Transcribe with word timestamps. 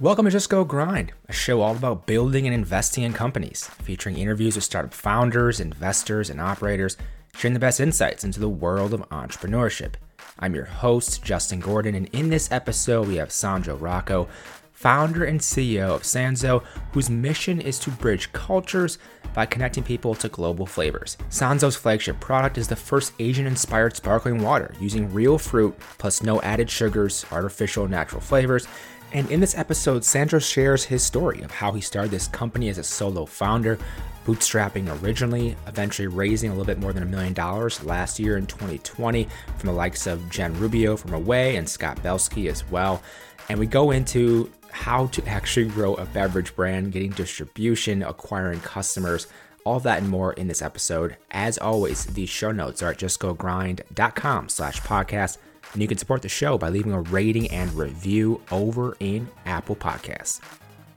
Welcome 0.00 0.24
to 0.24 0.30
Just 0.30 0.48
Go 0.48 0.64
Grind, 0.64 1.12
a 1.28 1.32
show 1.34 1.60
all 1.60 1.76
about 1.76 2.06
building 2.06 2.46
and 2.46 2.54
investing 2.54 3.04
in 3.04 3.12
companies, 3.12 3.64
featuring 3.82 4.16
interviews 4.16 4.54
with 4.54 4.64
startup 4.64 4.94
founders, 4.94 5.60
investors, 5.60 6.30
and 6.30 6.40
operators, 6.40 6.96
sharing 7.36 7.52
the 7.52 7.60
best 7.60 7.80
insights 7.80 8.24
into 8.24 8.40
the 8.40 8.48
world 8.48 8.94
of 8.94 9.06
entrepreneurship. 9.10 9.96
I'm 10.38 10.54
your 10.54 10.64
host, 10.64 11.22
Justin 11.22 11.60
Gordon, 11.60 11.94
and 11.94 12.08
in 12.14 12.30
this 12.30 12.50
episode, 12.50 13.08
we 13.08 13.16
have 13.16 13.30
Sandro 13.30 13.76
Rocco, 13.76 14.26
founder 14.72 15.26
and 15.26 15.38
CEO 15.38 15.90
of 15.90 16.04
Sanzo, 16.04 16.64
whose 16.92 17.10
mission 17.10 17.60
is 17.60 17.78
to 17.80 17.90
bridge 17.90 18.32
cultures 18.32 18.96
by 19.34 19.44
connecting 19.44 19.84
people 19.84 20.14
to 20.14 20.30
global 20.30 20.64
flavors. 20.64 21.18
Sanzo's 21.28 21.76
flagship 21.76 22.18
product 22.20 22.56
is 22.56 22.68
the 22.68 22.74
first 22.74 23.12
Asian 23.18 23.46
inspired 23.46 23.94
sparkling 23.94 24.42
water 24.42 24.72
using 24.80 25.12
real 25.12 25.36
fruit 25.36 25.78
plus 25.98 26.22
no 26.22 26.40
added 26.40 26.70
sugars, 26.70 27.26
artificial 27.30 27.86
natural 27.86 28.22
flavors. 28.22 28.66
And 29.12 29.30
in 29.30 29.40
this 29.40 29.56
episode, 29.56 30.04
Sandro 30.04 30.38
shares 30.38 30.84
his 30.84 31.02
story 31.02 31.42
of 31.42 31.50
how 31.50 31.72
he 31.72 31.80
started 31.80 32.12
this 32.12 32.28
company 32.28 32.68
as 32.68 32.78
a 32.78 32.84
solo 32.84 33.26
founder, 33.26 33.78
bootstrapping 34.24 35.02
originally, 35.02 35.56
eventually 35.66 36.06
raising 36.06 36.50
a 36.50 36.54
little 36.54 36.66
bit 36.66 36.78
more 36.78 36.92
than 36.92 37.02
a 37.02 37.06
million 37.06 37.32
dollars 37.32 37.82
last 37.82 38.20
year 38.20 38.36
in 38.36 38.46
2020 38.46 39.26
from 39.58 39.66
the 39.66 39.72
likes 39.72 40.06
of 40.06 40.30
Jen 40.30 40.54
Rubio 40.60 40.96
from 40.96 41.14
Away 41.14 41.56
and 41.56 41.68
Scott 41.68 42.00
Belsky 42.02 42.48
as 42.48 42.68
well. 42.70 43.02
And 43.48 43.58
we 43.58 43.66
go 43.66 43.90
into 43.90 44.50
how 44.70 45.06
to 45.08 45.26
actually 45.26 45.66
grow 45.66 45.94
a 45.94 46.06
beverage 46.06 46.54
brand, 46.54 46.92
getting 46.92 47.10
distribution, 47.10 48.02
acquiring 48.04 48.60
customers, 48.60 49.26
all 49.64 49.80
that 49.80 49.98
and 49.98 50.08
more 50.08 50.32
in 50.34 50.46
this 50.46 50.62
episode. 50.62 51.16
As 51.32 51.58
always, 51.58 52.06
the 52.06 52.26
show 52.26 52.52
notes 52.52 52.82
are 52.82 52.90
at 52.90 52.98
justgogrind.com 52.98 54.48
slash 54.48 54.80
podcast, 54.82 55.38
and 55.72 55.82
you 55.82 55.88
can 55.88 55.98
support 55.98 56.22
the 56.22 56.28
show 56.28 56.58
by 56.58 56.68
leaving 56.68 56.92
a 56.92 57.00
rating 57.00 57.48
and 57.50 57.72
review 57.74 58.40
over 58.50 58.96
in 59.00 59.28
Apple 59.46 59.76
Podcasts. 59.76 60.40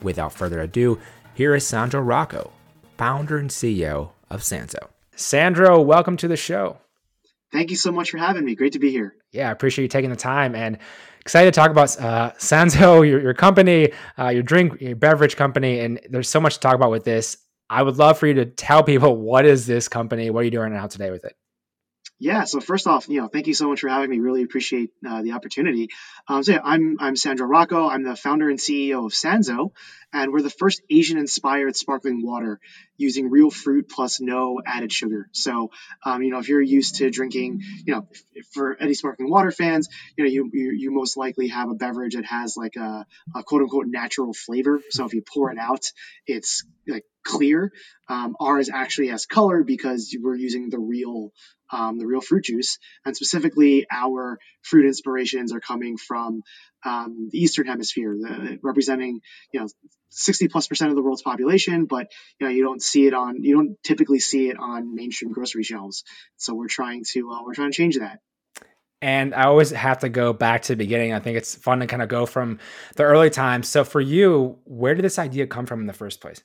Without 0.02 0.32
further 0.32 0.60
ado, 0.60 1.00
here 1.34 1.54
is 1.54 1.66
Sandro 1.66 2.00
Rocco, 2.00 2.52
founder 2.96 3.38
and 3.38 3.50
CEO 3.50 4.10
of 4.30 4.40
Sanzo. 4.42 4.88
Sandro, 5.16 5.80
welcome 5.80 6.16
to 6.18 6.28
the 6.28 6.36
show. 6.36 6.78
Thank 7.52 7.70
you 7.70 7.76
so 7.76 7.92
much 7.92 8.10
for 8.10 8.18
having 8.18 8.44
me. 8.44 8.54
Great 8.56 8.72
to 8.72 8.78
be 8.80 8.90
here. 8.90 9.14
Yeah, 9.30 9.48
I 9.48 9.52
appreciate 9.52 9.84
you 9.84 9.88
taking 9.88 10.10
the 10.10 10.16
time 10.16 10.56
and 10.56 10.78
excited 11.20 11.54
to 11.54 11.60
talk 11.60 11.70
about 11.70 11.98
uh, 12.00 12.32
Sanzo, 12.32 13.06
your, 13.08 13.20
your 13.20 13.34
company, 13.34 13.92
uh, 14.18 14.28
your 14.28 14.42
drink, 14.42 14.80
your 14.80 14.96
beverage 14.96 15.36
company, 15.36 15.80
and 15.80 16.00
there's 16.10 16.28
so 16.28 16.40
much 16.40 16.54
to 16.54 16.60
talk 16.60 16.74
about 16.74 16.90
with 16.90 17.04
this. 17.04 17.36
I 17.70 17.82
would 17.82 17.96
love 17.96 18.18
for 18.18 18.26
you 18.26 18.34
to 18.34 18.44
tell 18.44 18.82
people 18.82 19.16
what 19.16 19.46
is 19.46 19.66
this 19.66 19.88
company, 19.88 20.30
what 20.30 20.40
are 20.40 20.44
you 20.44 20.50
doing 20.50 20.72
now 20.72 20.86
today 20.86 21.10
with 21.10 21.24
it? 21.24 21.36
Yeah. 22.18 22.44
So 22.44 22.60
first 22.60 22.86
off, 22.86 23.08
you 23.08 23.20
know, 23.20 23.28
thank 23.28 23.48
you 23.48 23.54
so 23.54 23.68
much 23.68 23.80
for 23.80 23.88
having 23.88 24.08
me. 24.08 24.20
Really 24.20 24.44
appreciate 24.44 24.90
uh, 25.06 25.22
the 25.22 25.32
opportunity. 25.32 25.90
Um, 26.28 26.42
so 26.42 26.52
yeah, 26.52 26.60
I'm 26.64 26.96
I'm 27.00 27.16
Sandro 27.16 27.46
Rocco. 27.46 27.88
I'm 27.88 28.04
the 28.04 28.16
founder 28.16 28.48
and 28.48 28.58
CEO 28.58 29.06
of 29.06 29.12
Sanzo, 29.12 29.72
and 30.14 30.32
we're 30.32 30.42
the 30.42 30.48
first 30.48 30.80
Asian-inspired 30.88 31.76
sparkling 31.76 32.24
water 32.24 32.60
using 32.96 33.28
real 33.28 33.50
fruit 33.50 33.88
plus 33.88 34.20
no 34.20 34.60
added 34.64 34.92
sugar. 34.92 35.28
So, 35.32 35.72
um, 36.04 36.22
you 36.22 36.30
know, 36.30 36.38
if 36.38 36.48
you're 36.48 36.62
used 36.62 36.96
to 36.96 37.10
drinking, 37.10 37.62
you 37.84 37.94
know, 37.94 38.08
for 38.52 38.76
any 38.80 38.94
sparkling 38.94 39.28
water 39.28 39.50
fans, 39.50 39.88
you 40.16 40.24
know, 40.24 40.30
you, 40.30 40.50
you, 40.52 40.70
you 40.72 40.90
most 40.92 41.16
likely 41.16 41.48
have 41.48 41.68
a 41.68 41.74
beverage 41.74 42.14
that 42.14 42.24
has 42.24 42.56
like 42.56 42.76
a, 42.76 43.04
a 43.34 43.42
quote 43.42 43.62
unquote 43.62 43.86
natural 43.88 44.32
flavor. 44.32 44.80
So 44.90 45.04
if 45.04 45.12
you 45.12 45.22
pour 45.22 45.50
it 45.50 45.58
out, 45.58 45.84
it's 46.26 46.64
like 46.86 47.04
clear. 47.24 47.72
Um, 48.08 48.36
ours 48.38 48.70
actually 48.72 49.08
has 49.08 49.26
color 49.26 49.64
because 49.64 50.16
we're 50.20 50.36
using 50.36 50.70
the 50.70 50.78
real 50.78 51.32
um, 51.72 51.98
the 51.98 52.06
real 52.06 52.20
fruit 52.20 52.44
juice, 52.44 52.78
and 53.04 53.16
specifically 53.16 53.86
our 53.90 54.38
fruit 54.62 54.86
inspirations 54.86 55.52
are 55.52 55.60
coming 55.60 55.96
from 55.96 56.42
um, 56.84 57.28
the 57.30 57.38
Eastern 57.38 57.66
Hemisphere, 57.66 58.16
the, 58.18 58.58
representing 58.62 59.20
you 59.52 59.60
know 59.60 59.68
60 60.10 60.48
plus 60.48 60.68
percent 60.68 60.90
of 60.90 60.96
the 60.96 61.02
world's 61.02 61.22
population, 61.22 61.86
but 61.86 62.10
you 62.38 62.46
know 62.46 62.52
you 62.52 62.62
don't 62.62 62.82
see 62.82 63.06
it 63.06 63.14
on 63.14 63.42
you 63.42 63.56
don't 63.56 63.76
typically 63.82 64.20
see 64.20 64.48
it 64.48 64.58
on 64.58 64.94
mainstream 64.94 65.32
grocery 65.32 65.64
shelves. 65.64 66.04
So 66.36 66.54
we're 66.54 66.68
trying 66.68 67.04
to 67.12 67.30
uh, 67.30 67.42
we're 67.44 67.54
trying 67.54 67.70
to 67.70 67.76
change 67.76 67.98
that. 67.98 68.20
And 69.02 69.34
I 69.34 69.44
always 69.44 69.70
have 69.70 69.98
to 69.98 70.08
go 70.08 70.32
back 70.32 70.62
to 70.62 70.72
the 70.72 70.76
beginning. 70.76 71.12
I 71.12 71.20
think 71.20 71.36
it's 71.36 71.54
fun 71.54 71.80
to 71.80 71.86
kind 71.86 72.00
of 72.00 72.08
go 72.08 72.24
from 72.24 72.58
the 72.96 73.02
early 73.02 73.28
times. 73.28 73.68
So 73.68 73.84
for 73.84 74.00
you, 74.00 74.58
where 74.64 74.94
did 74.94 75.04
this 75.04 75.18
idea 75.18 75.46
come 75.46 75.66
from 75.66 75.80
in 75.82 75.86
the 75.86 75.92
first 75.92 76.22
place? 76.22 76.42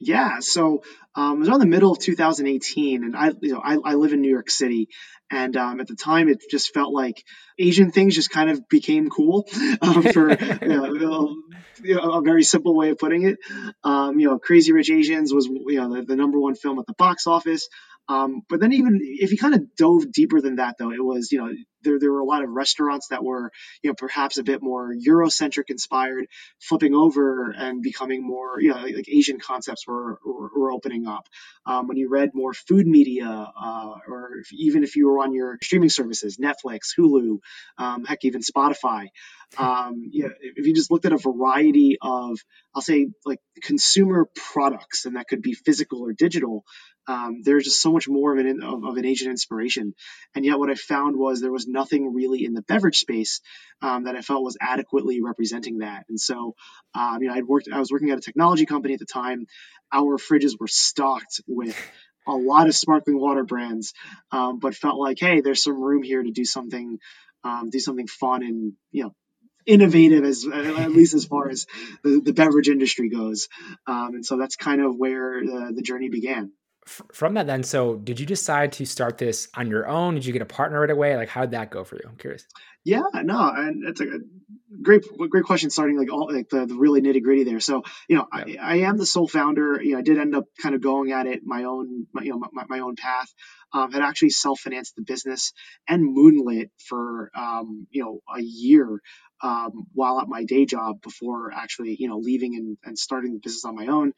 Yeah, 0.00 0.40
so 0.40 0.82
um, 1.14 1.36
it 1.36 1.38
was 1.40 1.48
around 1.48 1.60
the 1.60 1.66
middle 1.66 1.92
of 1.92 1.98
2018, 1.98 3.04
and 3.04 3.14
I, 3.14 3.32
you 3.40 3.52
know, 3.52 3.60
I, 3.62 3.76
I 3.84 3.94
live 3.94 4.14
in 4.14 4.22
New 4.22 4.30
York 4.30 4.48
City, 4.48 4.88
and 5.30 5.54
um, 5.56 5.78
at 5.78 5.88
the 5.88 5.94
time 5.94 6.28
it 6.28 6.42
just 6.50 6.72
felt 6.72 6.92
like 6.94 7.22
Asian 7.58 7.92
things 7.92 8.14
just 8.14 8.30
kind 8.30 8.48
of 8.48 8.66
became 8.68 9.10
cool, 9.10 9.46
um, 9.82 10.02
for 10.02 10.30
you 10.30 10.68
know, 10.68 11.36
you 11.82 11.96
know, 11.96 12.12
a 12.12 12.22
very 12.22 12.42
simple 12.42 12.74
way 12.74 12.90
of 12.90 12.98
putting 12.98 13.24
it. 13.24 13.38
Um, 13.84 14.18
you 14.18 14.28
know, 14.28 14.38
Crazy 14.38 14.72
Rich 14.72 14.90
Asians 14.90 15.34
was 15.34 15.46
you 15.46 15.80
know 15.80 15.94
the, 15.94 16.02
the 16.02 16.16
number 16.16 16.40
one 16.40 16.54
film 16.54 16.78
at 16.78 16.86
the 16.86 16.94
box 16.94 17.26
office. 17.26 17.68
Um, 18.08 18.42
but 18.48 18.58
then 18.58 18.72
even 18.72 18.98
if 19.02 19.30
you 19.30 19.38
kind 19.38 19.54
of 19.54 19.76
dove 19.76 20.10
deeper 20.10 20.40
than 20.40 20.56
that, 20.56 20.76
though, 20.78 20.90
it 20.90 21.04
was, 21.04 21.30
you 21.30 21.38
know, 21.38 21.52
there, 21.82 21.98
there 21.98 22.12
were 22.12 22.20
a 22.20 22.24
lot 22.24 22.42
of 22.42 22.50
restaurants 22.50 23.08
that 23.08 23.24
were, 23.24 23.50
you 23.82 23.90
know, 23.90 23.94
perhaps 23.94 24.38
a 24.38 24.42
bit 24.42 24.62
more 24.62 24.94
Eurocentric 24.94 25.70
inspired, 25.70 26.26
flipping 26.60 26.94
over 26.94 27.50
and 27.50 27.82
becoming 27.82 28.26
more, 28.26 28.60
you 28.60 28.70
know, 28.70 28.76
like, 28.76 28.94
like 28.96 29.08
Asian 29.08 29.38
concepts 29.38 29.86
were, 29.86 30.18
were, 30.24 30.50
were 30.56 30.72
opening 30.72 31.06
up. 31.06 31.28
Um, 31.66 31.88
when 31.88 31.96
you 31.96 32.08
read 32.08 32.30
more 32.34 32.54
food 32.54 32.86
media, 32.86 33.26
uh, 33.28 33.94
or 34.08 34.38
if, 34.40 34.52
even 34.52 34.82
if 34.82 34.96
you 34.96 35.08
were 35.08 35.18
on 35.18 35.32
your 35.32 35.58
streaming 35.62 35.90
services, 35.90 36.38
Netflix, 36.38 36.94
Hulu, 36.98 37.38
um, 37.78 38.04
heck, 38.04 38.24
even 38.24 38.40
Spotify, 38.40 39.08
um, 39.58 40.08
you 40.10 40.24
know, 40.24 40.30
if 40.40 40.66
you 40.66 40.74
just 40.74 40.90
looked 40.90 41.06
at 41.06 41.12
a 41.12 41.18
variety 41.18 41.98
of, 42.00 42.38
I'll 42.74 42.82
say, 42.82 43.08
like 43.24 43.40
consumer 43.62 44.28
products, 44.34 45.06
and 45.06 45.16
that 45.16 45.26
could 45.28 45.42
be 45.42 45.54
physical 45.54 46.02
or 46.02 46.12
digital, 46.12 46.64
um, 47.06 47.42
there's 47.42 47.64
just 47.64 47.82
so 47.82 47.92
much 47.92 48.08
more 48.08 48.32
of 48.32 48.44
an 48.44 48.62
of, 48.62 48.84
of, 48.84 48.96
an 48.96 49.04
Asian 49.04 49.30
inspiration. 49.30 49.94
And 50.34 50.44
yet, 50.44 50.58
what 50.58 50.70
I 50.70 50.74
found 50.74 51.16
was 51.16 51.40
there 51.40 51.50
was 51.50 51.66
nothing 51.72 52.12
really 52.14 52.44
in 52.44 52.54
the 52.54 52.62
beverage 52.62 52.98
space 52.98 53.40
um, 53.82 54.04
that 54.04 54.16
I 54.16 54.22
felt 54.22 54.42
was 54.42 54.56
adequately 54.60 55.20
representing 55.20 55.78
that. 55.78 56.06
And 56.08 56.20
so, 56.20 56.54
um, 56.94 57.22
you 57.22 57.28
know, 57.28 57.34
I'd 57.34 57.46
worked, 57.46 57.68
I 57.72 57.78
was 57.78 57.90
working 57.90 58.10
at 58.10 58.18
a 58.18 58.22
technology 58.22 58.66
company 58.66 58.94
at 58.94 59.00
the 59.00 59.06
time. 59.06 59.46
Our 59.92 60.18
fridges 60.18 60.58
were 60.58 60.68
stocked 60.68 61.40
with 61.46 61.76
a 62.26 62.32
lot 62.32 62.68
of 62.68 62.74
sparkling 62.74 63.18
water 63.18 63.44
brands, 63.44 63.94
um, 64.30 64.58
but 64.58 64.74
felt 64.74 64.98
like, 64.98 65.18
hey, 65.18 65.40
there's 65.40 65.62
some 65.62 65.80
room 65.80 66.02
here 66.02 66.22
to 66.22 66.30
do 66.30 66.44
something, 66.44 66.98
um, 67.44 67.70
do 67.70 67.80
something 67.80 68.06
fun 68.06 68.42
and 68.42 68.72
you 68.92 69.04
know 69.04 69.14
innovative 69.66 70.24
as 70.24 70.46
at 70.46 70.90
least 70.92 71.14
as 71.14 71.24
far 71.24 71.48
as 71.48 71.66
the, 72.02 72.20
the 72.24 72.32
beverage 72.32 72.68
industry 72.68 73.08
goes. 73.08 73.48
Um, 73.86 74.14
and 74.14 74.26
so 74.26 74.36
that's 74.36 74.56
kind 74.56 74.80
of 74.80 74.96
where 74.96 75.40
the, 75.44 75.72
the 75.76 75.82
journey 75.82 76.08
began 76.08 76.52
from 77.12 77.34
that 77.34 77.46
then 77.46 77.62
so 77.62 77.96
did 77.96 78.18
you 78.18 78.26
decide 78.26 78.72
to 78.72 78.84
start 78.84 79.18
this 79.18 79.48
on 79.54 79.68
your 79.68 79.88
own? 79.88 80.14
Did 80.14 80.24
you 80.24 80.32
get 80.32 80.42
a 80.42 80.46
partner 80.46 80.80
right 80.80 80.90
away? 80.90 81.16
Like 81.16 81.28
how 81.28 81.42
did 81.42 81.52
that 81.52 81.70
go 81.70 81.84
for 81.84 81.96
you? 81.96 82.02
I'm 82.06 82.16
curious. 82.16 82.44
Yeah 82.84 83.02
no 83.14 83.52
and 83.54 83.88
it's 83.88 84.00
a 84.00 84.06
great 84.82 85.04
great 85.30 85.44
question 85.44 85.70
starting 85.70 85.98
like 85.98 86.12
all 86.12 86.32
like 86.32 86.48
the, 86.48 86.66
the 86.66 86.74
really 86.74 87.00
nitty 87.00 87.22
gritty 87.22 87.44
there. 87.44 87.60
So 87.60 87.82
you 88.08 88.16
know 88.16 88.26
yeah. 88.46 88.62
I, 88.62 88.74
I 88.74 88.76
am 88.88 88.96
the 88.96 89.06
sole 89.06 89.28
founder. 89.28 89.82
You 89.82 89.92
know 89.92 89.98
i 89.98 90.02
did 90.02 90.18
end 90.18 90.34
up 90.34 90.44
kind 90.60 90.74
of 90.74 90.80
going 90.80 91.12
at 91.12 91.26
it 91.26 91.40
my 91.44 91.64
own 91.64 92.06
my, 92.12 92.22
you 92.22 92.30
know 92.30 92.42
my, 92.52 92.64
my 92.68 92.78
own 92.80 92.96
path. 92.96 93.32
Um, 93.72 93.92
had 93.92 94.02
actually 94.02 94.30
self-financed 94.30 94.96
the 94.96 95.02
business 95.02 95.52
and 95.88 96.02
moonlit 96.02 96.72
for 96.88 97.30
um, 97.36 97.86
you 97.90 98.02
know 98.02 98.20
a 98.36 98.42
year 98.42 99.00
um, 99.42 99.86
while 99.92 100.20
at 100.20 100.28
my 100.28 100.44
day 100.44 100.66
job 100.66 101.00
before 101.02 101.52
actually 101.52 101.96
you 101.98 102.08
know 102.08 102.18
leaving 102.18 102.56
and, 102.56 102.78
and 102.84 102.98
starting 102.98 103.34
the 103.34 103.40
business 103.40 103.64
on 103.64 103.74
my 103.74 103.86
own. 103.86 104.12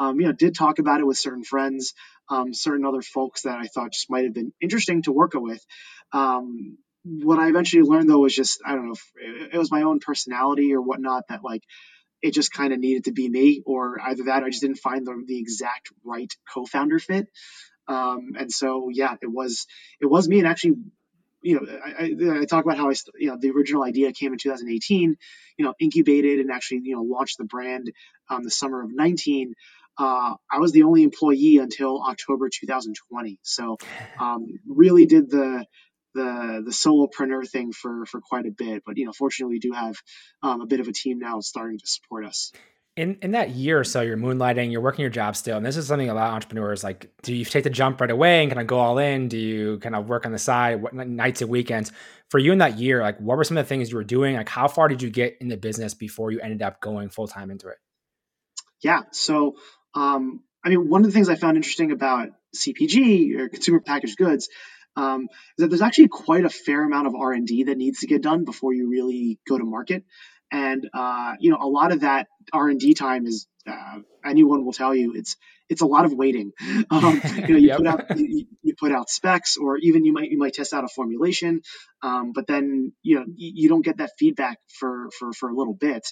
Um, 0.00 0.20
you 0.20 0.26
know, 0.26 0.32
did 0.32 0.54
talk 0.54 0.78
about 0.78 1.00
it 1.00 1.06
with 1.06 1.18
certain 1.18 1.42
friends, 1.42 1.92
um, 2.30 2.52
certain 2.52 2.84
other 2.84 3.02
folks 3.02 3.42
that 3.42 3.58
I 3.58 3.66
thought 3.66 3.92
just 3.92 4.10
might 4.10 4.24
have 4.24 4.34
been 4.34 4.52
interesting 4.60 5.02
to 5.02 5.12
work 5.12 5.32
with. 5.34 5.64
Um, 6.12 6.78
what 7.04 7.38
I 7.38 7.48
eventually 7.48 7.82
learned 7.82 8.10
though 8.10 8.18
was 8.18 8.34
just 8.34 8.60
I 8.64 8.74
don't 8.74 8.86
know 8.86 8.94
if 8.94 9.52
it 9.52 9.58
was 9.58 9.70
my 9.70 9.82
own 9.82 10.00
personality 10.00 10.74
or 10.74 10.82
whatnot 10.82 11.24
that 11.28 11.44
like 11.44 11.62
it 12.20 12.34
just 12.34 12.52
kind 12.52 12.72
of 12.72 12.80
needed 12.80 13.04
to 13.04 13.12
be 13.12 13.28
me 13.28 13.62
or 13.64 14.00
either 14.00 14.24
that 14.24 14.42
I 14.42 14.50
just 14.50 14.62
didn't 14.62 14.78
find 14.78 15.06
the, 15.06 15.22
the 15.26 15.38
exact 15.38 15.88
right 16.04 16.32
co-founder 16.52 16.98
fit. 16.98 17.28
Um, 17.86 18.32
and 18.38 18.52
so 18.52 18.88
yeah, 18.92 19.14
it 19.22 19.30
was 19.30 19.66
it 20.00 20.06
was 20.06 20.28
me 20.28 20.38
and 20.38 20.48
actually 20.48 20.74
you 21.40 21.54
know, 21.54 21.78
I, 21.84 22.40
I, 22.40 22.44
talk 22.46 22.64
about 22.64 22.78
how 22.78 22.90
I, 22.90 22.94
you 23.16 23.28
know, 23.28 23.38
the 23.40 23.50
original 23.50 23.84
idea 23.84 24.12
came 24.12 24.32
in 24.32 24.38
2018, 24.38 25.16
you 25.56 25.64
know, 25.64 25.72
incubated 25.78 26.40
and 26.40 26.50
actually, 26.50 26.80
you 26.82 26.96
know, 26.96 27.02
launched 27.02 27.38
the 27.38 27.44
brand 27.44 27.92
um, 28.28 28.42
the 28.42 28.50
summer 28.50 28.82
of 28.82 28.90
19 28.92 29.54
uh, 29.98 30.34
I 30.50 30.58
was 30.58 30.72
the 30.72 30.84
only 30.84 31.02
employee 31.02 31.58
until 31.58 32.02
October 32.02 32.48
2020. 32.48 33.40
So 33.42 33.76
um, 34.20 34.46
really 34.68 35.06
did 35.06 35.30
the 35.30 35.64
the 36.14 36.62
the 36.64 36.70
solopreneur 36.70 37.48
thing 37.48 37.72
for 37.72 38.06
for 38.06 38.20
quite 38.20 38.46
a 38.46 38.50
bit. 38.50 38.82
But 38.86 38.96
you 38.96 39.06
know, 39.06 39.12
fortunately, 39.12 39.56
we 39.56 39.60
do 39.60 39.72
have 39.72 39.96
um, 40.42 40.60
a 40.60 40.66
bit 40.66 40.80
of 40.80 40.88
a 40.88 40.92
team 40.92 41.18
now 41.18 41.40
starting 41.40 41.78
to 41.78 41.86
support 41.86 42.24
us. 42.24 42.52
in 42.96 43.16
in 43.22 43.30
that 43.32 43.50
year 43.50 43.78
or 43.78 43.84
so 43.84 44.00
you're 44.00 44.16
moonlighting 44.16 44.72
you're 44.72 44.80
working 44.80 45.02
your 45.02 45.10
job 45.10 45.36
still 45.36 45.56
and 45.56 45.64
this 45.64 45.76
is 45.76 45.86
something 45.86 46.10
a 46.10 46.14
lot 46.14 46.28
of 46.28 46.34
entrepreneurs 46.34 46.82
like 46.82 47.10
do 47.22 47.32
you 47.32 47.44
take 47.44 47.62
the 47.62 47.70
jump 47.70 48.00
right 48.00 48.10
away 48.10 48.42
and 48.42 48.50
kind 48.50 48.60
of 48.60 48.66
go 48.66 48.78
all 48.78 48.98
in 48.98 49.28
do 49.28 49.38
you 49.38 49.78
kind 49.78 49.94
of 49.94 50.08
work 50.08 50.26
on 50.26 50.32
the 50.32 50.38
side 50.38 50.82
what 50.82 50.92
nights 50.94 51.40
and 51.40 51.48
weekends 51.50 51.92
for 52.28 52.38
you 52.40 52.50
in 52.50 52.58
that 52.58 52.76
year 52.76 53.00
like 53.00 53.18
what 53.20 53.36
were 53.36 53.44
some 53.44 53.56
of 53.56 53.64
the 53.64 53.68
things 53.68 53.90
you 53.90 53.96
were 53.96 54.04
doing 54.04 54.34
like 54.34 54.48
how 54.48 54.66
far 54.66 54.88
did 54.88 55.00
you 55.00 55.10
get 55.10 55.36
in 55.40 55.46
the 55.46 55.56
business 55.56 55.94
before 55.94 56.32
you 56.32 56.40
ended 56.40 56.60
up 56.60 56.80
going 56.80 57.08
full-time 57.08 57.50
into 57.52 57.68
it 57.68 57.76
yeah 58.82 59.02
so 59.12 59.54
um, 59.94 60.42
i 60.64 60.68
mean 60.68 60.88
one 60.88 61.02
of 61.02 61.06
the 61.06 61.12
things 61.12 61.28
i 61.28 61.34
found 61.34 61.56
interesting 61.56 61.92
about 61.92 62.28
cpg 62.56 63.38
or 63.38 63.48
consumer 63.48 63.80
packaged 63.80 64.16
goods 64.16 64.48
um, 64.98 65.28
is 65.56 65.62
that 65.62 65.68
there's 65.68 65.82
actually 65.82 66.08
quite 66.08 66.44
a 66.44 66.50
fair 66.50 66.84
amount 66.84 67.06
of 67.06 67.14
r&d 67.14 67.64
that 67.64 67.78
needs 67.78 68.00
to 68.00 68.06
get 68.06 68.22
done 68.22 68.44
before 68.44 68.74
you 68.74 68.88
really 68.88 69.38
go 69.48 69.56
to 69.56 69.64
market. 69.64 70.04
And 70.50 70.88
uh, 70.92 71.34
you 71.38 71.50
know 71.50 71.58
a 71.60 71.68
lot 71.68 71.92
of 71.92 72.00
that 72.00 72.26
r&d 72.52 72.94
time 72.94 73.26
is 73.26 73.46
uh, 73.66 73.98
anyone 74.24 74.64
will 74.64 74.72
tell 74.72 74.94
you 74.94 75.14
it's 75.14 75.36
it's 75.68 75.82
a 75.82 75.86
lot 75.86 76.06
of 76.06 76.12
waiting. 76.12 76.52
Um, 76.90 77.20
you 77.24 77.48
know 77.48 77.56
you, 77.56 77.68
yep. 77.68 77.78
put 77.78 77.86
out, 77.86 78.18
you, 78.18 78.46
you, 78.62 78.74
put 78.74 78.92
out 78.92 79.10
specs 79.10 79.58
or 79.58 79.76
even 79.76 80.04
you 80.04 80.12
might 80.12 80.30
you 80.30 80.38
might 80.38 80.54
test 80.54 80.72
out 80.72 80.84
a 80.84 80.88
formulation 80.88 81.60
um, 82.02 82.32
but 82.32 82.46
then 82.46 82.92
you 83.02 83.16
know 83.16 83.24
you 83.36 83.68
don't 83.68 83.84
get 83.84 83.98
that 83.98 84.12
feedback 84.18 84.58
for 84.68 85.10
for 85.18 85.32
for 85.32 85.48
a 85.50 85.54
little 85.54 85.74
bit. 85.74 86.06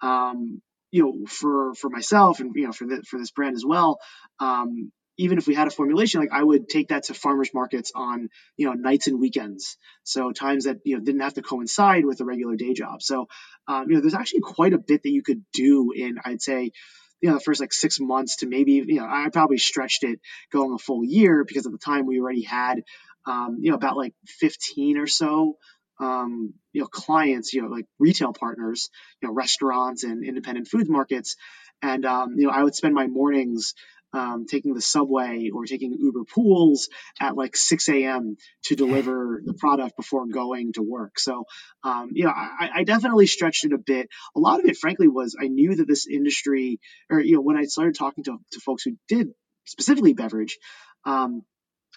Um, 0.00 0.62
you 0.90 1.04
know 1.04 1.26
for 1.26 1.74
for 1.74 1.90
myself 1.90 2.40
and 2.40 2.52
you 2.54 2.66
know 2.66 2.72
for 2.72 2.86
the, 2.86 3.02
for 3.02 3.18
this 3.18 3.30
brand 3.30 3.56
as 3.56 3.64
well 3.64 3.98
um, 4.40 4.90
even 5.20 5.36
if 5.36 5.46
we 5.46 5.54
had 5.54 5.68
a 5.68 5.70
formulation, 5.70 6.18
like 6.20 6.32
I 6.32 6.42
would 6.42 6.66
take 6.66 6.88
that 6.88 7.04
to 7.04 7.14
farmers 7.14 7.50
markets 7.52 7.92
on, 7.94 8.30
you 8.56 8.66
know, 8.66 8.72
nights 8.72 9.06
and 9.06 9.20
weekends. 9.20 9.76
So 10.02 10.32
times 10.32 10.64
that, 10.64 10.78
you 10.84 10.96
know, 10.96 11.04
didn't 11.04 11.20
have 11.20 11.34
to 11.34 11.42
coincide 11.42 12.06
with 12.06 12.20
a 12.20 12.24
regular 12.24 12.56
day 12.56 12.72
job. 12.72 13.02
So, 13.02 13.28
um, 13.68 13.84
you 13.88 13.96
know, 13.96 14.00
there's 14.00 14.14
actually 14.14 14.40
quite 14.40 14.72
a 14.72 14.78
bit 14.78 15.02
that 15.02 15.10
you 15.10 15.22
could 15.22 15.44
do 15.52 15.92
in, 15.94 16.16
I'd 16.24 16.40
say, 16.40 16.72
you 17.20 17.28
know, 17.28 17.34
the 17.34 17.40
first 17.40 17.60
like 17.60 17.74
six 17.74 18.00
months 18.00 18.36
to 18.36 18.46
maybe, 18.46 18.82
you 18.86 18.94
know, 18.94 19.06
I 19.06 19.28
probably 19.30 19.58
stretched 19.58 20.04
it 20.04 20.20
going 20.50 20.72
a 20.72 20.78
full 20.78 21.04
year 21.04 21.44
because 21.44 21.66
at 21.66 21.72
the 21.72 21.78
time 21.78 22.06
we 22.06 22.18
already 22.18 22.42
had, 22.42 22.82
um, 23.26 23.58
you 23.60 23.70
know, 23.70 23.76
about 23.76 23.98
like 23.98 24.14
15 24.26 24.96
or 24.96 25.06
so 25.06 25.58
um, 26.00 26.54
you 26.72 26.80
know, 26.80 26.86
clients, 26.86 27.52
you 27.52 27.62
know, 27.62 27.68
like 27.68 27.86
retail 27.98 28.32
partners, 28.32 28.90
you 29.20 29.28
know, 29.28 29.34
restaurants 29.34 30.02
and 30.02 30.24
independent 30.24 30.68
food 30.68 30.88
markets. 30.88 31.36
And, 31.82 32.04
um, 32.04 32.34
you 32.36 32.46
know, 32.46 32.52
I 32.52 32.62
would 32.62 32.74
spend 32.74 32.94
my 32.94 33.06
mornings 33.06 33.74
um, 34.12 34.46
taking 34.46 34.74
the 34.74 34.80
subway 34.80 35.50
or 35.54 35.66
taking 35.66 35.92
Uber 35.92 36.24
pools 36.24 36.88
at 37.20 37.36
like 37.36 37.56
6 37.56 37.88
a.m. 37.90 38.36
to 38.64 38.74
deliver 38.74 39.40
the 39.44 39.54
product 39.54 39.96
before 39.96 40.26
going 40.26 40.72
to 40.72 40.82
work. 40.82 41.20
So, 41.20 41.44
um, 41.84 42.10
you 42.12 42.24
know, 42.24 42.30
I, 42.30 42.70
I, 42.74 42.84
definitely 42.84 43.28
stretched 43.28 43.64
it 43.64 43.72
a 43.72 43.78
bit. 43.78 44.08
A 44.34 44.40
lot 44.40 44.58
of 44.58 44.66
it, 44.66 44.76
frankly, 44.76 45.06
was 45.06 45.36
I 45.40 45.46
knew 45.46 45.76
that 45.76 45.86
this 45.86 46.08
industry, 46.08 46.80
or, 47.08 47.20
you 47.20 47.36
know, 47.36 47.40
when 47.40 47.56
I 47.56 47.64
started 47.64 47.94
talking 47.94 48.24
to, 48.24 48.38
to 48.52 48.60
folks 48.60 48.82
who 48.82 48.96
did 49.06 49.28
specifically 49.64 50.12
beverage, 50.12 50.58
um, 51.04 51.42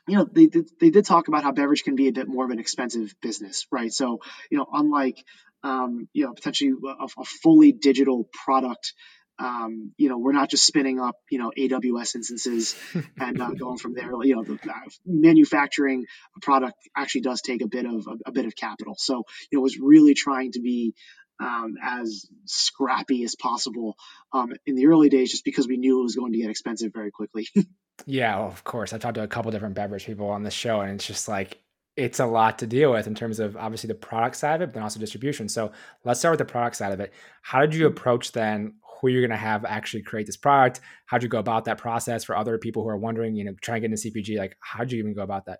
you 0.08 0.18
know, 0.18 0.28
they 0.32 0.48
did, 0.48 0.70
they 0.80 0.90
did 0.90 1.06
talk 1.06 1.28
about 1.28 1.44
how 1.44 1.52
beverage 1.52 1.84
can 1.84 1.96
be 1.96 2.08
a 2.08 2.14
bit 2.14 2.28
more 2.28 2.46
of 2.46 2.52
an 2.52 2.60
expensive 2.60 3.16
business, 3.22 3.68
right? 3.72 3.92
So, 3.92 4.20
you 4.50 4.58
know, 4.58 4.68
unlike, 4.72 5.24
um, 5.64 6.08
you 6.14 6.26
know, 6.26 6.34
potentially 6.34 6.72
a, 6.72 7.22
a 7.22 7.26
fully 7.26 7.72
digital 7.72 8.30
product 8.46 8.94
um, 9.40 9.94
you 9.98 10.10
know, 10.10 10.18
we're 10.18 10.34
not 10.34 10.50
just 10.50 10.66
spinning 10.66 11.00
up, 11.00 11.16
you 11.30 11.40
know, 11.40 11.52
AWS 11.58 12.16
instances 12.16 12.76
and 13.20 13.42
uh, 13.42 13.52
going 13.52 13.78
from 13.78 13.94
there. 13.94 14.12
You 14.24 14.36
know, 14.36 14.44
the, 14.44 14.54
uh, 14.54 14.90
manufacturing 15.06 16.06
a 16.38 16.40
product 16.40 16.76
actually 16.96 17.22
does 17.22 17.42
take 17.42 17.62
a 17.64 17.68
bit 17.68 17.86
of 17.86 18.08
a, 18.08 18.30
a, 18.30 18.32
bit 18.32 18.46
of 18.46 18.56
capital. 18.56 18.96
So, 18.98 19.24
you 19.52 19.58
know, 19.58 19.62
was 19.62 19.80
really 19.80 20.14
trying 20.14 20.52
to 20.52 20.62
be 20.62 20.94
um, 21.40 21.76
as 21.82 22.28
scrappy 22.46 23.24
as 23.24 23.36
possible 23.36 23.96
um, 24.32 24.54
in 24.68 24.76
the 24.76 24.88
early 24.88 25.10
days, 25.10 25.32
just 25.32 25.46
because 25.46 25.68
we 25.68 25.78
knew 25.78 26.00
it 26.00 26.04
was 26.04 26.16
going 26.16 26.34
to 26.34 26.40
get 26.40 26.52
expensive 26.52 26.94
very 26.94 27.12
quickly. 27.12 27.48
yeah, 28.06 28.38
well, 28.38 28.48
of 28.48 28.64
course. 28.64 28.94
I've 28.94 29.02
talked 29.02 29.16
to 29.16 29.24
a 29.24 29.28
couple 29.28 29.52
different 29.52 29.76
beverage 29.76 30.06
people 30.06 30.30
on 30.30 30.44
this 30.44 30.54
show, 30.54 30.82
and 30.82 30.92
it's 30.92 31.06
just 31.06 31.28
like 31.28 31.60
it's 31.96 32.20
a 32.20 32.26
lot 32.26 32.60
to 32.60 32.68
deal 32.68 32.92
with 32.92 33.06
in 33.06 33.14
terms 33.14 33.40
of 33.40 33.56
obviously 33.56 33.88
the 33.88 33.96
product 33.96 34.36
side 34.36 34.56
of 34.56 34.62
it, 34.62 34.66
but 34.68 34.74
then 34.74 34.84
also 34.84 35.00
distribution. 35.00 35.48
So 35.48 35.72
let's 36.04 36.20
start 36.20 36.34
with 36.34 36.48
the 36.48 36.52
product 36.52 36.76
side 36.76 36.92
of 36.92 37.00
it. 37.00 37.14
How 37.44 37.62
did 37.62 37.76
you 37.76 37.86
mm-hmm. 37.86 37.98
approach 37.98 38.32
then 38.32 38.74
who 39.04 39.10
you're 39.10 39.22
going 39.22 39.32
to 39.32 39.36
have 39.36 39.66
actually 39.66 40.02
create 40.02 40.26
this 40.26 40.38
product. 40.38 40.80
How'd 41.06 41.24
you 41.24 41.30
go 41.30 41.38
about 41.38 41.66
that 41.66 41.78
process 41.78 42.24
for 42.24 42.38
other 42.38 42.58
people 42.58 42.84
who 42.84 42.90
are 42.90 42.98
wondering, 42.98 43.36
you 43.36 43.44
know, 43.44 43.54
trying 43.62 43.82
to 43.82 43.88
get 43.90 43.92
into 43.92 44.10
CPG? 44.10 44.38
Like, 44.38 44.56
how'd 44.62 44.94
you 44.94 45.00
even 45.00 45.14
go 45.14 45.24
about 45.24 45.48
that? 45.48 45.60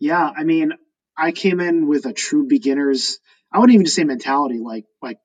Yeah, 0.00 0.28
I 0.36 0.42
mean, 0.42 0.72
I 1.16 1.30
came 1.30 1.60
in 1.60 1.86
with 1.86 2.06
a 2.06 2.12
true 2.12 2.48
beginner's. 2.48 3.20
I 3.52 3.60
wouldn't 3.60 3.74
even 3.74 3.86
just 3.86 3.94
say 3.94 4.02
mentality, 4.02 4.58
like 4.58 4.84
like 5.00 5.18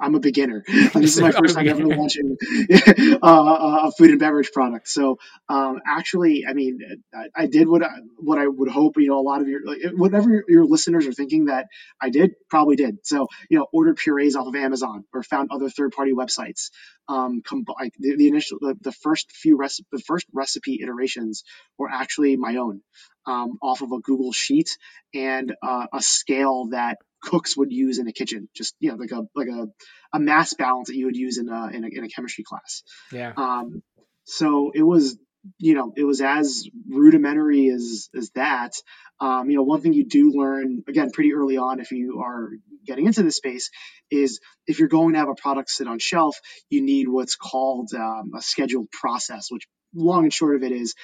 I'm 0.00 0.14
a 0.14 0.20
beginner. 0.20 0.64
this 0.94 1.16
is 1.16 1.20
my 1.20 1.30
first 1.30 1.54
time 1.54 1.68
ever 1.68 1.84
launching 1.86 2.36
uh, 3.22 3.86
a 3.86 3.92
food 3.92 4.10
and 4.10 4.18
beverage 4.18 4.50
product. 4.52 4.88
So 4.88 5.18
um, 5.48 5.80
actually, 5.86 6.44
I 6.48 6.52
mean, 6.52 6.80
I, 7.14 7.42
I, 7.42 7.46
did 7.46 7.68
what 7.68 7.82
I, 7.82 7.90
what 8.16 8.38
I 8.38 8.46
would 8.46 8.68
hope. 8.68 8.96
You 8.96 9.08
know, 9.08 9.20
a 9.20 9.22
lot 9.22 9.40
of 9.40 9.48
your 9.48 9.60
like, 9.64 9.78
whatever 9.94 10.44
your 10.48 10.64
listeners 10.64 11.06
are 11.06 11.12
thinking 11.12 11.46
that 11.46 11.66
I 12.00 12.10
did, 12.10 12.32
probably 12.50 12.76
did. 12.76 13.06
So 13.06 13.28
you 13.48 13.58
know, 13.58 13.66
ordered 13.72 13.96
purees 13.96 14.34
off 14.34 14.48
of 14.48 14.56
Amazon 14.56 15.04
or 15.12 15.22
found 15.22 15.50
other 15.52 15.70
third 15.70 15.92
party 15.92 16.12
websites. 16.12 16.70
Um, 17.06 17.42
com- 17.42 17.66
like 17.78 17.92
the, 17.98 18.16
the, 18.16 18.28
initial 18.28 18.58
the, 18.60 18.76
the 18.80 18.92
first 18.92 19.30
few 19.30 19.58
recipe 19.58 19.86
the 19.92 19.98
first 19.98 20.26
recipe 20.32 20.80
iterations 20.82 21.44
were 21.78 21.90
actually 21.90 22.36
my 22.36 22.56
own 22.56 22.80
um, 23.26 23.58
off 23.62 23.82
of 23.82 23.92
a 23.92 24.00
Google 24.00 24.32
sheet 24.32 24.76
and 25.14 25.54
uh, 25.62 25.86
a 25.92 26.02
scale 26.02 26.68
that 26.70 26.98
cooks 27.24 27.56
would 27.56 27.72
use 27.72 27.98
in 27.98 28.06
a 28.06 28.12
kitchen, 28.12 28.48
just 28.54 28.74
you 28.78 28.90
know, 28.90 28.96
like 28.96 29.10
a 29.10 29.22
like 29.34 29.48
a, 29.48 29.66
a 30.12 30.20
mass 30.20 30.54
balance 30.54 30.88
that 30.88 30.96
you 30.96 31.06
would 31.06 31.16
use 31.16 31.38
in 31.38 31.48
a 31.48 31.68
in 31.68 31.84
a, 31.84 31.88
in 31.88 32.04
a 32.04 32.08
chemistry 32.08 32.44
class. 32.44 32.82
Yeah. 33.12 33.32
Um, 33.36 33.82
so 34.24 34.72
it 34.74 34.82
was 34.82 35.18
you 35.58 35.74
know 35.74 35.92
it 35.96 36.04
was 36.04 36.20
as 36.20 36.68
rudimentary 36.88 37.68
as 37.68 38.08
as 38.16 38.30
that. 38.30 38.72
Um, 39.20 39.48
you 39.48 39.56
know, 39.56 39.62
one 39.62 39.80
thing 39.80 39.92
you 39.92 40.04
do 40.04 40.32
learn 40.32 40.82
again 40.88 41.10
pretty 41.10 41.34
early 41.34 41.56
on 41.56 41.80
if 41.80 41.92
you 41.92 42.20
are 42.20 42.50
getting 42.86 43.06
into 43.06 43.22
this 43.22 43.36
space 43.36 43.70
is 44.10 44.40
if 44.66 44.78
you're 44.78 44.88
going 44.88 45.14
to 45.14 45.18
have 45.18 45.28
a 45.28 45.34
product 45.34 45.70
sit 45.70 45.88
on 45.88 45.98
shelf, 45.98 46.36
you 46.68 46.82
need 46.82 47.08
what's 47.08 47.36
called 47.36 47.90
um, 47.94 48.32
a 48.36 48.42
scheduled 48.42 48.90
process, 48.90 49.50
which 49.50 49.66
long 49.94 50.24
and 50.24 50.32
short 50.32 50.56
of 50.56 50.62
it 50.62 50.72
is 50.72 50.94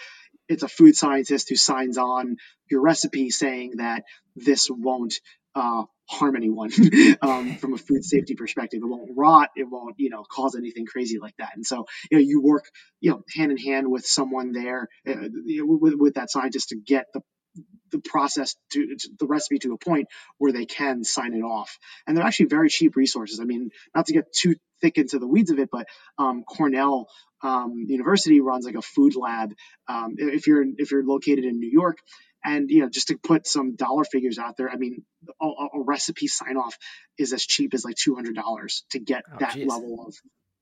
it's 0.49 0.64
a 0.64 0.69
food 0.69 0.96
scientist 0.96 1.49
who 1.49 1.56
signs 1.56 1.96
on 1.96 2.37
your 2.69 2.82
recipe 2.82 3.31
saying 3.31 3.76
that 3.76 4.02
this 4.34 4.69
won't 4.69 5.14
uh, 5.55 5.84
harm 6.10 6.36
anyone 6.36 6.70
um, 7.22 7.56
from 7.56 7.74
a 7.74 7.78
food 7.78 8.04
safety 8.04 8.34
perspective. 8.34 8.80
It 8.82 8.86
won't 8.86 9.12
rot. 9.16 9.50
It 9.56 9.68
won't, 9.70 9.94
you 9.98 10.10
know, 10.10 10.24
cause 10.28 10.56
anything 10.56 10.86
crazy 10.86 11.18
like 11.18 11.36
that. 11.38 11.52
And 11.54 11.64
so, 11.64 11.86
you 12.10 12.18
know, 12.18 12.22
you 12.22 12.42
work, 12.42 12.64
you 13.00 13.12
know, 13.12 13.22
hand 13.34 13.52
in 13.52 13.58
hand 13.58 13.90
with 13.90 14.04
someone 14.04 14.52
there, 14.52 14.88
uh, 15.08 15.14
with, 15.60 15.94
with 15.94 16.14
that 16.14 16.30
scientist 16.30 16.70
to 16.70 16.76
get 16.76 17.06
the 17.14 17.20
the 17.90 17.98
process 17.98 18.54
to, 18.70 18.94
to, 18.96 19.08
the 19.18 19.26
recipe 19.26 19.58
to 19.58 19.72
a 19.72 19.76
point 19.76 20.06
where 20.38 20.52
they 20.52 20.64
can 20.64 21.02
sign 21.02 21.34
it 21.34 21.42
off. 21.42 21.76
And 22.06 22.16
they're 22.16 22.24
actually 22.24 22.46
very 22.46 22.68
cheap 22.68 22.94
resources. 22.94 23.40
I 23.40 23.44
mean, 23.44 23.70
not 23.92 24.06
to 24.06 24.12
get 24.12 24.32
too 24.32 24.54
thick 24.80 24.96
into 24.96 25.18
the 25.18 25.26
weeds 25.26 25.50
of 25.50 25.58
it, 25.58 25.68
but 25.72 25.88
um, 26.16 26.44
Cornell 26.44 27.08
um, 27.43 27.86
University 27.88 28.40
runs 28.40 28.64
like 28.64 28.76
a 28.76 28.82
food 28.82 29.17
lab. 29.17 29.55
Um, 29.88 30.14
if 30.19 30.46
you're 30.46 30.64
if 30.76 30.93
you're 30.93 31.05
located 31.05 31.44
in 31.44 31.58
New 31.58 31.70
York, 31.70 31.98
and 32.44 32.70
you 32.70 32.81
know, 32.81 32.89
just 32.89 33.09
to 33.09 33.19
put 33.19 33.47
some 33.47 33.77
dollar 33.77 34.05
figures 34.05 34.39
out 34.39 34.56
there, 34.56 34.70
I 34.70 34.77
mean, 34.77 35.05
a, 35.41 35.47
a 35.47 35.82
recipe 35.82 36.27
sign 36.27 36.56
off 36.56 36.77
is 37.19 37.32
as 37.32 37.44
cheap 37.44 37.75
as 37.75 37.85
like 37.85 37.97
two 37.97 38.15
hundred 38.15 38.35
dollars 38.35 38.85
to 38.91 38.99
get 38.99 39.25
oh, 39.32 39.37
that 39.41 39.55
geez. 39.55 39.67
level 39.67 40.05
of 40.06 40.15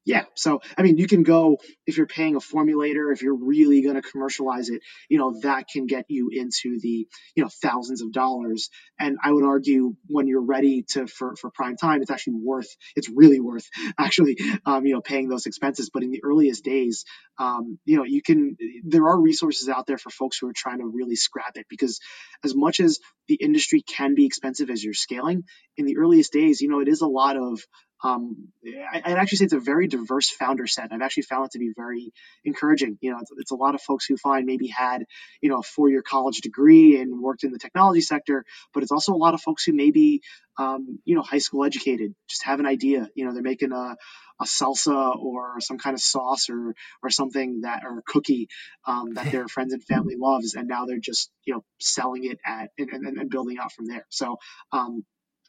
yeah. 0.08 0.24
So, 0.36 0.62
I 0.78 0.82
mean, 0.82 0.96
you 0.96 1.06
can 1.06 1.22
go 1.22 1.58
if 1.86 1.98
you're 1.98 2.06
paying 2.06 2.34
a 2.34 2.38
formulator, 2.38 3.12
if 3.12 3.20
you're 3.20 3.36
really 3.36 3.82
going 3.82 3.96
to 3.96 4.00
commercialize 4.00 4.70
it, 4.70 4.80
you 5.10 5.18
know, 5.18 5.38
that 5.42 5.68
can 5.68 5.84
get 5.84 6.06
you 6.08 6.30
into 6.32 6.80
the, 6.80 7.06
you 7.34 7.42
know, 7.42 7.50
thousands 7.62 8.00
of 8.00 8.10
dollars. 8.10 8.70
And 8.98 9.18
I 9.22 9.30
would 9.30 9.44
argue 9.44 9.96
when 10.06 10.26
you're 10.26 10.46
ready 10.46 10.86
to, 10.92 11.06
for, 11.06 11.36
for 11.36 11.50
prime 11.50 11.76
time, 11.76 12.00
it's 12.00 12.10
actually 12.10 12.36
worth, 12.42 12.74
it's 12.96 13.10
really 13.10 13.38
worth 13.38 13.66
actually, 13.98 14.38
um, 14.64 14.86
you 14.86 14.94
know, 14.94 15.02
paying 15.02 15.28
those 15.28 15.44
expenses. 15.44 15.90
But 15.92 16.02
in 16.02 16.10
the 16.10 16.24
earliest 16.24 16.64
days, 16.64 17.04
um, 17.38 17.78
you 17.84 17.98
know, 17.98 18.04
you 18.04 18.22
can, 18.22 18.56
there 18.84 19.06
are 19.08 19.20
resources 19.20 19.68
out 19.68 19.86
there 19.86 19.98
for 19.98 20.08
folks 20.08 20.38
who 20.38 20.48
are 20.48 20.54
trying 20.56 20.78
to 20.78 20.86
really 20.86 21.16
scrap 21.16 21.56
it 21.56 21.66
because 21.68 22.00
as 22.42 22.54
much 22.54 22.80
as 22.80 22.98
the 23.28 23.34
industry 23.34 23.82
can 23.82 24.14
be 24.14 24.24
expensive 24.24 24.70
as 24.70 24.82
you're 24.82 24.94
scaling 24.94 25.44
in 25.76 25.84
the 25.84 25.98
earliest 25.98 26.32
days, 26.32 26.62
you 26.62 26.70
know, 26.70 26.80
it 26.80 26.88
is 26.88 27.02
a 27.02 27.06
lot 27.06 27.36
of, 27.36 27.60
um, 28.02 28.48
I, 28.64 29.10
would 29.10 29.18
actually 29.18 29.38
say 29.38 29.44
it's 29.46 29.54
a 29.54 29.60
very 29.60 29.88
diverse 29.88 30.30
founder 30.30 30.66
set. 30.66 30.92
I've 30.92 31.02
actually 31.02 31.24
found 31.24 31.46
it 31.46 31.52
to 31.52 31.58
be 31.58 31.72
very 31.76 32.12
encouraging. 32.44 32.96
You 33.00 33.12
know, 33.12 33.18
it's, 33.20 33.32
it's, 33.36 33.50
a 33.50 33.56
lot 33.56 33.74
of 33.74 33.82
folks 33.82 34.06
who 34.06 34.16
find 34.16 34.46
maybe 34.46 34.68
had, 34.68 35.04
you 35.40 35.50
know, 35.50 35.58
a 35.58 35.62
four-year 35.62 36.02
college 36.02 36.38
degree 36.38 37.00
and 37.00 37.20
worked 37.20 37.42
in 37.42 37.50
the 37.50 37.58
technology 37.58 38.00
sector, 38.00 38.44
but 38.72 38.82
it's 38.82 38.92
also 38.92 39.12
a 39.12 39.16
lot 39.16 39.34
of 39.34 39.40
folks 39.40 39.64
who 39.64 39.72
maybe, 39.72 40.22
um, 40.58 41.00
you 41.04 41.16
know, 41.16 41.22
high 41.22 41.38
school 41.38 41.64
educated, 41.64 42.14
just 42.28 42.44
have 42.44 42.60
an 42.60 42.66
idea. 42.66 43.08
You 43.14 43.24
know, 43.24 43.32
they're 43.32 43.42
making 43.42 43.72
a, 43.72 43.96
a 44.40 44.44
salsa 44.44 45.16
or 45.16 45.60
some 45.60 45.78
kind 45.78 45.94
of 45.94 46.00
sauce 46.00 46.48
or 46.48 46.74
or 47.02 47.10
something 47.10 47.62
that 47.62 47.82
or 47.84 47.98
a 47.98 48.02
cookie 48.02 48.48
um, 48.86 49.14
that 49.14 49.32
their 49.32 49.48
friends 49.48 49.72
and 49.72 49.82
family 49.82 50.14
loves, 50.16 50.54
and 50.54 50.68
now 50.68 50.84
they're 50.86 51.00
just 51.00 51.30
you 51.44 51.54
know 51.54 51.64
selling 51.80 52.24
it 52.24 52.38
at 52.46 52.70
and, 52.78 52.90
and, 52.90 53.18
and 53.18 53.30
building 53.30 53.58
out 53.58 53.72
from 53.72 53.86
there. 53.86 54.06
So 54.10 54.38
um, 54.72 55.04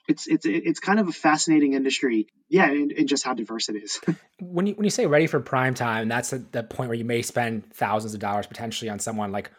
it's 0.10 0.28
it's 0.28 0.46
it's 0.46 0.80
kind 0.80 1.00
of 1.00 1.08
a 1.08 1.12
fascinating 1.12 1.74
industry, 1.74 2.28
yeah, 2.50 2.66
and, 2.66 2.92
and 2.92 3.08
just 3.08 3.24
how 3.24 3.34
diverse 3.34 3.70
it 3.70 3.76
is. 3.76 4.02
when 4.42 4.66
you 4.66 4.74
when 4.74 4.84
you 4.84 4.90
say 4.90 5.06
ready 5.06 5.28
for 5.28 5.40
prime 5.40 5.76
time, 5.76 6.10
that's 6.10 6.32
the, 6.32 6.40
the 6.52 6.64
point 6.64 6.90
where 6.90 6.98
you 6.98 7.06
may 7.06 7.22
spend 7.22 7.72
thousands 7.74 8.16
of 8.16 8.20
dollars 8.20 8.48
potentially 8.48 8.90
on 8.90 8.98
someone. 9.00 9.32
Like, 9.32 9.52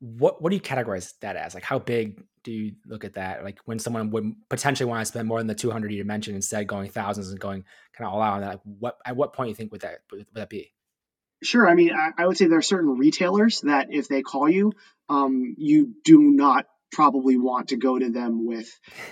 what 0.00 0.42
what 0.42 0.50
do 0.50 0.56
you 0.56 0.62
categorize 0.62 1.12
that 1.20 1.36
as? 1.36 1.54
Like, 1.54 1.62
how 1.62 1.78
big 1.78 2.22
do 2.42 2.50
you 2.50 2.72
look 2.86 3.04
at 3.04 3.14
that? 3.14 3.44
Like, 3.44 3.58
when 3.66 3.78
someone 3.78 4.10
would 4.10 4.32
potentially 4.48 4.88
want 4.88 5.02
to 5.02 5.04
spend 5.04 5.28
more 5.28 5.38
than 5.38 5.46
the 5.46 5.54
two 5.54 5.70
hundred 5.70 5.92
you 5.92 6.04
mentioned 6.04 6.36
instead 6.36 6.66
going 6.66 6.90
thousands 6.90 7.30
and 7.30 7.38
going 7.38 7.64
kind 7.96 8.08
of 8.08 8.14
all 8.14 8.22
out 8.22 8.34
on 8.34 8.40
that. 8.40 8.48
Like, 8.48 8.60
what 8.64 8.96
at 9.04 9.14
what 9.14 9.34
point 9.34 9.50
you 9.50 9.54
think 9.54 9.72
would 9.72 9.82
that 9.82 9.98
would 10.10 10.26
that 10.32 10.48
be? 10.48 10.72
Sure. 11.42 11.68
I 11.68 11.74
mean, 11.74 11.92
I, 11.92 12.10
I 12.16 12.26
would 12.26 12.36
say 12.36 12.46
there 12.46 12.58
are 12.58 12.62
certain 12.62 12.98
retailers 12.98 13.60
that 13.60 13.88
if 13.90 14.08
they 14.08 14.22
call 14.22 14.48
you, 14.48 14.72
um, 15.08 15.54
you 15.56 15.94
do 16.02 16.18
not 16.20 16.66
probably 16.90 17.36
want 17.38 17.68
to 17.68 17.76
go 17.76 17.98
to 17.98 18.10
them 18.10 18.46
with 18.46 18.68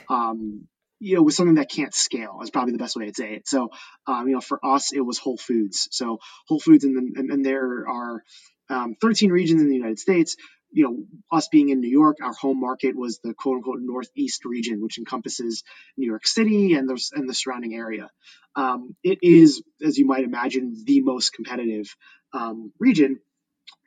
um, 0.08 0.66
you 0.98 1.16
know, 1.16 1.22
with 1.22 1.34
something 1.34 1.56
that 1.56 1.70
can't 1.70 1.94
scale 1.94 2.40
is 2.42 2.50
probably 2.50 2.72
the 2.72 2.78
best 2.78 2.96
way 2.96 3.06
to 3.06 3.14
say 3.14 3.34
it. 3.34 3.48
So, 3.48 3.70
um, 4.06 4.28
you 4.28 4.34
know, 4.34 4.40
for 4.40 4.64
us, 4.64 4.92
it 4.92 5.00
was 5.00 5.18
Whole 5.18 5.36
Foods. 5.36 5.88
So 5.90 6.18
Whole 6.48 6.60
Foods, 6.60 6.84
and, 6.84 7.16
and, 7.16 7.30
and 7.30 7.44
there 7.44 7.86
are 7.88 8.22
um, 8.70 8.96
13 9.00 9.30
regions 9.30 9.60
in 9.60 9.68
the 9.68 9.76
United 9.76 9.98
States. 9.98 10.36
You 10.72 10.84
know, 10.84 10.96
us 11.30 11.48
being 11.48 11.68
in 11.68 11.80
New 11.80 11.90
York, 11.90 12.18
our 12.22 12.32
home 12.32 12.60
market 12.60 12.96
was 12.96 13.18
the 13.22 13.34
quote 13.34 13.56
unquote 13.56 13.78
Northeast 13.80 14.44
region, 14.44 14.82
which 14.82 14.98
encompasses 14.98 15.62
New 15.96 16.06
York 16.06 16.26
City 16.26 16.74
and 16.74 16.88
the, 16.88 17.00
and 17.12 17.28
the 17.28 17.34
surrounding 17.34 17.74
area. 17.74 18.10
Um, 18.56 18.96
it 19.02 19.18
is, 19.22 19.62
as 19.82 19.98
you 19.98 20.06
might 20.06 20.24
imagine, 20.24 20.82
the 20.84 21.02
most 21.02 21.32
competitive 21.32 21.94
um, 22.32 22.72
region 22.78 23.20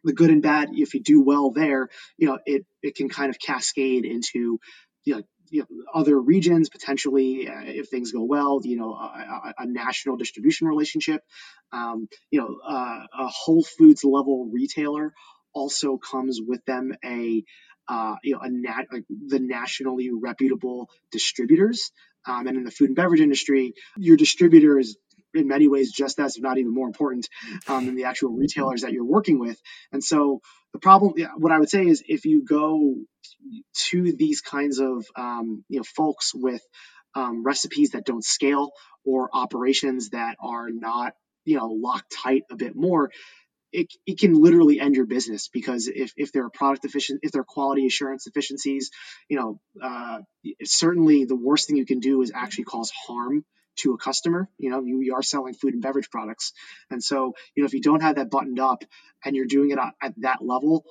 the 0.03 0.13
good 0.13 0.29
and 0.29 0.41
bad 0.41 0.69
if 0.71 0.93
you 0.93 1.01
do 1.01 1.21
well 1.21 1.51
there 1.51 1.89
you 2.17 2.27
know 2.27 2.39
it 2.45 2.65
it 2.81 2.95
can 2.95 3.09
kind 3.09 3.29
of 3.29 3.37
cascade 3.37 4.05
into 4.05 4.57
you 5.03 5.15
know 5.15 5.21
you 5.49 5.65
know, 5.69 5.83
other 5.93 6.19
regions 6.19 6.69
potentially 6.69 7.47
uh, 7.47 7.61
if 7.65 7.89
things 7.89 8.11
go 8.11 8.23
well 8.23 8.59
you 8.63 8.77
know 8.77 8.93
a, 8.93 9.53
a 9.59 9.65
national 9.65 10.17
distribution 10.17 10.67
relationship. 10.67 11.21
Um, 11.71 12.07
you 12.31 12.39
know 12.39 12.57
uh, 12.67 13.05
a 13.19 13.27
whole 13.27 13.63
foods 13.63 14.03
level 14.03 14.49
retailer 14.51 15.13
also 15.53 15.97
comes 15.97 16.39
with 16.45 16.63
them 16.65 16.93
a 17.03 17.43
uh, 17.87 18.15
you 18.23 18.33
know 18.35 18.41
a 18.41 18.49
nat- 18.49 18.87
the 19.27 19.39
nationally 19.39 20.09
reputable 20.11 20.89
distributors. 21.11 21.91
Um, 22.27 22.47
and 22.47 22.57
in 22.57 22.63
the 22.65 22.71
food 22.71 22.87
and 22.87 22.95
beverage 22.97 23.21
industry 23.21 23.73
your 23.97 24.17
distributor 24.17 24.77
is 24.77 24.97
in 25.33 25.47
many 25.47 25.67
ways 25.67 25.91
just 25.91 26.19
as 26.19 26.35
if 26.35 26.43
not 26.43 26.57
even 26.57 26.73
more 26.73 26.87
important 26.87 27.27
um, 27.67 27.85
than 27.85 27.95
the 27.95 28.05
actual 28.05 28.31
retailers 28.31 28.81
that 28.81 28.93
you're 28.93 29.05
working 29.05 29.39
with. 29.39 29.59
And 29.91 30.03
so 30.03 30.41
the 30.73 30.79
problem 30.79 31.13
what 31.37 31.51
i 31.51 31.59
would 31.59 31.69
say 31.69 31.85
is 31.85 32.03
if 32.07 32.25
you 32.25 32.43
go 32.43 32.95
to 33.73 34.13
these 34.13 34.41
kinds 34.41 34.79
of 34.79 35.05
um, 35.15 35.63
you 35.69 35.77
know 35.77 35.83
folks 35.83 36.33
with 36.33 36.61
um, 37.15 37.43
recipes 37.43 37.91
that 37.91 38.05
don't 38.05 38.23
scale 38.23 38.71
or 39.05 39.29
operations 39.33 40.09
that 40.09 40.35
are 40.39 40.69
not 40.69 41.13
you 41.45 41.57
know 41.57 41.67
locked 41.67 42.13
tight 42.23 42.43
a 42.51 42.55
bit 42.55 42.75
more 42.75 43.11
it, 43.71 43.87
it 44.07 44.19
can 44.19 44.33
literally 44.33 44.79
end 44.79 44.95
your 44.95 45.05
business 45.05 45.47
because 45.47 45.87
if, 45.87 46.11
if 46.17 46.31
there 46.31 46.43
are 46.43 46.49
product 46.49 46.85
efficient 46.85 47.19
if 47.23 47.31
there 47.31 47.41
are 47.41 47.45
quality 47.45 47.85
assurance 47.85 48.25
deficiencies 48.25 48.91
you 49.27 49.37
know 49.37 49.59
uh, 49.81 50.19
certainly 50.63 51.25
the 51.25 51.35
worst 51.35 51.67
thing 51.67 51.77
you 51.77 51.85
can 51.85 51.99
do 51.99 52.21
is 52.21 52.31
actually 52.33 52.65
cause 52.65 52.91
harm 52.91 53.43
to 53.77 53.93
a 53.93 53.97
customer 53.97 54.49
you 54.57 54.69
know 54.69 54.81
you, 54.81 55.01
you 55.01 55.15
are 55.15 55.23
selling 55.23 55.53
food 55.53 55.73
and 55.73 55.81
beverage 55.81 56.09
products. 56.09 56.53
And 56.89 57.03
so 57.03 57.33
you 57.55 57.63
know 57.63 57.67
if 57.67 57.73
you 57.73 57.81
don't 57.81 58.01
have 58.01 58.15
that 58.15 58.29
buttoned 58.29 58.59
up 58.59 58.83
and 59.23 59.35
you're 59.35 59.45
doing 59.45 59.71
it 59.71 59.77
at, 59.77 59.93
at 60.01 60.13
that 60.17 60.39
level 60.41 60.85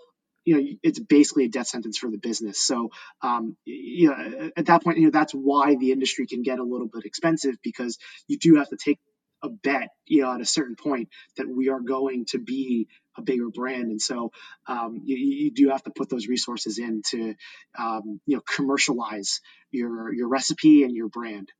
you 0.44 0.56
know 0.56 0.66
it's 0.82 0.98
basically 0.98 1.44
a 1.44 1.48
death 1.48 1.66
sentence 1.66 1.98
for 1.98 2.10
the 2.10 2.16
business. 2.18 2.58
So 2.58 2.90
um, 3.22 3.56
you 3.64 4.08
know 4.08 4.50
at 4.56 4.66
that 4.66 4.82
point 4.82 4.98
you 4.98 5.04
know 5.04 5.10
that's 5.10 5.32
why 5.32 5.76
the 5.76 5.92
industry 5.92 6.26
can 6.26 6.42
get 6.42 6.58
a 6.58 6.64
little 6.64 6.88
bit 6.88 7.04
expensive 7.04 7.56
because 7.62 7.98
you 8.28 8.38
do 8.38 8.56
have 8.56 8.68
to 8.70 8.76
take 8.76 8.98
a 9.40 9.48
bet 9.48 9.90
you 10.04 10.22
know 10.22 10.32
at 10.32 10.40
a 10.40 10.46
certain 10.46 10.74
point 10.74 11.08
that 11.36 11.48
we 11.48 11.68
are 11.68 11.80
going 11.80 12.24
to 12.26 12.38
be 12.38 12.88
a 13.18 13.22
bigger 13.22 13.50
brand. 13.50 13.90
And 13.90 14.00
so 14.00 14.32
um, 14.66 15.02
you, 15.04 15.16
you, 15.16 15.50
do 15.50 15.68
have 15.70 15.82
to 15.82 15.90
put 15.90 16.08
those 16.08 16.28
resources 16.28 16.78
in 16.78 17.02
to 17.10 17.34
um, 17.78 18.20
you 18.26 18.36
know 18.36 18.42
commercialize 18.42 19.40
your 19.70 20.14
your 20.14 20.28
recipe 20.28 20.84
and 20.84 20.94
your 20.94 21.08
brand 21.08 21.50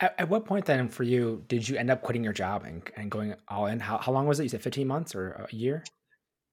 at, 0.00 0.14
at, 0.18 0.28
what 0.28 0.44
point 0.44 0.64
then 0.64 0.88
for 0.88 1.02
you 1.02 1.44
did 1.48 1.68
you 1.68 1.76
end 1.76 1.90
up 1.90 2.02
quitting 2.02 2.22
your 2.22 2.32
job 2.32 2.64
and, 2.64 2.82
and 2.96 3.10
going 3.10 3.34
all 3.48 3.66
in 3.66 3.80
how, 3.80 3.98
how 3.98 4.12
long 4.12 4.26
was 4.26 4.38
it 4.38 4.44
you 4.44 4.48
said 4.48 4.62
15 4.62 4.86
months 4.86 5.14
or 5.14 5.48
a 5.50 5.54
year 5.54 5.82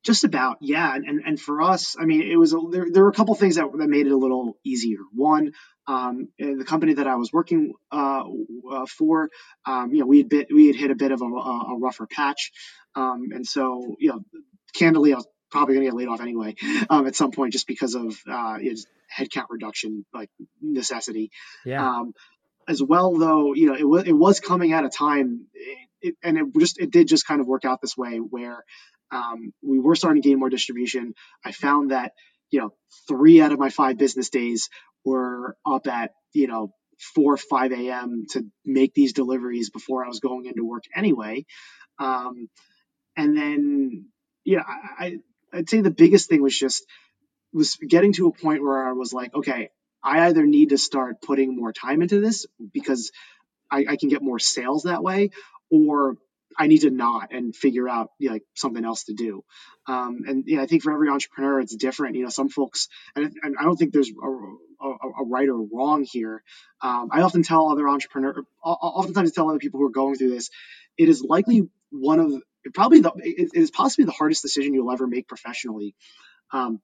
just 0.03 0.25
about, 0.25 0.57
yeah. 0.59 0.93
And, 0.93 1.05
and, 1.05 1.21
and 1.25 1.39
for 1.39 1.61
us, 1.61 1.95
I 1.97 2.05
mean, 2.05 2.29
it 2.29 2.35
was 2.35 2.53
a, 2.53 2.59
there. 2.69 2.85
There 2.91 3.03
were 3.03 3.09
a 3.09 3.13
couple 3.13 3.33
things 3.35 3.55
that, 3.55 3.71
that 3.71 3.87
made 3.87 4.05
it 4.05 4.11
a 4.11 4.17
little 4.17 4.57
easier. 4.63 4.97
One, 5.13 5.53
um, 5.87 6.29
the 6.37 6.65
company 6.65 6.95
that 6.95 7.07
I 7.07 7.15
was 7.15 7.31
working 7.31 7.73
uh, 7.91 8.23
uh, 8.71 8.85
for, 8.85 9.29
um, 9.65 9.93
you 9.93 10.01
know, 10.01 10.05
we 10.05 10.19
had 10.19 10.29
bit, 10.29 10.47
we 10.53 10.67
had 10.67 10.75
hit 10.75 10.91
a 10.91 10.95
bit 10.95 11.11
of 11.11 11.21
a, 11.21 11.25
a 11.25 11.77
rougher 11.79 12.05
patch, 12.05 12.51
um, 12.95 13.29
and 13.33 13.45
so 13.45 13.95
you 13.99 14.09
know, 14.09 14.19
candidly, 14.73 15.13
I 15.13 15.17
was 15.17 15.27
probably 15.51 15.75
going 15.75 15.85
to 15.85 15.91
get 15.91 15.97
laid 15.97 16.07
off 16.07 16.21
anyway 16.21 16.55
um, 16.89 17.05
at 17.07 17.15
some 17.15 17.31
point 17.31 17.53
just 17.53 17.67
because 17.67 17.95
of 17.95 18.15
uh, 18.29 18.57
you 18.61 18.71
know, 18.71 18.77
headcount 19.17 19.47
reduction, 19.49 20.05
like 20.13 20.29
necessity. 20.61 21.31
Yeah. 21.65 22.03
As 22.67 22.81
well, 22.81 23.17
though, 23.17 23.53
you 23.53 23.67
know, 23.67 23.75
it 23.75 23.87
was 23.87 24.03
it 24.05 24.13
was 24.13 24.39
coming 24.39 24.73
at 24.73 24.85
a 24.85 24.89
time, 24.89 25.47
it, 26.01 26.15
and 26.23 26.37
it 26.37 26.45
just 26.59 26.79
it 26.79 26.91
did 26.91 27.07
just 27.07 27.27
kind 27.27 27.41
of 27.41 27.47
work 27.47 27.65
out 27.65 27.81
this 27.81 27.97
way 27.97 28.17
where 28.17 28.63
um, 29.11 29.53
we 29.61 29.79
were 29.79 29.95
starting 29.95 30.21
to 30.21 30.29
gain 30.29 30.39
more 30.39 30.49
distribution. 30.49 31.13
I 31.43 31.51
found 31.51 31.91
that 31.91 32.13
you 32.53 32.59
know 32.61 32.73
three 33.07 33.41
out 33.41 33.51
of 33.51 33.59
my 33.59 33.69
five 33.69 33.97
business 33.97 34.29
days 34.29 34.69
were 35.03 35.57
up 35.65 35.87
at 35.87 36.11
you 36.33 36.47
know 36.47 36.71
4 37.15 37.35
5 37.35 37.71
a.m 37.73 38.25
to 38.29 38.45
make 38.63 38.93
these 38.93 39.13
deliveries 39.13 39.69
before 39.69 40.05
i 40.05 40.07
was 40.07 40.19
going 40.19 40.45
into 40.45 40.63
work 40.63 40.83
anyway 40.95 41.45
um, 41.99 42.47
and 43.17 43.35
then 43.35 44.05
yeah 44.45 44.63
I, 44.65 45.17
i'd 45.53 45.69
say 45.69 45.81
the 45.81 45.91
biggest 45.91 46.29
thing 46.29 46.41
was 46.41 46.57
just 46.57 46.85
was 47.51 47.75
getting 47.75 48.13
to 48.13 48.27
a 48.27 48.31
point 48.33 48.61
where 48.61 48.87
i 48.87 48.93
was 48.93 49.13
like 49.13 49.33
okay 49.33 49.69
i 50.03 50.27
either 50.27 50.45
need 50.45 50.69
to 50.69 50.77
start 50.77 51.21
putting 51.21 51.55
more 51.55 51.73
time 51.73 52.01
into 52.01 52.19
this 52.19 52.45
because 52.73 53.11
I, 53.71 53.85
I 53.89 53.95
can 53.95 54.09
get 54.09 54.21
more 54.21 54.39
sales 54.39 54.83
that 54.83 55.03
way 55.03 55.31
or 55.71 56.15
I 56.57 56.67
need 56.67 56.81
to 56.81 56.91
not 56.91 57.33
and 57.33 57.55
figure 57.55 57.89
out 57.89 58.11
you 58.19 58.29
know, 58.29 58.33
like 58.33 58.43
something 58.53 58.85
else 58.85 59.05
to 59.05 59.13
do. 59.13 59.43
Um, 59.87 60.21
and 60.27 60.43
know, 60.57 60.63
I 60.63 60.67
think 60.67 60.83
for 60.83 60.93
every 60.93 61.09
entrepreneur, 61.09 61.59
it's 61.59 61.75
different. 61.75 62.15
You 62.15 62.23
know, 62.23 62.29
some 62.29 62.49
folks, 62.49 62.89
and, 63.15 63.35
and 63.41 63.55
I 63.59 63.63
don't 63.63 63.75
think 63.75 63.91
there's 63.91 64.11
a, 64.11 64.85
a, 64.85 64.89
a 65.21 65.25
right 65.25 65.49
or 65.49 65.61
wrong 65.63 66.05
here. 66.07 66.43
Um, 66.81 67.09
I 67.11 67.21
often 67.21 67.41
tell 67.41 67.71
other 67.71 67.87
entrepreneurs, 67.87 68.45
oftentimes 68.63 69.31
tell 69.31 69.49
other 69.49 69.57
people 69.57 69.79
who 69.79 69.87
are 69.87 69.91
going 69.91 70.15
through 70.15 70.29
this, 70.29 70.49
it 70.97 71.09
is 71.09 71.23
likely 71.23 71.67
one 71.89 72.19
of 72.19 72.33
probably 72.73 73.01
the 73.01 73.11
it 73.17 73.49
is 73.53 73.71
possibly 73.71 74.05
the 74.05 74.11
hardest 74.11 74.41
decision 74.41 74.73
you'll 74.73 74.91
ever 74.91 75.07
make 75.07 75.27
professionally. 75.27 75.95
Um, 76.51 76.81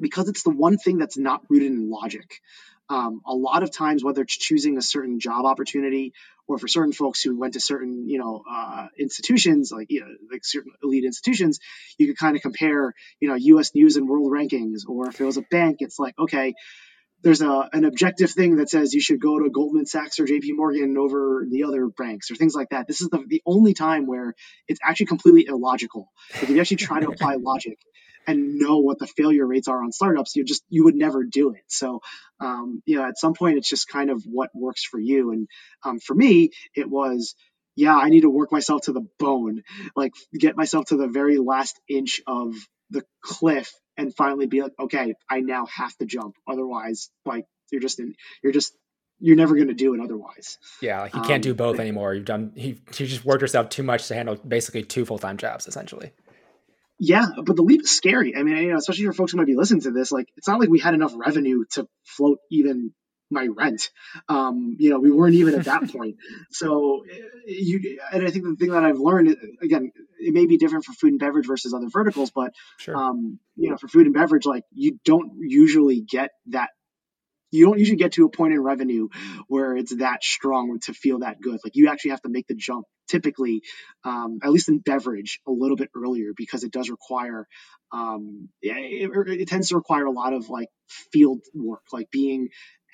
because 0.00 0.28
it's 0.28 0.42
the 0.42 0.50
one 0.50 0.78
thing 0.78 0.98
that's 0.98 1.16
not 1.16 1.42
rooted 1.48 1.72
in 1.72 1.90
logic. 1.90 2.40
Um, 2.88 3.20
a 3.26 3.34
lot 3.34 3.64
of 3.64 3.72
times, 3.72 4.04
whether 4.04 4.22
it's 4.22 4.36
choosing 4.36 4.78
a 4.78 4.82
certain 4.82 5.18
job 5.18 5.44
opportunity 5.44 6.12
or 6.46 6.56
for 6.56 6.68
certain 6.68 6.92
folks 6.92 7.20
who 7.20 7.36
went 7.36 7.54
to 7.54 7.60
certain, 7.60 8.08
you 8.08 8.18
know, 8.18 8.44
uh, 8.48 8.86
institutions 8.96 9.72
like 9.72 9.90
you 9.90 10.00
know, 10.00 10.06
like 10.30 10.44
certain 10.44 10.72
elite 10.82 11.04
institutions, 11.04 11.58
you 11.98 12.06
could 12.06 12.16
kind 12.16 12.36
of 12.36 12.42
compare, 12.42 12.94
you 13.18 13.28
know, 13.28 13.34
U.S. 13.34 13.74
News 13.74 13.96
and 13.96 14.08
World 14.08 14.30
Rankings, 14.30 14.82
or 14.88 15.08
if 15.08 15.20
it 15.20 15.24
was 15.24 15.36
a 15.36 15.42
bank, 15.42 15.78
it's 15.80 15.98
like, 15.98 16.16
okay, 16.16 16.54
there's 17.22 17.42
a 17.42 17.68
an 17.72 17.84
objective 17.84 18.30
thing 18.30 18.56
that 18.56 18.70
says 18.70 18.94
you 18.94 19.00
should 19.00 19.20
go 19.20 19.38
to 19.40 19.50
Goldman 19.50 19.86
Sachs 19.86 20.20
or 20.20 20.26
J.P. 20.26 20.52
Morgan 20.52 20.96
over 20.96 21.44
the 21.50 21.64
other 21.64 21.88
banks 21.88 22.30
or 22.30 22.36
things 22.36 22.54
like 22.54 22.68
that. 22.70 22.86
This 22.86 23.00
is 23.00 23.08
the, 23.08 23.24
the 23.26 23.42
only 23.44 23.74
time 23.74 24.06
where 24.06 24.34
it's 24.68 24.80
actually 24.82 25.06
completely 25.06 25.46
illogical. 25.48 26.12
If 26.34 26.50
you 26.50 26.60
actually 26.60 26.76
try 26.76 27.00
to 27.00 27.08
apply 27.08 27.34
logic, 27.40 27.78
and 28.26 28.58
know 28.58 28.78
what 28.78 28.98
the 28.98 29.06
failure 29.06 29.46
rates 29.46 29.68
are 29.68 29.82
on 29.82 29.92
startups, 29.92 30.36
you 30.36 30.44
just 30.44 30.64
you 30.68 30.84
would 30.84 30.94
never 30.94 31.24
do 31.24 31.52
it. 31.52 31.62
So, 31.68 32.00
um, 32.40 32.82
you 32.86 32.96
know, 32.96 33.04
at 33.04 33.18
some 33.18 33.34
point, 33.34 33.58
it's 33.58 33.68
just 33.68 33.88
kind 33.88 34.10
of 34.10 34.24
what 34.24 34.50
works 34.54 34.84
for 34.84 34.98
you. 34.98 35.32
And 35.32 35.48
um, 35.84 35.98
for 35.98 36.14
me, 36.14 36.50
it 36.74 36.88
was, 36.88 37.34
yeah, 37.76 37.96
I 37.96 38.08
need 38.08 38.22
to 38.22 38.30
work 38.30 38.52
myself 38.52 38.82
to 38.82 38.92
the 38.92 39.06
bone, 39.18 39.62
like 39.94 40.12
get 40.38 40.56
myself 40.56 40.86
to 40.86 40.96
the 40.96 41.08
very 41.08 41.38
last 41.38 41.80
inch 41.88 42.20
of 42.26 42.54
the 42.90 43.04
cliff, 43.22 43.72
and 43.96 44.14
finally 44.14 44.46
be 44.46 44.62
like, 44.62 44.72
okay, 44.78 45.14
I 45.28 45.40
now 45.40 45.66
have 45.66 45.96
to 45.98 46.06
jump. 46.06 46.34
Otherwise, 46.48 47.10
like 47.24 47.46
you're 47.70 47.80
just 47.80 48.00
in, 48.00 48.14
you're 48.42 48.52
just 48.52 48.74
you're 49.18 49.36
never 49.36 49.54
going 49.54 49.68
to 49.68 49.74
do 49.74 49.94
it 49.94 50.00
otherwise. 50.00 50.58
Yeah, 50.80 51.02
like 51.02 51.14
you 51.14 51.22
can't 51.22 51.34
um, 51.34 51.40
do 51.40 51.54
both 51.54 51.78
anymore. 51.78 52.14
You've 52.14 52.26
done 52.26 52.52
you, 52.54 52.76
you 52.98 53.06
just 53.06 53.24
worked 53.24 53.40
yourself 53.40 53.68
too 53.70 53.82
much 53.82 54.08
to 54.08 54.14
handle 54.14 54.36
basically 54.36 54.82
two 54.82 55.04
full 55.04 55.18
time 55.18 55.36
jobs 55.36 55.66
essentially. 55.66 56.12
Yeah, 56.98 57.26
but 57.44 57.56
the 57.56 57.62
leap 57.62 57.82
is 57.82 57.94
scary. 57.94 58.34
I 58.36 58.42
mean, 58.42 58.56
you 58.56 58.70
know, 58.70 58.76
especially 58.76 59.04
for 59.06 59.12
folks 59.12 59.32
who 59.32 59.38
might 59.38 59.46
be 59.46 59.56
listening 59.56 59.82
to 59.82 59.90
this, 59.90 60.10
like 60.10 60.28
it's 60.36 60.48
not 60.48 60.60
like 60.60 60.70
we 60.70 60.78
had 60.78 60.94
enough 60.94 61.12
revenue 61.14 61.64
to 61.72 61.86
float 62.04 62.38
even 62.50 62.92
my 63.30 63.48
rent. 63.48 63.90
Um, 64.28 64.76
you 64.78 64.90
know, 64.90 64.98
we 64.98 65.10
weren't 65.10 65.34
even 65.34 65.54
at 65.54 65.64
that 65.64 65.90
point. 65.92 66.16
So 66.50 67.04
you, 67.46 67.98
and 68.12 68.26
I 68.26 68.30
think 68.30 68.44
the 68.44 68.56
thing 68.56 68.70
that 68.70 68.84
I've 68.84 68.98
learned, 68.98 69.36
again, 69.62 69.92
it 70.18 70.32
may 70.32 70.46
be 70.46 70.56
different 70.56 70.84
for 70.84 70.92
food 70.92 71.10
and 71.10 71.20
beverage 71.20 71.46
versus 71.46 71.74
other 71.74 71.88
verticals, 71.88 72.30
but 72.30 72.52
sure. 72.78 72.96
um, 72.96 73.38
you 73.56 73.70
know, 73.70 73.76
for 73.76 73.88
food 73.88 74.06
and 74.06 74.14
beverage, 74.14 74.46
like 74.46 74.64
you 74.72 74.98
don't 75.04 75.32
usually 75.40 76.00
get 76.00 76.30
that 76.46 76.70
you 77.50 77.66
don't 77.66 77.78
usually 77.78 77.96
get 77.96 78.12
to 78.12 78.24
a 78.24 78.28
point 78.28 78.52
in 78.52 78.60
revenue 78.60 79.08
where 79.48 79.76
it's 79.76 79.94
that 79.96 80.22
strong 80.24 80.78
to 80.80 80.92
feel 80.92 81.20
that 81.20 81.40
good. 81.40 81.60
Like 81.64 81.76
you 81.76 81.88
actually 81.88 82.10
have 82.12 82.22
to 82.22 82.28
make 82.28 82.46
the 82.46 82.54
jump 82.54 82.86
typically, 83.08 83.62
um, 84.04 84.40
at 84.42 84.50
least 84.50 84.68
in 84.68 84.78
beverage, 84.78 85.40
a 85.46 85.52
little 85.52 85.76
bit 85.76 85.90
earlier 85.94 86.32
because 86.36 86.64
it 86.64 86.72
does 86.72 86.90
require, 86.90 87.46
um, 87.92 88.48
it, 88.60 89.10
it, 89.40 89.48
tends 89.48 89.68
to 89.68 89.76
require 89.76 90.06
a 90.06 90.10
lot 90.10 90.32
of 90.32 90.48
like 90.48 90.68
field 91.12 91.40
work, 91.54 91.82
like 91.92 92.10
being 92.10 92.48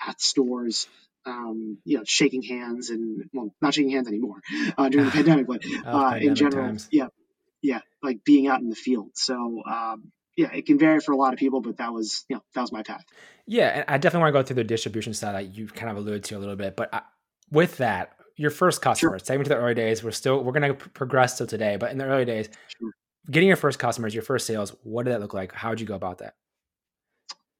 at 0.07 0.21
stores, 0.21 0.87
um, 1.25 1.79
you 1.85 1.99
know, 1.99 2.05
shaking 2.05 2.43
hands 2.43 2.91
and 2.91 3.25
well, 3.33 3.55
not 3.63 3.75
shaking 3.75 3.91
hands 3.91 4.09
anymore 4.09 4.41
uh, 4.77 4.89
during 4.89 5.07
the 5.07 5.13
pandemic, 5.13 5.47
but 5.47 5.65
uh, 5.87 6.17
in 6.21 6.35
general, 6.35 6.67
times. 6.67 6.89
yeah, 6.91 7.09
yeah, 7.63 7.81
like 8.03 8.25
being 8.25 8.49
out 8.49 8.61
in 8.61 8.69
the 8.69 8.77
field. 8.77 9.11
So 9.15 9.63
um, 9.65 10.13
yeah, 10.37 10.53
it 10.53 10.67
can 10.67 10.79
vary 10.79 11.01
for 11.01 11.13
a 11.13 11.17
lot 11.17 11.33
of 11.33 11.39
people, 11.39 11.61
but 11.61 11.79
that 11.79 11.93
was 11.93 12.25
you 12.29 12.37
know 12.37 12.43
that 12.55 12.61
was 12.61 12.73
my 12.73 12.83
path. 12.83 13.05
Yeah, 13.47 13.69
and 13.69 13.85
I 13.89 13.99
definitely 13.99 14.23
want 14.23 14.35
to 14.35 14.41
go 14.41 14.47
through 14.47 14.63
the 14.63 14.65
distribution 14.65 15.15
side 15.15 15.35
that 15.35 15.57
you 15.57 15.67
kind 15.67 15.91
of 15.91 15.97
alluded 15.97 16.25
to 16.25 16.37
a 16.37 16.41
little 16.41 16.57
bit, 16.57 16.77
but 16.77 16.93
I, 16.95 17.03
with 17.51 17.79
that, 17.79 18.17
your 18.37 18.51
first 18.51 18.81
customer, 18.81 19.19
sure. 19.19 19.39
me 19.39 19.45
to 19.45 19.49
the 19.49 19.57
early 19.57 19.75
days, 19.75 20.03
we're 20.03 20.11
still 20.11 20.43
we're 20.43 20.53
going 20.53 20.75
to 20.75 20.89
progress 20.91 21.37
till 21.37 21.47
today, 21.47 21.77
but 21.77 21.93
in 21.93 21.99
the 21.99 22.05
early 22.05 22.25
days, 22.25 22.49
sure. 22.79 22.91
getting 23.31 23.49
your 23.49 23.57
first 23.57 23.79
customers, 23.79 24.15
your 24.15 24.23
first 24.23 24.47
sales, 24.47 24.75
what 24.83 25.05
did 25.05 25.13
that 25.13 25.21
look 25.21 25.35
like? 25.35 25.53
How 25.53 25.71
did 25.71 25.81
you 25.81 25.87
go 25.87 25.95
about 25.95 26.19
that? 26.19 26.35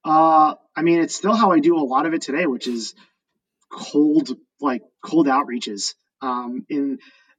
Uh, 0.05 0.55
I 0.75 0.83
mean, 0.83 1.01
it's 1.01 1.15
still 1.15 1.35
how 1.35 1.53
I 1.53 1.61
do 1.61 1.77
a 1.77 1.85
lot 1.85 2.07
of 2.07 2.15
it 2.15 2.23
today, 2.23 2.47
which 2.47 2.67
is 2.67 2.95
cold, 3.71 4.31
like 4.61 4.83
cold 5.03 5.27
outreaches. 5.27 5.95
Um, 6.21 6.67
in 6.69 6.99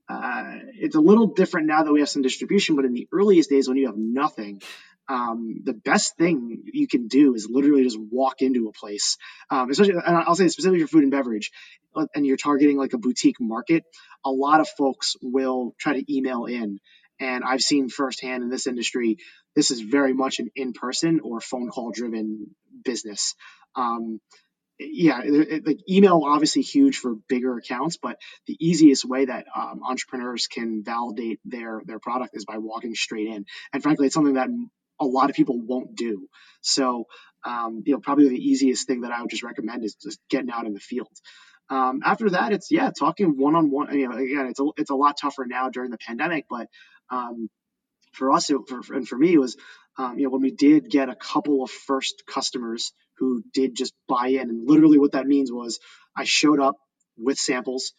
uh, 0.09 0.55
it's 0.75 0.95
a 0.95 0.99
little 0.99 1.27
different 1.27 1.67
now 1.67 1.83
that 1.83 1.91
we 1.91 2.01
have 2.01 2.09
some 2.09 2.21
distribution, 2.21 2.75
but 2.75 2.85
in 2.85 2.93
the 2.93 3.07
earliest 3.11 3.49
days 3.49 3.67
when 3.67 3.77
you 3.77 3.87
have 3.87 3.97
nothing, 3.97 4.61
um, 5.07 5.61
the 5.63 5.73
best 5.73 6.17
thing 6.17 6.63
you 6.71 6.87
can 6.87 7.07
do 7.07 7.35
is 7.35 7.47
literally 7.49 7.83
just 7.83 7.99
walk 7.99 8.41
into 8.41 8.67
a 8.67 8.71
place, 8.71 9.17
um, 9.49 9.69
especially, 9.69 9.95
and 9.95 10.17
I'll 10.17 10.35
say 10.35 10.47
specifically 10.47 10.81
for 10.83 10.87
food 10.87 11.03
and 11.03 11.11
beverage, 11.11 11.51
and 12.15 12.25
you're 12.25 12.37
targeting 12.37 12.77
like 12.77 12.93
a 12.93 12.97
boutique 12.97 13.39
market. 13.39 13.83
A 14.25 14.31
lot 14.31 14.61
of 14.61 14.69
folks 14.69 15.15
will 15.21 15.75
try 15.79 15.93
to 15.93 16.13
email 16.13 16.45
in, 16.45 16.79
and 17.19 17.43
I've 17.43 17.61
seen 17.61 17.89
firsthand 17.89 18.43
in 18.43 18.49
this 18.49 18.67
industry, 18.67 19.17
this 19.55 19.71
is 19.71 19.81
very 19.81 20.13
much 20.13 20.39
an 20.39 20.49
in-person 20.55 21.19
or 21.23 21.39
phone 21.39 21.69
call 21.69 21.91
driven 21.91 22.55
business. 22.83 23.35
Um, 23.75 24.19
yeah, 24.79 25.21
like 25.65 25.79
email 25.89 26.21
obviously 26.25 26.63
huge 26.63 26.97
for 26.97 27.15
bigger 27.29 27.55
accounts, 27.57 27.97
but 28.01 28.17
the 28.47 28.57
easiest 28.59 29.05
way 29.05 29.25
that 29.25 29.45
um, 29.55 29.81
entrepreneurs 29.83 30.47
can 30.47 30.83
validate 30.83 31.39
their 31.45 31.81
their 31.85 31.99
product 31.99 32.31
is 32.33 32.45
by 32.45 32.57
walking 32.57 32.95
straight 32.95 33.27
in. 33.27 33.45
And 33.71 33.83
frankly, 33.83 34.07
it's 34.07 34.15
something 34.15 34.33
that 34.33 34.49
a 34.99 35.05
lot 35.05 35.29
of 35.29 35.35
people 35.35 35.59
won't 35.59 35.95
do. 35.95 36.27
So, 36.61 37.07
um, 37.43 37.83
you 37.85 37.93
know, 37.93 37.99
probably 37.99 38.29
the 38.29 38.37
easiest 38.37 38.87
thing 38.87 39.01
that 39.01 39.11
I 39.11 39.21
would 39.21 39.29
just 39.29 39.43
recommend 39.43 39.83
is 39.83 39.95
just 39.95 40.19
getting 40.29 40.51
out 40.51 40.65
in 40.65 40.73
the 40.73 40.79
field. 40.79 41.09
Um, 41.69 42.01
after 42.03 42.29
that, 42.31 42.53
it's 42.53 42.71
yeah, 42.71 42.91
talking 42.97 43.37
one 43.37 43.55
on 43.55 43.71
one. 43.71 43.97
You 43.97 44.09
know, 44.09 44.17
again, 44.17 44.47
it's 44.47 44.59
a 44.59 44.65
it's 44.77 44.89
a 44.89 44.95
lot 44.95 45.17
tougher 45.19 45.45
now 45.47 45.69
during 45.69 45.91
the 45.91 45.97
pandemic, 45.97 46.45
but 46.49 46.67
um, 47.09 47.49
for 48.13 48.31
us, 48.31 48.49
it, 48.49 48.57
for, 48.67 48.95
and 48.95 49.07
for 49.07 49.17
me, 49.17 49.33
it 49.33 49.39
was 49.39 49.57
um, 49.97 50.17
you 50.17 50.25
know 50.25 50.29
when 50.29 50.41
we 50.41 50.51
did 50.51 50.89
get 50.89 51.09
a 51.09 51.15
couple 51.15 51.63
of 51.63 51.71
first 51.71 52.23
customers 52.27 52.91
who 53.17 53.43
did 53.53 53.75
just 53.75 53.93
buy 54.07 54.27
in, 54.27 54.49
and 54.49 54.69
literally 54.69 54.97
what 54.97 55.13
that 55.13 55.25
means 55.25 55.51
was 55.51 55.79
I 56.15 56.25
showed 56.25 56.59
up 56.59 56.75
with 57.17 57.37
samples, 57.37 57.93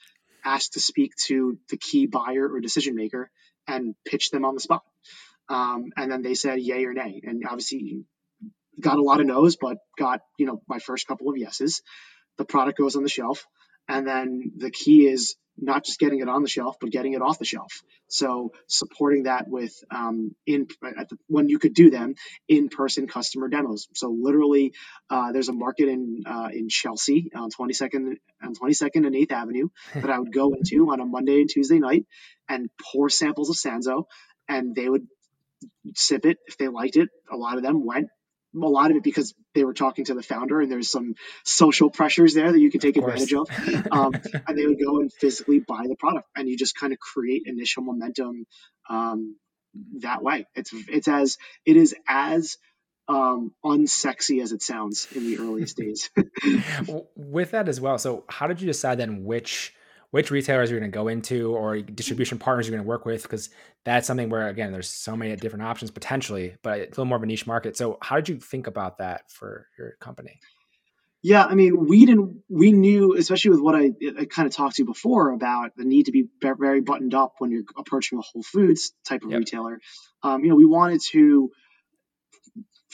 asked 0.45 0.75
to 0.75 0.81
speak 0.81 1.13
to 1.27 1.59
the 1.71 1.77
key 1.77 2.07
buyer 2.07 2.49
or 2.49 2.61
decision 2.61 2.95
maker, 2.95 3.31
and 3.67 3.95
pitched 4.07 4.33
them 4.33 4.45
on 4.45 4.55
the 4.55 4.61
spot. 4.61 4.83
Um, 5.49 5.87
and 5.97 6.11
then 6.11 6.23
they 6.23 6.35
said 6.35 6.61
yay 6.61 6.85
or 6.85 6.93
nay. 6.93 7.21
And 7.23 7.45
obviously 7.47 8.05
got 8.81 8.99
a 8.99 9.03
lot 9.03 9.21
of 9.21 9.27
no's, 9.27 9.57
but 9.57 9.79
got, 9.99 10.21
you 10.39 10.47
know, 10.47 10.63
my 10.69 10.79
first 10.79 11.07
couple 11.07 11.29
of 11.29 11.37
yeses. 11.37 11.83
The 12.39 12.45
product 12.45 12.79
goes 12.79 12.97
on 12.97 13.03
the 13.03 13.09
shelf. 13.09 13.47
And 13.89 14.07
then 14.07 14.53
the 14.57 14.71
key 14.71 15.07
is 15.07 15.37
not 15.57 15.85
just 15.85 15.99
getting 15.99 16.21
it 16.21 16.29
on 16.29 16.43
the 16.43 16.49
shelf, 16.49 16.77
but 16.81 16.91
getting 16.91 17.13
it 17.13 17.23
off 17.23 17.39
the 17.39 17.45
shelf. 17.45 17.83
So 18.09 18.53
supporting 18.67 19.25
that 19.25 19.49
with 19.49 19.73
um, 19.91 20.35
in 20.47 20.67
the, 20.83 21.17
when 21.29 21.49
you 21.49 21.59
could 21.59 21.75
do 21.75 21.91
them 21.91 22.15
in 22.49 22.69
person 22.69 23.07
customer 23.07 23.49
demos. 23.49 23.87
So 23.95 24.15
literally, 24.19 24.73
uh, 25.11 25.33
there's 25.33 25.49
a 25.49 25.53
market 25.53 25.89
in 25.89 26.23
uh, 26.27 26.49
in 26.53 26.69
Chelsea 26.69 27.31
on 27.35 27.51
22nd 27.51 28.17
on 28.43 28.55
22nd 28.55 29.07
and 29.07 29.15
8th 29.15 29.33
Avenue 29.33 29.69
that 29.95 30.11
I 30.11 30.19
would 30.19 30.33
go 30.33 30.53
into 30.55 30.91
on 30.91 31.01
a 31.01 31.07
Monday 31.07 31.41
and 31.41 31.51
Tuesday 31.51 31.79
night 31.79 32.07
and 32.49 32.69
pour 32.93 33.09
samples 33.09 33.51
of 33.51 33.57
Sanzo, 33.57 34.05
and 34.49 34.75
they 34.75 34.89
would 34.89 35.07
sip 35.95 36.27
it 36.27 36.39
if 36.47 36.57
they 36.57 36.69
liked 36.69 36.97
it. 36.97 37.09
A 37.31 37.37
lot 37.37 37.57
of 37.57 37.63
them 37.63 37.85
went. 37.85 38.09
A 38.55 38.59
lot 38.59 38.93
of 38.93 38.97
it 38.97 39.03
because 39.03 39.35
they 39.55 39.65
were 39.65 39.75
talking 39.75 40.05
to 40.05 40.15
the 40.15 40.23
founder, 40.23 40.61
and 40.61 40.71
there's 40.71 40.91
some 40.91 41.15
social 41.43 41.91
pressures 41.91 42.35
there 42.35 42.53
that 42.53 42.61
you 42.61 42.71
can 42.71 42.81
take 42.81 42.97
of 42.97 43.05
advantage 43.05 43.35
of. 43.35 43.49
Um, 43.91 44.13
and 44.47 44.57
they 44.57 44.67
would 44.67 44.79
go 44.79 45.01
and 45.01 45.13
physically 45.13 45.59
buy 45.59 45.87
the 45.89 45.97
product, 45.97 46.29
and 46.37 46.49
you 46.49 46.57
just 46.57 46.77
kind 46.77 46.93
of 46.93 47.01
create 47.01 47.43
initial 47.47 47.83
momentum 47.83 48.47
um, 48.89 49.37
that 50.01 50.23
way. 50.23 50.47
It's 50.55 50.71
it's 50.73 51.09
as 51.09 51.37
it 51.67 51.77
is 51.77 51.95
as 52.09 52.57
um, 53.09 53.53
unsexy 53.65 54.43
as 54.43 54.53
it 54.53 54.63
sounds 54.63 55.09
in 55.15 55.27
the 55.27 55.39
earliest 55.39 55.77
days. 55.85 56.11
With 57.17 57.51
that 57.53 57.69
as 57.69 57.81
well, 57.81 57.99
so 57.99 58.25
how 58.29 58.47
did 58.47 58.61
you 58.61 58.67
decide 58.67 58.99
then 58.99 59.25
which 59.25 59.75
which 60.15 60.31
retailers 60.31 60.71
are 60.71 60.75
you're 60.75 60.81
going 60.81 60.93
to 60.93 60.95
go 60.95 61.09
into 61.09 61.57
or 61.57 61.81
distribution 61.81 62.39
partners 62.39 62.69
you're 62.69 62.77
going 62.77 62.85
to 62.85 62.89
work 62.89 63.05
with 63.05 63.25
because 63.25 63.51
that's 63.85 64.07
something 64.07 64.31
where 64.31 64.47
again 64.47 64.71
there's 64.71 64.89
so 64.89 65.17
many 65.17 65.35
different 65.35 65.65
options 65.65 65.91
potentially 65.91 66.55
but 66.63 66.79
it's 66.79 66.97
a 66.97 67.01
little 67.01 67.07
more 67.07 67.17
of 67.17 67.25
a 67.25 67.27
niche 67.27 67.49
market. 67.49 67.77
So 67.77 67.99
how 68.01 68.15
did 68.15 68.29
you 68.29 68.39
think 68.39 68.69
about 68.69 68.99
that 68.99 69.29
for 69.29 69.67
your 69.77 69.97
company? 69.99 70.39
Yeah 71.21 71.45
i 71.45 71.57
mean 71.57 71.89
we 71.89 72.07
didn't 72.07 72.43
we 72.49 72.71
knew 72.71 73.17
especially 73.17 73.51
with 73.53 73.61
what 73.61 73.75
i, 73.75 73.91
I 74.21 74.27
kind 74.27 74.47
of 74.47 74.55
talked 74.55 74.77
to 74.77 74.83
you 74.83 74.87
before 74.87 75.33
about 75.33 75.73
the 75.77 75.85
need 75.85 76.07
to 76.07 76.13
be 76.13 76.27
very 76.41 76.81
buttoned 76.81 77.15
up 77.15 77.33
when 77.39 77.51
you're 77.51 77.65
approaching 77.77 78.19
a 78.19 78.23
whole 78.23 78.45
foods 78.45 78.93
type 79.05 79.25
of 79.25 79.31
yep. 79.33 79.41
retailer. 79.41 79.81
Um, 80.23 80.45
you 80.45 80.51
know 80.51 80.57
we 80.57 80.65
wanted 80.65 81.01
to 81.11 81.51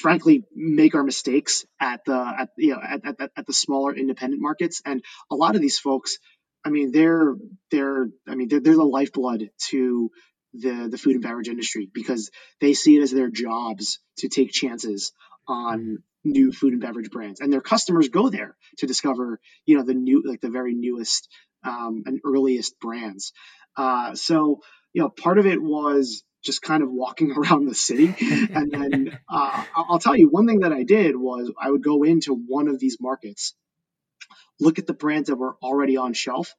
frankly 0.00 0.44
make 0.54 0.94
our 0.94 1.02
mistakes 1.02 1.66
at 1.78 2.00
the 2.06 2.14
at 2.14 2.48
you 2.56 2.72
know 2.72 2.80
at, 2.82 3.04
at, 3.04 3.30
at 3.36 3.46
the 3.46 3.52
smaller 3.52 3.94
independent 3.94 4.40
markets. 4.40 4.80
And 4.86 5.02
a 5.30 5.34
lot 5.34 5.54
of 5.54 5.60
these 5.60 5.78
folks 5.78 6.18
I 6.64 6.70
mean, 6.70 6.92
they're 6.92 7.34
they're 7.70 8.06
I 8.28 8.34
mean 8.34 8.48
they're, 8.48 8.60
they're 8.60 8.74
the 8.74 8.84
lifeblood 8.84 9.50
to 9.68 10.10
the 10.52 10.88
the 10.90 10.98
food 10.98 11.14
and 11.14 11.22
beverage 11.22 11.48
industry 11.48 11.88
because 11.92 12.30
they 12.60 12.74
see 12.74 12.96
it 12.96 13.02
as 13.02 13.10
their 13.10 13.30
jobs 13.30 14.00
to 14.18 14.28
take 14.28 14.50
chances 14.52 15.12
on 15.46 15.98
new 16.24 16.52
food 16.52 16.72
and 16.72 16.82
beverage 16.82 17.10
brands, 17.10 17.40
and 17.40 17.52
their 17.52 17.60
customers 17.60 18.08
go 18.08 18.28
there 18.28 18.56
to 18.78 18.86
discover 18.86 19.40
you 19.64 19.76
know 19.76 19.84
the 19.84 19.94
new 19.94 20.22
like 20.26 20.40
the 20.40 20.50
very 20.50 20.74
newest 20.74 21.28
um, 21.64 22.02
and 22.06 22.20
earliest 22.24 22.78
brands. 22.80 23.32
Uh, 23.76 24.14
so 24.14 24.60
you 24.92 25.02
know, 25.02 25.08
part 25.08 25.38
of 25.38 25.46
it 25.46 25.62
was 25.62 26.22
just 26.42 26.62
kind 26.62 26.82
of 26.82 26.90
walking 26.90 27.32
around 27.36 27.66
the 27.66 27.74
city. 27.74 28.14
And 28.54 28.70
then 28.70 29.18
uh, 29.28 29.64
I'll 29.74 29.98
tell 29.98 30.16
you 30.16 30.28
one 30.28 30.46
thing 30.46 30.60
that 30.60 30.72
I 30.72 30.82
did 30.82 31.16
was 31.16 31.50
I 31.60 31.70
would 31.70 31.82
go 31.82 32.02
into 32.02 32.34
one 32.34 32.68
of 32.68 32.78
these 32.78 32.98
markets 33.00 33.54
look 34.60 34.78
at 34.78 34.86
the 34.86 34.94
brands 34.94 35.28
that 35.28 35.36
were 35.36 35.56
already 35.62 35.96
on 35.96 36.12
shelf 36.12 36.54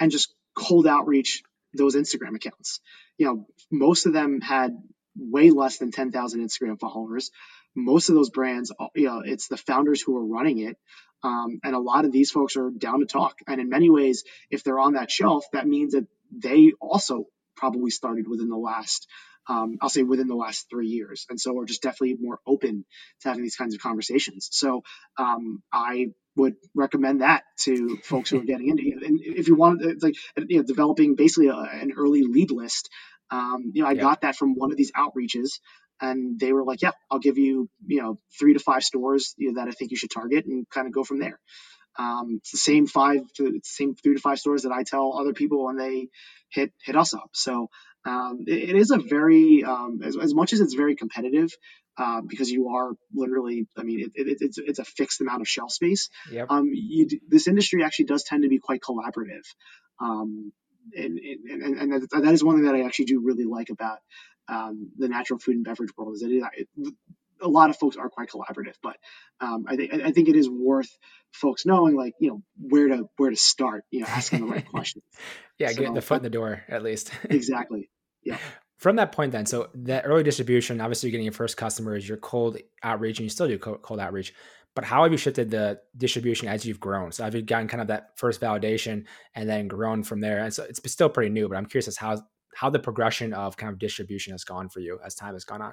and 0.00 0.10
just 0.10 0.34
cold 0.54 0.86
outreach 0.86 1.42
those 1.74 1.94
Instagram 1.94 2.34
accounts. 2.34 2.80
You 3.18 3.26
know, 3.26 3.46
most 3.70 4.06
of 4.06 4.12
them 4.12 4.40
had 4.40 4.76
way 5.16 5.50
less 5.50 5.78
than 5.78 5.90
10,000 5.90 6.40
Instagram 6.40 6.78
followers. 6.78 7.30
Most 7.74 8.08
of 8.08 8.14
those 8.14 8.30
brands, 8.30 8.72
uh, 8.78 8.88
you 8.94 9.06
know, 9.06 9.22
it's 9.24 9.48
the 9.48 9.56
founders 9.56 10.02
who 10.02 10.16
are 10.16 10.26
running 10.26 10.58
it. 10.58 10.76
Um, 11.22 11.60
and 11.62 11.74
a 11.74 11.78
lot 11.78 12.04
of 12.04 12.12
these 12.12 12.30
folks 12.30 12.56
are 12.56 12.70
down 12.70 13.00
to 13.00 13.06
talk. 13.06 13.36
And 13.46 13.60
in 13.60 13.68
many 13.68 13.88
ways, 13.90 14.24
if 14.50 14.64
they're 14.64 14.78
on 14.78 14.94
that 14.94 15.10
shelf, 15.10 15.44
that 15.52 15.66
means 15.66 15.92
that 15.92 16.06
they 16.32 16.72
also 16.80 17.26
probably 17.56 17.90
started 17.90 18.26
within 18.28 18.48
the 18.48 18.56
last 18.56 19.06
um, 19.48 19.78
I'll 19.80 19.88
say 19.88 20.02
within 20.02 20.28
the 20.28 20.36
last 20.36 20.68
three 20.70 20.86
years. 20.86 21.26
And 21.28 21.40
so 21.40 21.52
we're 21.52 21.64
just 21.64 21.82
definitely 21.82 22.16
more 22.20 22.38
open 22.46 22.84
to 23.22 23.28
having 23.28 23.42
these 23.42 23.56
kinds 23.56 23.74
of 23.74 23.80
conversations. 23.80 24.48
So 24.52 24.82
um, 25.16 25.62
I 25.72 26.10
would 26.36 26.54
recommend 26.74 27.20
that 27.20 27.42
to 27.60 27.98
folks 28.04 28.30
who 28.30 28.40
are 28.40 28.44
getting 28.44 28.68
into 28.68 28.82
it. 28.84 29.02
And 29.02 29.20
if 29.20 29.48
you 29.48 29.56
want, 29.56 29.82
it's 29.82 30.02
like 30.02 30.14
you 30.36 30.58
know, 30.58 30.62
developing 30.62 31.14
basically 31.14 31.48
a, 31.48 31.56
an 31.56 31.92
early 31.96 32.22
lead 32.22 32.50
list. 32.50 32.88
Um, 33.30 33.72
you 33.74 33.82
know, 33.82 33.88
I 33.88 33.92
yeah. 33.92 34.02
got 34.02 34.20
that 34.22 34.36
from 34.36 34.54
one 34.54 34.70
of 34.70 34.76
these 34.76 34.92
outreaches, 34.92 35.60
and 36.00 36.38
they 36.38 36.52
were 36.52 36.64
like, 36.64 36.82
"Yeah, 36.82 36.92
I'll 37.10 37.18
give 37.18 37.38
you, 37.38 37.68
you 37.86 38.02
know, 38.02 38.18
three 38.38 38.54
to 38.54 38.58
five 38.58 38.82
stores 38.82 39.34
you 39.38 39.52
know, 39.52 39.60
that 39.60 39.68
I 39.68 39.72
think 39.72 39.90
you 39.90 39.96
should 39.96 40.10
target, 40.10 40.46
and 40.46 40.68
kind 40.70 40.86
of 40.86 40.92
go 40.92 41.04
from 41.04 41.18
there." 41.18 41.38
Um, 41.98 42.36
it's 42.38 42.52
the 42.52 42.58
same 42.58 42.86
five 42.86 43.20
to 43.36 43.60
same 43.64 43.94
three 43.94 44.14
to 44.14 44.20
five 44.20 44.38
stores 44.38 44.62
that 44.62 44.72
I 44.72 44.82
tell 44.82 45.18
other 45.18 45.34
people 45.34 45.64
when 45.64 45.76
they 45.76 46.08
hit 46.50 46.72
hit 46.84 46.96
us 46.96 47.14
up. 47.14 47.30
So 47.34 47.68
um, 48.04 48.44
it, 48.46 48.70
it 48.70 48.76
is 48.76 48.90
a 48.90 48.98
very 48.98 49.64
um, 49.64 50.00
as, 50.04 50.16
as 50.16 50.34
much 50.34 50.52
as 50.52 50.60
it's 50.60 50.74
very 50.74 50.96
competitive 50.96 51.50
uh, 51.96 52.20
because 52.26 52.50
you 52.50 52.70
are 52.70 52.92
literally 53.14 53.66
i 53.76 53.82
mean 53.82 54.00
it, 54.00 54.12
it, 54.14 54.38
it's, 54.40 54.58
it's 54.58 54.78
a 54.78 54.84
fixed 54.84 55.20
amount 55.20 55.40
of 55.40 55.48
shelf 55.48 55.70
space 55.70 56.08
yep. 56.30 56.46
um, 56.50 56.70
you, 56.72 57.08
this 57.28 57.46
industry 57.46 57.84
actually 57.84 58.06
does 58.06 58.24
tend 58.24 58.42
to 58.42 58.48
be 58.48 58.58
quite 58.58 58.80
collaborative 58.80 59.44
um, 60.00 60.52
and, 60.96 61.18
and, 61.18 61.78
and 61.78 61.92
that, 61.92 62.22
that 62.22 62.32
is 62.32 62.42
one 62.42 62.56
thing 62.56 62.64
that 62.64 62.74
i 62.74 62.82
actually 62.82 63.06
do 63.06 63.20
really 63.22 63.44
like 63.44 63.70
about 63.70 63.98
um, 64.48 64.90
the 64.98 65.08
natural 65.08 65.38
food 65.38 65.56
and 65.56 65.64
beverage 65.64 65.90
world 65.96 66.14
is 66.14 66.20
that 66.20 66.50
it, 66.56 66.68
a 67.42 67.48
lot 67.48 67.70
of 67.70 67.76
folks 67.76 67.96
are 67.96 68.08
quite 68.08 68.28
collaborative, 68.28 68.74
but 68.82 68.96
um, 69.40 69.64
I 69.68 69.76
think 69.76 69.92
I 69.92 70.12
think 70.12 70.28
it 70.28 70.36
is 70.36 70.48
worth 70.48 70.90
folks 71.32 71.66
knowing 71.66 71.96
like 71.96 72.14
you 72.20 72.30
know 72.30 72.42
where 72.58 72.88
to 72.88 73.08
where 73.16 73.30
to 73.30 73.36
start, 73.36 73.84
you 73.90 74.00
know, 74.00 74.06
asking 74.06 74.46
the 74.46 74.52
right 74.52 74.66
questions. 74.70 75.04
yeah, 75.58 75.68
so, 75.68 75.76
getting 75.76 75.94
the 75.94 76.02
foot 76.02 76.18
in 76.18 76.22
the 76.22 76.30
door 76.30 76.62
at 76.68 76.82
least. 76.82 77.12
exactly. 77.24 77.88
Yeah. 78.24 78.38
From 78.78 78.94
that 78.96 79.10
point, 79.10 79.32
then, 79.32 79.46
so 79.46 79.68
that 79.74 80.04
early 80.06 80.22
distribution, 80.22 80.80
obviously, 80.80 81.08
you're 81.08 81.12
getting 81.12 81.24
your 81.24 81.32
first 81.32 81.56
customers, 81.56 82.08
your 82.08 82.18
cold 82.18 82.56
outreach, 82.84 83.18
and 83.18 83.24
you 83.24 83.30
still 83.30 83.48
do 83.48 83.58
cold 83.58 83.98
outreach. 83.98 84.32
But 84.76 84.84
how 84.84 85.02
have 85.02 85.10
you 85.10 85.18
shifted 85.18 85.50
the 85.50 85.80
distribution 85.96 86.46
as 86.46 86.64
you've 86.64 86.78
grown? 86.78 87.10
So 87.10 87.24
have 87.24 87.34
you 87.34 87.42
gotten 87.42 87.66
kind 87.66 87.80
of 87.80 87.88
that 87.88 88.16
first 88.16 88.40
validation 88.40 89.06
and 89.34 89.48
then 89.48 89.66
grown 89.66 90.04
from 90.04 90.20
there? 90.20 90.44
And 90.44 90.54
so 90.54 90.62
it's 90.62 90.80
still 90.90 91.08
pretty 91.08 91.30
new, 91.30 91.48
but 91.48 91.56
I'm 91.56 91.66
curious 91.66 91.88
as 91.88 91.96
how 91.96 92.22
how 92.54 92.70
the 92.70 92.78
progression 92.78 93.32
of 93.32 93.56
kind 93.56 93.72
of 93.72 93.78
distribution 93.78 94.32
has 94.32 94.44
gone 94.44 94.68
for 94.68 94.80
you 94.80 95.00
as 95.04 95.14
time 95.14 95.34
has 95.34 95.44
gone 95.44 95.62
on. 95.62 95.72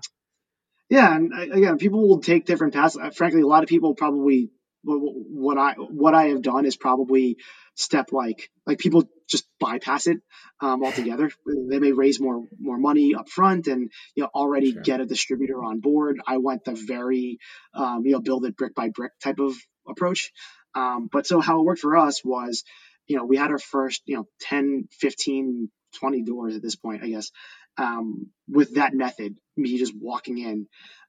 Yeah, 0.90 1.16
and 1.16 1.32
uh, 1.34 1.56
again, 1.56 1.78
people 1.78 2.08
will 2.08 2.20
take 2.20 2.46
different 2.46 2.74
paths. 2.74 2.98
Uh, 2.98 3.12
frankly, 3.12 3.42
a 3.42 3.48
lot 3.48 3.64
of 3.64 3.70
people 3.70 3.94
probably 3.94 4.52
what 4.84 5.58
I 5.58 5.74
what 5.74 6.14
I 6.14 6.28
have 6.28 6.42
done 6.42 6.66
is 6.66 6.78
probably 6.78 7.38
step 7.76 8.12
like 8.12 8.50
like 8.66 8.78
people 8.78 9.10
just 9.28 9.46
bypass 9.60 10.08
it 10.08 10.20
um, 10.62 10.84
altogether. 10.86 11.30
they 11.70 11.80
may 11.80 11.92
raise 11.92 12.20
more 12.20 12.46
more 12.60 12.78
money 12.78 13.16
up 13.16 13.30
front 13.30 13.68
and 13.68 13.92
you 14.16 14.24
know 14.24 14.30
already 14.34 14.74
sure. 14.74 14.82
get 14.82 15.02
a 15.02 15.06
distributor 15.06 15.64
on 15.64 15.80
board. 15.80 16.20
I 16.26 16.38
went 16.38 16.64
the 16.66 16.76
very 16.76 17.40
um, 17.74 18.06
you 18.06 18.14
know 18.14 18.22
build 18.22 18.46
it 18.46 18.56
brick 18.56 18.76
by 18.76 18.90
brick 18.90 19.12
type 19.20 19.40
of 19.40 19.56
approach. 19.88 20.32
Um, 20.76 21.10
but 21.12 21.26
so 21.26 21.40
how 21.40 21.60
it 21.60 21.66
worked 21.66 21.82
for 21.82 21.98
us 21.98 22.24
was 22.24 22.64
you 23.08 23.18
know 23.18 23.26
we 23.26 23.38
had 23.38 23.52
our 23.52 23.60
first 23.60 24.04
you 24.06 24.16
know 24.16 24.28
10 24.42 24.88
15 24.92 25.70
20 26.00 26.22
doors 26.22 26.56
at 26.56 26.62
this 26.62 26.76
point 26.76 27.04
i 27.04 27.10
guess 27.10 27.32
um, 27.78 28.28
with 28.48 28.76
that 28.76 28.94
method 28.94 29.36
me 29.58 29.78
just 29.78 29.94
walking 30.00 30.38
in 30.38 30.68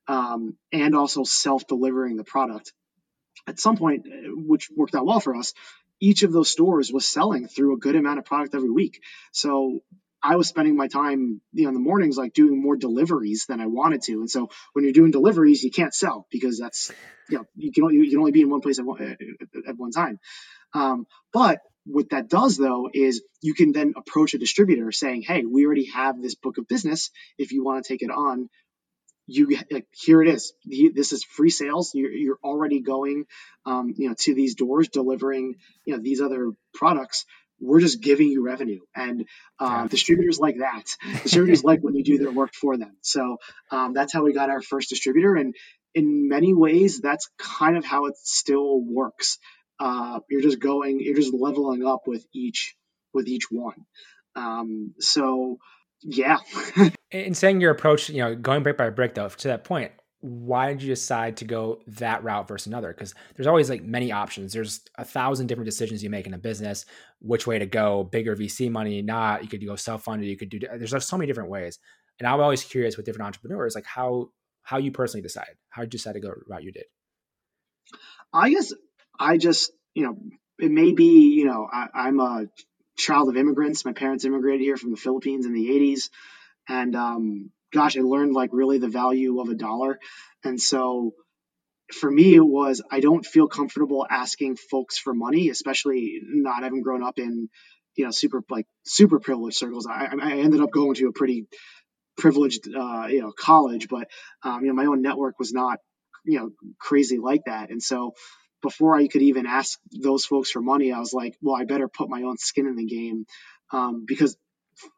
um, 0.09 0.57
and 0.73 0.97
also 0.97 1.23
self 1.25 1.67
delivering 1.67 2.17
the 2.17 2.25
product 2.25 2.73
at 3.51 3.61
some 3.61 3.77
point, 3.77 4.07
uh, 4.07 4.31
which 4.35 4.71
worked 4.75 4.95
out 4.95 5.07
well 5.07 5.21
for 5.21 5.37
us, 5.37 5.53
each 6.01 6.23
of 6.23 6.33
those 6.33 6.51
stores 6.51 6.91
was 6.93 7.07
selling 7.07 7.47
through 7.47 7.75
a 7.75 7.79
good 7.79 7.97
amount 7.97 8.19
of 8.19 8.25
product 8.25 8.55
every 8.55 8.71
week. 8.71 9.03
So 9.33 9.81
I 10.23 10.37
was 10.37 10.49
spending 10.49 10.77
my 10.77 10.89
time, 10.89 11.41
you 11.53 11.65
know, 11.65 11.69
in 11.69 11.75
the 11.75 11.81
mornings 11.81 12.17
like 12.17 12.33
doing 12.33 12.61
more 12.61 12.77
deliveries 12.77 13.47
than 13.47 13.61
I 13.61 13.67
wanted 13.67 14.03
to. 14.03 14.13
And 14.21 14.31
so 14.31 14.51
when 14.73 14.85
you're 14.85 14.95
doing 14.95 15.11
deliveries, 15.11 15.63
you 15.63 15.71
can't 15.71 15.95
sell 15.95 16.27
because 16.31 16.59
that's, 16.59 16.91
you 17.29 17.39
know, 17.39 17.45
you 17.55 17.73
can 17.73 17.85
only, 17.85 17.97
you 17.97 18.11
can 18.11 18.19
only 18.19 18.33
be 18.33 18.43
in 18.43 18.51
one 18.51 18.61
place 18.61 18.79
at 18.79 18.85
one, 18.87 19.17
at 19.69 19.77
one 19.77 19.91
time. 19.91 20.19
Um, 20.75 21.07
but 21.33 21.59
what 21.85 22.11
that 22.11 22.29
does 22.29 22.57
though 22.57 22.91
is 22.93 23.23
you 23.41 23.55
can 23.55 23.73
then 23.73 23.95
approach 23.97 24.35
a 24.35 24.39
distributor 24.39 24.93
saying, 24.93 25.23
"Hey, 25.23 25.45
we 25.45 25.65
already 25.65 25.87
have 25.87 26.21
this 26.21 26.35
book 26.35 26.59
of 26.59 26.69
business. 26.69 27.11
If 27.39 27.53
you 27.53 27.65
want 27.65 27.85
to 27.85 27.89
take 27.93 28.03
it 28.03 28.11
on, 28.11 28.49
you 29.31 29.59
like 29.71 29.87
here 29.93 30.23
it 30.23 30.29
is. 30.29 30.53
This 30.65 31.13
is 31.13 31.25
free 31.25 31.51
sales. 31.51 31.93
You're, 31.95 32.11
you're 32.11 32.39
already 32.43 32.81
going 32.81 33.25
um, 33.65 33.95
you 33.97 34.09
know 34.09 34.15
to 34.21 34.35
these 34.35 34.55
doors 34.57 34.89
delivering 34.89 35.57
you 35.85 35.95
know 35.95 36.03
these 36.03 36.21
other 36.21 36.51
products. 36.75 37.25
We're 37.63 37.81
just 37.81 38.01
giving 38.01 38.29
you 38.29 38.43
revenue. 38.43 38.81
And 38.95 39.27
um, 39.59 39.89
distributors 39.89 40.41
like 40.41 40.59
that. 40.61 40.85
Distributors 41.23 41.63
like 41.63 41.83
when 41.83 41.95
you 41.95 42.03
do 42.03 42.17
their 42.17 42.31
work 42.31 42.55
for 42.55 42.79
them. 42.79 42.97
So 43.03 43.37
um, 43.71 43.93
that's 43.93 44.15
how 44.15 44.23
we 44.25 44.33
got 44.33 44.49
our 44.49 44.63
first 44.63 44.89
distributor. 44.89 45.35
And 45.37 45.55
in 45.95 46.29
many 46.29 46.55
ways 46.55 47.01
that's 47.01 47.29
kind 47.39 47.77
of 47.77 47.85
how 47.85 48.07
it 48.07 48.17
still 48.17 48.81
works. 48.81 49.39
Uh, 49.79 50.21
you're 50.29 50.43
just 50.43 50.59
going 50.59 51.01
you're 51.01 51.15
just 51.15 51.35
leveling 51.35 51.87
up 51.87 52.03
with 52.07 52.25
each 52.35 52.75
with 53.13 53.29
each 53.29 53.51
one. 53.51 53.85
Um, 54.35 54.95
so 54.99 55.59
yeah. 56.03 56.39
in 57.11 57.35
saying 57.35 57.61
your 57.61 57.71
approach, 57.71 58.09
you 58.09 58.19
know, 58.19 58.35
going 58.35 58.63
brick 58.63 58.77
by 58.77 58.91
brick 58.91 59.15
though, 59.15 59.29
to 59.29 59.49
that 59.49 59.65
point, 59.65 59.93
why 60.21 60.73
did 60.73 60.83
you 60.83 60.89
decide 60.89 61.39
to 61.39 61.47
go 61.47 61.81
that 61.87 62.23
route 62.23 62.47
versus 62.47 62.67
another? 62.67 62.93
Because 62.93 63.15
there's 63.37 63.47
always 63.47 63.71
like 63.71 63.83
many 63.83 64.13
options. 64.13 64.53
There's 64.53 64.81
a 64.97 65.05
thousand 65.05 65.47
different 65.47 65.67
decisions 65.67 66.03
you 66.03 66.11
make 66.11 66.27
in 66.27 66.35
a 66.35 66.39
business, 66.39 66.85
which 67.21 67.47
way 67.47 67.59
to 67.59 67.67
go, 67.67 68.05
bigger 68.05 68.37
VC 68.37 68.71
money, 68.71 69.01
not. 69.01 69.43
You 69.43 69.49
could 69.49 69.65
go 69.65 69.77
self-funded. 69.77 70.29
You 70.29 70.37
could 70.37 70.51
do. 70.51 70.61
There's 70.61 71.07
so 71.07 71.17
many 71.17 71.27
different 71.27 71.51
ways. 71.51 71.79
And 72.19 72.29
I'm 72.29 72.41
always 72.41 72.63
curious 72.63 72.99
with 72.99 73.07
different 73.07 73.27
entrepreneurs, 73.27 73.75
like 73.75 73.87
how 73.87 74.29
how 74.63 74.77
you 74.77 74.93
personally 74.93 75.23
decide. 75.23 75.55
How 75.71 75.83
did 75.83 75.95
you 75.95 75.99
decide 75.99 76.13
to 76.13 76.21
go 76.21 76.33
route 76.47 76.65
you 76.65 76.73
did? 76.73 76.85
I 78.33 78.51
guess 78.51 78.75
I 79.19 79.39
just 79.39 79.73
you 79.95 80.05
know 80.05 80.17
it 80.59 80.71
may 80.71 80.93
be 80.93 81.35
you 81.35 81.47
know 81.47 81.67
I, 81.73 81.87
I'm 81.95 82.21
a 82.21 82.47
child 83.01 83.29
of 83.29 83.37
immigrants. 83.37 83.85
My 83.85 83.93
parents 83.93 84.25
immigrated 84.25 84.61
here 84.61 84.77
from 84.77 84.91
the 84.91 84.97
Philippines 84.97 85.47
in 85.47 85.53
the 85.53 85.69
80s. 85.69 86.11
And 86.69 86.95
um, 86.95 87.51
gosh, 87.73 87.97
I 87.97 88.01
learned 88.01 88.35
like 88.35 88.51
really 88.53 88.79
the 88.79 88.89
value 88.89 89.41
of 89.41 89.49
a 89.49 89.55
dollar. 89.55 89.99
And 90.45 90.61
so 90.61 91.13
for 91.93 92.11
me, 92.11 92.35
it 92.35 92.45
was 92.45 92.83
I 92.91 93.01
don't 93.01 93.27
feel 93.27 93.49
comfortable 93.49 94.07
asking 94.09 94.57
folks 94.57 94.99
for 94.99 95.15
money, 95.15 95.49
especially 95.49 96.21
not 96.23 96.63
having 96.63 96.83
grown 96.83 97.03
up 97.03 97.19
in, 97.19 97.49
you 97.97 98.05
know, 98.05 98.11
super 98.11 98.43
like 98.49 98.67
super 98.85 99.19
privileged 99.19 99.57
circles. 99.57 99.87
I, 99.87 100.09
I 100.21 100.33
ended 100.39 100.61
up 100.61 100.71
going 100.71 100.95
to 100.95 101.09
a 101.09 101.13
pretty 101.13 101.47
privileged, 102.17 102.69
uh, 102.75 103.07
you 103.09 103.21
know, 103.23 103.33
college, 103.33 103.89
but 103.89 104.09
um, 104.43 104.65
you 104.65 104.69
know, 104.69 104.75
my 104.75 104.87
own 104.87 105.03
network 105.03 105.39
was 105.39 105.53
not, 105.53 105.79
you 106.25 106.39
know, 106.39 106.51
crazy 106.79 107.19
like 107.19 107.43
that. 107.47 107.71
And 107.71 107.83
so 107.83 108.15
before 108.63 108.97
I 108.97 109.07
could 109.09 109.23
even 109.23 109.47
ask 109.47 109.79
those 109.91 110.25
folks 110.25 110.51
for 110.51 110.61
money, 110.61 110.93
I 110.93 110.99
was 110.99 111.13
like, 111.13 111.37
well, 111.41 111.57
I 111.57 111.65
better 111.65 111.89
put 111.89 112.09
my 112.09 112.23
own 112.23 112.37
skin 112.37 112.67
in 112.67 112.77
the 112.77 112.87
game 112.87 113.27
um, 113.73 114.05
because 114.07 114.37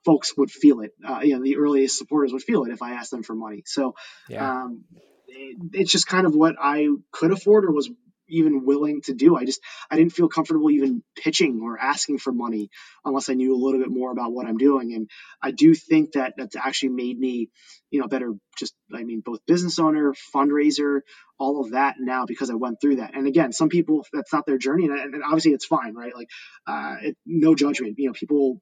folks 0.05 0.37
would 0.37 0.51
feel 0.51 0.81
it. 0.81 0.93
Uh, 1.07 1.21
you 1.23 1.37
know, 1.37 1.43
the 1.43 1.57
earliest 1.57 1.99
supporters 1.99 2.33
would 2.33 2.43
feel 2.43 2.65
it 2.65 2.73
if 2.73 2.83
I 2.83 2.93
asked 2.93 3.11
them 3.11 3.23
for 3.23 3.35
money. 3.35 3.63
So 3.67 3.95
yeah. 4.29 4.63
um, 4.63 4.85
it, 5.29 5.59
it's 5.73 5.93
just 5.93 6.07
kind 6.07 6.27
of 6.27 6.35
what 6.35 6.57
I 6.61 6.89
could 7.11 7.33
afford 7.33 7.65
or 7.65 7.73
was 7.73 7.91
even 8.33 8.65
willing 8.65 9.03
to 9.03 9.15
do. 9.15 9.37
I 9.37 9.45
just 9.45 9.61
I 9.91 9.97
didn't 9.97 10.13
feel 10.13 10.29
comfortable 10.29 10.71
even 10.71 11.03
pitching 11.17 11.61
or 11.63 11.79
asking 11.79 12.19
for 12.19 12.33
money 12.33 12.71
unless 13.05 13.29
I 13.29 13.35
knew 13.35 13.55
a 13.55 13.63
little 13.63 13.81
bit 13.81 13.91
more 13.91 14.11
about 14.11 14.33
what 14.33 14.47
I'm 14.47 14.57
doing. 14.57 14.95
And 14.95 15.09
I 15.43 15.51
do 15.51 15.75
think 15.75 16.13
that 16.13 16.35
that's 16.37 16.57
actually 16.57 16.91
made 16.91 17.19
me, 17.19 17.51
you 17.91 18.01
know, 18.01 18.09
better. 18.09 18.33
Just 18.59 18.75
I 18.95 19.05
mean, 19.05 19.23
both 19.25 19.41
business 19.47 19.79
owner, 19.79 20.15
fundraiser, 20.35 21.01
all 21.39 21.61
of 21.61 21.73
that 21.73 21.97
now 21.99 22.25
because 22.27 22.51
I 22.51 22.55
went 22.55 22.81
through 22.81 22.97
that. 22.97 23.15
And 23.15 23.27
again, 23.27 23.53
some 23.53 23.69
people 23.69 24.07
that's 24.13 24.33
not 24.33 24.47
their 24.47 24.59
journey, 24.59 24.87
and, 24.87 25.15
and 25.15 25.23
obviously 25.25 25.53
it's 25.53 25.67
fine, 25.67 25.95
right? 25.95 26.15
Like, 26.15 26.29
uh, 26.67 26.97
it, 27.03 27.17
no 27.27 27.55
judgment. 27.55 27.95
You 27.99 28.09
know, 28.09 28.13
people 28.15 28.61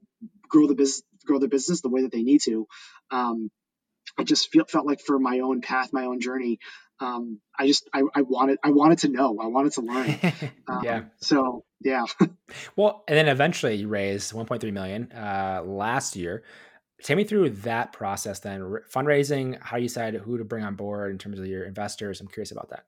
grow 0.48 0.66
the 0.66 0.74
business, 0.74 1.02
grow 1.24 1.38
their 1.38 1.48
business 1.48 1.80
the 1.80 1.90
way 1.90 2.02
that 2.02 2.12
they 2.12 2.22
need 2.22 2.40
to. 2.42 2.66
Um, 3.10 3.50
I 4.18 4.24
just 4.24 4.50
feel, 4.50 4.64
felt 4.64 4.86
like 4.86 5.00
for 5.00 5.18
my 5.18 5.40
own 5.40 5.60
path, 5.60 5.92
my 5.92 6.04
own 6.04 6.20
journey, 6.20 6.58
um, 7.00 7.40
I 7.58 7.66
just 7.66 7.88
I, 7.92 8.02
I, 8.14 8.22
wanted 8.22 8.58
I 8.62 8.70
wanted 8.70 8.98
to 9.00 9.08
know 9.08 9.38
I 9.40 9.46
wanted 9.46 9.72
to 9.72 9.80
learn. 9.82 10.18
Um, 10.68 10.84
yeah. 10.84 11.02
So 11.16 11.64
yeah. 11.80 12.04
well, 12.76 13.02
and 13.08 13.16
then 13.16 13.26
eventually 13.26 13.74
you 13.74 13.88
raised 13.88 14.32
1.3 14.32 14.72
million 14.72 15.10
uh, 15.12 15.62
last 15.64 16.14
year. 16.14 16.44
Take 17.02 17.16
me 17.16 17.24
through 17.24 17.50
that 17.50 17.92
process 17.92 18.40
then. 18.40 18.60
Fundraising, 18.94 19.58
how 19.60 19.78
you 19.78 19.88
decide 19.88 20.14
who 20.14 20.38
to 20.38 20.44
bring 20.44 20.64
on 20.64 20.76
board 20.76 21.10
in 21.10 21.18
terms 21.18 21.38
of 21.38 21.46
your 21.46 21.64
investors. 21.64 22.20
I'm 22.20 22.28
curious 22.28 22.52
about 22.52 22.70
that. 22.70 22.84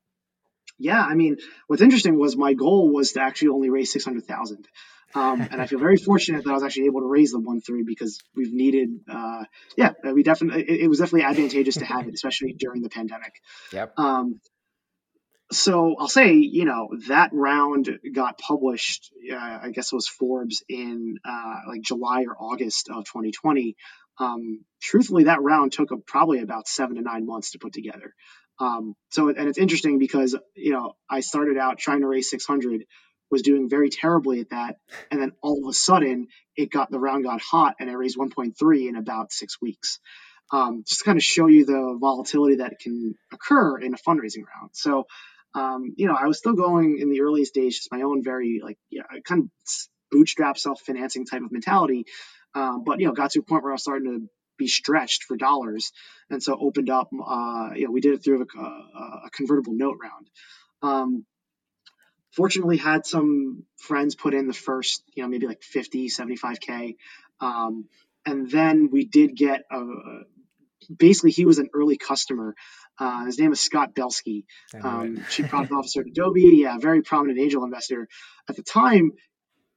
Yeah, 0.79 1.01
I 1.01 1.15
mean, 1.15 1.39
what's 1.67 1.83
interesting 1.83 2.19
was 2.19 2.37
my 2.37 2.55
goal 2.55 2.93
was 2.93 3.13
to 3.13 3.21
actually 3.21 3.49
only 3.49 3.71
raise 3.71 3.93
600,000. 3.93 4.69
Um, 5.15 5.41
and 5.43 5.61
I 5.61 5.67
feel 5.67 5.79
very 5.79 5.97
fortunate 5.97 6.45
that 6.45 6.51
I 6.51 6.55
was 6.55 6.63
actually 6.63 6.87
able 6.87 7.01
to 7.01 7.07
raise 7.07 7.33
the 7.33 7.41
one 7.41 7.61
three 7.61 7.83
because 7.83 8.21
we've 8.35 8.53
needed, 8.53 8.91
uh, 9.11 9.45
yeah, 9.77 9.93
we 10.05 10.23
definitely, 10.23 10.63
it, 10.63 10.81
it, 10.83 10.89
was 10.89 11.01
definitely 11.01 11.25
advantageous 11.25 11.77
to 11.77 11.85
have 11.85 12.09
it, 12.09 12.15
especially 12.15 12.55
during 12.55 12.83
the 12.83 12.89
pandemic. 12.89 13.35
Yep. 13.73 13.93
Um, 13.99 14.41
so 15.53 15.97
I'll 15.99 16.09
say, 16.09 16.35
you 16.35 16.65
know, 16.65 16.89
that 17.09 17.31
round 17.33 17.89
got 18.15 18.39
published, 18.39 19.13
uh, 19.31 19.37
I 19.37 19.71
guess 19.71 19.93
it 19.93 19.95
was 19.95 20.09
Forbes 20.09 20.63
in 20.69 21.19
uh, 21.25 21.55
like 21.69 21.83
July 21.83 22.25
or 22.27 22.37
August 22.39 22.89
of 22.89 23.05
2020. 23.05 23.77
Um, 24.19 24.65
truthfully, 24.81 25.25
that 25.25 25.43
round 25.43 25.73
took 25.73 25.91
a, 25.91 25.97
probably 25.99 26.41
about 26.41 26.69
seven 26.69 26.97
to 26.97 27.03
nine 27.03 27.27
months 27.27 27.53
to 27.53 27.59
put 27.59 27.73
together. 27.73 28.15
Um, 28.59 28.95
so, 29.11 29.29
and 29.29 29.49
it's 29.49 29.59
interesting 29.59 29.99
because, 29.99 30.37
you 30.55 30.73
know, 30.73 30.95
I 31.09 31.21
started 31.21 31.59
out 31.59 31.79
trying 31.79 32.01
to 32.01 32.07
raise 32.07 32.31
600 32.31 32.85
was 33.33 33.43
doing 33.43 33.69
very 33.69 33.89
terribly 33.89 34.41
at 34.41 34.51
that. 34.51 34.77
And 35.11 35.21
then 35.21 35.33
all 35.43 35.65
of 35.65 35.69
a 35.69 35.73
sudden, 35.73 36.29
it 36.55 36.71
got 36.71 36.91
the 36.91 37.01
round 37.01 37.25
got 37.25 37.41
hot, 37.41 37.77
and 37.81 37.91
I 37.91 37.95
raised 37.95 38.19
1.3 38.19 38.89
in 38.89 38.95
about 38.95 39.33
six 39.33 39.61
weeks. 39.61 39.99
Um, 40.53 40.85
just 40.87 41.05
kind 41.05 41.17
of 41.17 41.25
show 41.25 41.47
you 41.47 41.65
the 41.65 41.97
volatility 41.99 42.57
that 42.57 42.79
can 42.79 43.15
occur 43.33 43.79
in 43.79 43.95
a 43.95 43.97
fundraising 43.97 44.45
round. 44.55 44.71
So, 44.75 45.07
um, 45.55 45.95
you 45.97 46.07
know, 46.07 46.15
I 46.15 46.27
was 46.27 46.39
still 46.39 46.53
going 46.53 46.99
in 47.01 47.11
the 47.11 47.23
earliest 47.23 47.55
days, 47.55 47.77
just 47.77 47.91
my 47.91 48.03
own 48.03 48.23
very 48.23 48.61
like 48.63 48.77
yeah, 48.91 49.05
kind 49.25 49.45
of 49.45 49.49
bootstrap 50.11 50.59
self 50.59 50.83
financing 50.83 51.25
type 51.25 51.43
of 51.43 51.51
mentality. 51.51 52.05
Um, 52.55 52.85
but 52.85 53.01
you 53.01 53.07
know, 53.07 53.15
got 53.15 53.31
to 53.31 53.41
a 53.41 53.43
point 53.43 53.63
where 53.63 53.73
I 53.73 53.77
was 53.77 53.83
starting 53.83 54.13
to 54.13 54.29
be 54.59 54.69
stretched 54.69 55.25
for 55.25 55.39
dollars, 55.39 55.91
and 56.29 56.43
so 56.43 56.59
opened 56.61 56.91
up. 56.91 57.09
Uh, 57.13 57.71
you 57.75 57.87
know, 57.87 57.91
we 57.91 58.03
did 58.03 58.13
it 58.13 58.23
through 58.23 58.43
a, 58.43 58.61
a 58.61 59.31
convertible 59.33 59.73
note 59.73 59.97
round. 60.03 60.29
Um, 60.83 61.25
fortunately 62.33 62.77
had 62.77 63.07
some 63.07 63.65
friends 63.77 64.15
put 64.15 64.35
in 64.35 64.47
the 64.47 64.55
first, 64.55 65.03
you 65.15 65.23
know, 65.23 65.29
maybe 65.29 65.47
like 65.47 65.63
50, 65.63 66.09
75K. 66.09 66.97
Um, 67.41 67.87
and 68.25 68.51
then 68.51 68.91
we 68.91 69.05
did 69.05 69.37
get 69.37 69.63
a, 69.71 69.85
basically 70.95 71.31
he 71.31 71.45
was 71.45 71.59
an 71.59 71.69
early 71.75 71.97
customer. 71.97 72.55
Uh, 72.99 73.25
his 73.25 73.39
name 73.39 73.53
is 73.53 73.61
Scott 73.61 73.95
Belsky, 73.95 74.45
um, 74.83 75.25
chief 75.31 75.49
product 75.49 75.73
officer 75.77 76.01
at 76.01 76.07
Adobe. 76.07 76.43
Yeah, 76.43 76.79
very 76.79 77.03
prominent 77.03 77.39
angel 77.39 77.65
investor. 77.65 78.09
At 78.49 78.57
the 78.57 78.63
time, 78.63 79.13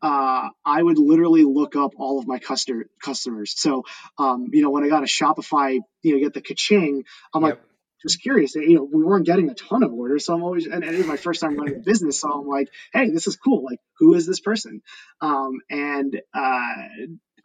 uh, 0.01 0.49
I 0.63 0.83
would 0.83 0.97
literally 0.97 1.43
look 1.43 1.75
up 1.75 1.93
all 1.97 2.19
of 2.19 2.27
my 2.27 2.39
customer 2.39 2.85
customers. 3.01 3.53
So, 3.57 3.83
um, 4.17 4.49
you 4.51 4.61
know, 4.61 4.69
when 4.69 4.83
I 4.83 4.89
got 4.89 5.03
a 5.03 5.07
Shopify, 5.07 5.79
you 6.03 6.13
know, 6.13 6.19
get 6.19 6.33
the 6.33 6.41
kaching, 6.41 7.03
I'm 7.33 7.43
yep. 7.43 7.51
like, 7.51 7.61
just 8.05 8.21
curious. 8.21 8.55
You 8.55 8.75
know, 8.75 8.83
we 8.91 9.03
weren't 9.03 9.25
getting 9.25 9.49
a 9.49 9.53
ton 9.53 9.83
of 9.83 9.93
orders, 9.93 10.25
so 10.25 10.33
I'm 10.33 10.43
always, 10.43 10.65
and, 10.65 10.83
and 10.83 10.93
it 10.95 10.97
was 10.97 11.07
my 11.07 11.17
first 11.17 11.41
time 11.41 11.55
running 11.57 11.75
a 11.75 11.79
business, 11.79 12.19
so 12.19 12.31
I'm 12.31 12.47
like, 12.47 12.69
hey, 12.93 13.09
this 13.09 13.27
is 13.27 13.35
cool. 13.35 13.63
Like, 13.63 13.79
who 13.99 14.13
is 14.13 14.25
this 14.25 14.39
person? 14.39 14.81
Um, 15.21 15.59
and 15.69 16.21
uh, 16.33 16.75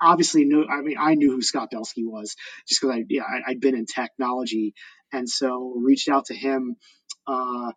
obviously, 0.01 0.45
no, 0.45 0.65
I 0.67 0.81
mean, 0.83 0.97
I 0.99 1.15
knew 1.15 1.33
who 1.33 1.43
Scott 1.43 1.71
Belsky 1.71 2.05
was 2.05 2.37
just 2.69 2.81
because 2.81 2.97
I, 2.97 3.05
yeah, 3.09 3.23
I, 3.23 3.51
had 3.51 3.61
been 3.61 3.77
in 3.77 3.87
technology, 3.87 4.75
and 5.13 5.29
so 5.29 5.75
reached 5.77 6.09
out 6.09 6.27
to 6.27 6.35
him. 6.35 6.77
Uh, 7.27 7.73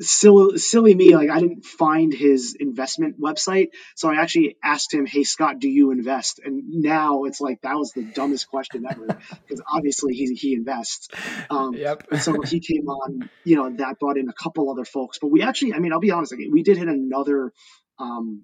silly, 0.00 0.58
silly 0.58 0.94
me, 0.94 1.14
like 1.14 1.30
I 1.30 1.40
didn't 1.40 1.64
find 1.64 2.12
his 2.12 2.56
investment 2.58 3.20
website, 3.20 3.68
so 3.96 4.10
I 4.10 4.20
actually 4.20 4.56
asked 4.62 4.92
him, 4.92 5.06
"Hey 5.06 5.24
Scott, 5.24 5.58
do 5.58 5.68
you 5.68 5.90
invest?" 5.90 6.40
And 6.44 6.62
now 6.68 7.24
it's 7.24 7.40
like 7.40 7.60
that 7.62 7.76
was 7.76 7.92
the 7.92 8.02
dumbest 8.02 8.48
question 8.48 8.84
ever 8.88 9.06
because 9.06 9.62
obviously 9.72 10.14
he 10.14 10.34
he 10.34 10.54
invests. 10.54 11.08
Um, 11.50 11.74
yep. 11.74 12.04
so 12.20 12.40
he 12.42 12.60
came 12.60 12.88
on, 12.88 13.30
you 13.44 13.56
know, 13.56 13.70
that 13.76 13.98
brought 13.98 14.16
in 14.18 14.28
a 14.28 14.32
couple 14.32 14.70
other 14.70 14.84
folks, 14.84 15.18
but 15.18 15.28
we 15.28 15.42
actually, 15.42 15.74
I 15.74 15.78
mean, 15.78 15.92
I'll 15.92 16.00
be 16.00 16.10
honest, 16.10 16.32
like, 16.32 16.40
we 16.50 16.62
did 16.62 16.76
hit 16.76 16.88
another 16.88 17.52
um, 17.98 18.42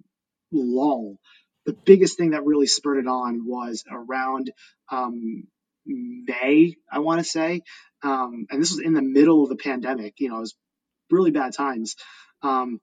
lull. 0.53 1.19
The 1.65 1.73
biggest 1.73 2.17
thing 2.17 2.31
that 2.31 2.45
really 2.45 2.67
spurred 2.67 2.99
it 2.99 3.09
on 3.09 3.45
was 3.45 3.85
around 3.91 4.53
um, 4.91 5.45
May, 5.85 6.77
I 6.91 7.01
want 7.01 7.21
to 7.21 7.25
say. 7.25 7.63
Um, 8.03 8.47
and 8.51 8.61
this 8.61 8.71
was 8.71 8.81
in 8.81 8.93
the 8.93 9.03
middle 9.03 9.43
of 9.43 9.49
the 9.49 9.57
pandemic. 9.57 10.15
You 10.19 10.29
know, 10.29 10.37
it 10.37 10.41
was 10.41 10.55
really 11.11 11.31
bad 11.31 11.53
times. 11.53 11.97
Um, 12.43 12.81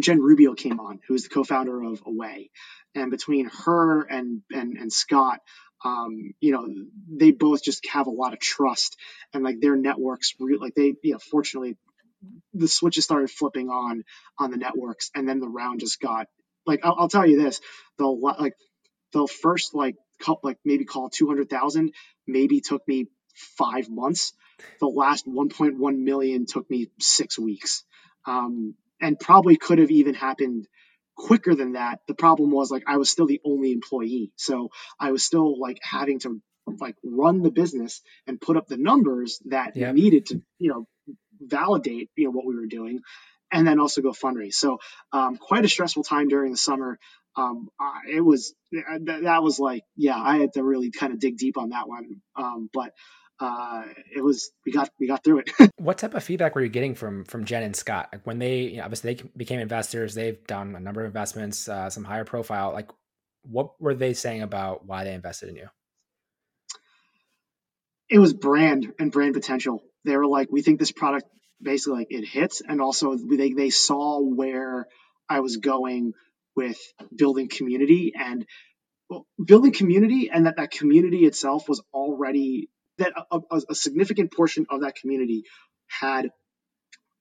Jen 0.00 0.20
Rubio 0.20 0.54
came 0.54 0.80
on, 0.80 1.00
who 1.06 1.14
is 1.14 1.24
the 1.24 1.28
co-founder 1.30 1.82
of 1.82 2.02
Away, 2.06 2.50
and 2.94 3.10
between 3.10 3.50
her 3.64 4.02
and 4.02 4.42
and, 4.52 4.76
and 4.76 4.92
Scott, 4.92 5.40
um, 5.84 6.32
you 6.40 6.52
know, 6.52 6.66
they 7.08 7.30
both 7.32 7.62
just 7.62 7.86
have 7.88 8.06
a 8.06 8.10
lot 8.10 8.32
of 8.32 8.38
trust, 8.38 8.96
and 9.32 9.42
like 9.42 9.60
their 9.60 9.76
networks, 9.76 10.34
re- 10.38 10.58
like 10.58 10.74
they, 10.74 10.94
you 11.02 11.12
know, 11.12 11.18
fortunately, 11.18 11.76
the 12.54 12.68
switches 12.68 13.04
started 13.04 13.30
flipping 13.30 13.70
on 13.70 14.04
on 14.38 14.50
the 14.50 14.56
networks, 14.56 15.10
and 15.14 15.28
then 15.28 15.40
the 15.40 15.48
round 15.48 15.80
just 15.80 16.00
got 16.00 16.28
like 16.66 16.80
I'll, 16.84 16.96
I'll 17.00 17.08
tell 17.08 17.26
you 17.26 17.42
this, 17.42 17.60
the 17.98 18.06
like 18.06 18.54
the 19.12 19.26
first 19.26 19.74
like 19.74 19.96
couple 20.20 20.50
like 20.50 20.58
maybe 20.64 20.84
call 20.84 21.10
two 21.10 21.28
hundred 21.28 21.48
thousand 21.48 21.92
maybe 22.26 22.60
took 22.60 22.86
me 22.86 23.06
five 23.56 23.88
months. 23.88 24.32
The 24.80 24.88
last 24.88 25.26
1.1 25.26 25.98
million 25.98 26.46
took 26.46 26.68
me 26.70 26.90
six 26.98 27.38
weeks, 27.38 27.84
um, 28.26 28.74
and 29.00 29.18
probably 29.18 29.56
could 29.56 29.78
have 29.78 29.90
even 29.90 30.14
happened 30.14 30.66
quicker 31.16 31.54
than 31.54 31.72
that. 31.72 32.00
The 32.06 32.14
problem 32.14 32.50
was 32.50 32.70
like 32.70 32.84
I 32.86 32.96
was 32.96 33.10
still 33.10 33.26
the 33.26 33.40
only 33.44 33.72
employee, 33.72 34.32
so 34.36 34.70
I 34.98 35.12
was 35.12 35.24
still 35.24 35.58
like 35.58 35.78
having 35.82 36.20
to 36.20 36.40
like 36.80 36.96
run 37.02 37.42
the 37.42 37.50
business 37.50 38.02
and 38.26 38.40
put 38.40 38.56
up 38.56 38.66
the 38.66 38.76
numbers 38.76 39.40
that 39.46 39.74
yep. 39.76 39.94
needed 39.94 40.26
to 40.26 40.42
you 40.58 40.70
know 40.70 40.86
validate 41.40 42.10
you 42.16 42.24
know 42.24 42.30
what 42.30 42.46
we 42.46 42.54
were 42.54 42.66
doing 42.66 43.00
and 43.50 43.66
then 43.66 43.80
also 43.80 44.02
go 44.02 44.10
fundraise. 44.10 44.54
So 44.54 44.78
um, 45.12 45.36
quite 45.36 45.64
a 45.64 45.68
stressful 45.68 46.04
time 46.04 46.28
during 46.28 46.50
the 46.52 46.58
summer. 46.58 46.98
Um, 47.36 47.68
it 48.10 48.20
was 48.20 48.54
that, 48.72 49.20
that 49.22 49.42
was 49.42 49.60
like 49.60 49.84
yeah 49.96 50.16
i 50.16 50.38
had 50.38 50.54
to 50.54 50.64
really 50.64 50.90
kind 50.90 51.12
of 51.12 51.20
dig 51.20 51.36
deep 51.36 51.56
on 51.56 51.70
that 51.70 51.88
one. 51.88 52.20
Um, 52.36 52.68
but 52.72 52.92
uh, 53.40 53.84
it 54.14 54.22
was 54.22 54.50
we 54.66 54.72
got 54.72 54.90
we 54.98 55.06
got 55.06 55.22
through 55.22 55.40
it. 55.40 55.50
what 55.76 55.98
type 55.98 56.14
of 56.14 56.24
feedback 56.24 56.54
were 56.54 56.62
you 56.62 56.68
getting 56.68 56.94
from 56.94 57.24
from 57.24 57.44
Jen 57.44 57.62
and 57.62 57.76
Scott? 57.76 58.08
Like 58.12 58.26
when 58.26 58.38
they 58.38 58.60
you 58.60 58.76
know, 58.78 58.84
obviously 58.84 59.14
they 59.14 59.22
became 59.36 59.60
investors, 59.60 60.14
they've 60.14 60.44
done 60.46 60.74
a 60.74 60.80
number 60.80 61.02
of 61.02 61.06
investments, 61.06 61.68
uh, 61.68 61.88
some 61.90 62.04
higher 62.04 62.24
profile. 62.24 62.72
Like, 62.72 62.90
what 63.42 63.80
were 63.80 63.94
they 63.94 64.14
saying 64.14 64.42
about 64.42 64.86
why 64.86 65.04
they 65.04 65.14
invested 65.14 65.48
in 65.48 65.56
you? 65.56 65.68
It 68.10 68.18
was 68.18 68.32
brand 68.32 68.92
and 68.98 69.12
brand 69.12 69.34
potential. 69.34 69.82
They 70.04 70.16
were 70.16 70.26
like, 70.26 70.48
we 70.50 70.62
think 70.62 70.78
this 70.80 70.92
product 70.92 71.26
basically 71.60 71.98
like 71.98 72.06
it 72.10 72.26
hits, 72.26 72.60
and 72.66 72.80
also 72.80 73.16
they 73.16 73.52
they 73.52 73.70
saw 73.70 74.20
where 74.20 74.88
I 75.28 75.40
was 75.40 75.58
going 75.58 76.14
with 76.56 76.78
building 77.14 77.48
community 77.48 78.12
and 78.18 78.44
well, 79.08 79.26
building 79.42 79.72
community, 79.72 80.28
and 80.32 80.46
that 80.46 80.56
that 80.56 80.72
community 80.72 81.24
itself 81.24 81.68
was 81.68 81.80
already 81.94 82.68
that 82.98 83.12
a, 83.30 83.40
a, 83.70 83.74
significant 83.74 84.32
portion 84.32 84.66
of 84.70 84.82
that 84.82 84.96
community 84.96 85.44
had 85.86 86.30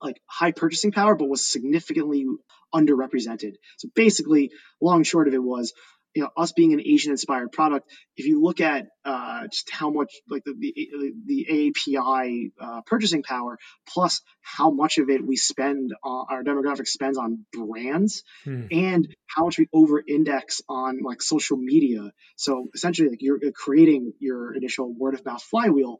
like 0.01 0.21
high 0.25 0.51
purchasing 0.51 0.91
power, 0.91 1.15
but 1.15 1.29
was 1.29 1.45
significantly 1.45 2.25
underrepresented. 2.73 3.53
So 3.77 3.89
basically, 3.95 4.51
long 4.81 5.03
short 5.03 5.27
of 5.27 5.33
it 5.33 5.43
was, 5.43 5.73
you 6.17 6.23
know, 6.23 6.31
us 6.35 6.51
being 6.51 6.73
an 6.73 6.81
Asian 6.81 7.11
inspired 7.11 7.51
product. 7.51 7.91
If 8.15 8.25
you 8.25 8.41
look 8.41 8.59
at 8.59 8.87
uh, 9.05 9.45
just 9.51 9.69
how 9.69 9.91
much 9.91 10.11
like 10.27 10.43
the 10.43 10.55
the, 10.57 11.13
the 11.27 11.69
API 11.69 12.51
uh, 12.59 12.81
purchasing 12.87 13.21
power 13.21 13.59
plus 13.87 14.21
how 14.41 14.71
much 14.71 14.97
of 14.97 15.11
it 15.11 15.23
we 15.23 15.35
spend 15.35 15.93
on 16.03 16.25
our 16.31 16.43
demographic 16.43 16.87
spends 16.87 17.19
on 17.19 17.45
brands 17.53 18.23
hmm. 18.45 18.63
and 18.71 19.15
how 19.27 19.45
much 19.45 19.59
we 19.59 19.67
over 19.71 20.01
index 20.07 20.63
on 20.67 21.03
like 21.03 21.21
social 21.21 21.55
media. 21.55 22.11
So 22.35 22.65
essentially, 22.73 23.09
like 23.09 23.21
you're 23.21 23.39
creating 23.53 24.13
your 24.17 24.55
initial 24.55 24.91
word 24.91 25.13
of 25.13 25.23
mouth 25.23 25.43
flywheel. 25.43 25.99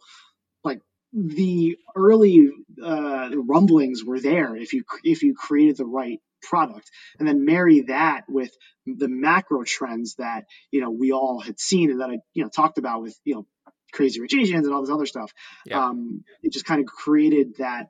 Like 0.63 0.81
the 1.13 1.77
early 1.95 2.49
uh, 2.83 3.29
rumblings 3.35 4.03
were 4.03 4.19
there 4.19 4.55
if 4.55 4.73
you 4.73 4.83
if 5.03 5.21
you 5.21 5.35
created 5.35 5.77
the 5.77 5.85
right 5.85 6.19
product 6.41 6.89
and 7.19 7.27
then 7.27 7.45
marry 7.45 7.81
that 7.81 8.21
with 8.27 8.51
the 8.85 9.07
macro 9.07 9.63
trends 9.63 10.15
that 10.15 10.45
you 10.71 10.81
know 10.81 10.91
we 10.91 11.11
all 11.11 11.39
had 11.39 11.59
seen 11.59 11.91
and 11.91 12.01
that 12.01 12.09
I 12.09 12.19
you 12.33 12.43
know 12.43 12.49
talked 12.49 12.77
about 12.77 13.01
with 13.01 13.17
you 13.23 13.35
know 13.35 13.47
crazy 13.91 14.21
rich 14.21 14.35
Asians 14.35 14.65
and 14.65 14.75
all 14.75 14.81
this 14.81 14.91
other 14.91 15.05
stuff. 15.05 15.31
Yeah. 15.65 15.85
Um, 15.85 16.23
it 16.43 16.53
just 16.53 16.65
kind 16.65 16.81
of 16.81 16.87
created 16.87 17.55
that 17.57 17.87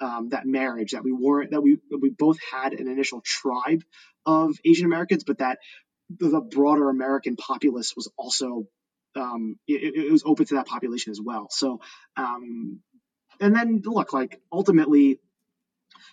um, 0.00 0.30
that 0.30 0.46
marriage 0.46 0.92
that 0.92 1.04
we 1.04 1.12
weren't 1.12 1.50
that 1.50 1.60
we 1.60 1.78
we 2.00 2.10
both 2.10 2.38
had 2.52 2.72
an 2.72 2.88
initial 2.88 3.20
tribe 3.20 3.82
of 4.26 4.56
Asian 4.64 4.86
Americans, 4.86 5.24
but 5.24 5.38
that 5.38 5.58
the 6.08 6.40
broader 6.40 6.88
American 6.88 7.36
populace 7.36 7.94
was 7.94 8.10
also 8.16 8.66
um, 9.16 9.56
it, 9.66 10.06
it, 10.06 10.12
was 10.12 10.22
open 10.24 10.46
to 10.46 10.54
that 10.54 10.66
population 10.66 11.10
as 11.10 11.20
well. 11.20 11.48
So, 11.50 11.80
um, 12.16 12.80
and 13.40 13.54
then 13.54 13.82
look, 13.84 14.12
like 14.12 14.40
ultimately, 14.52 15.18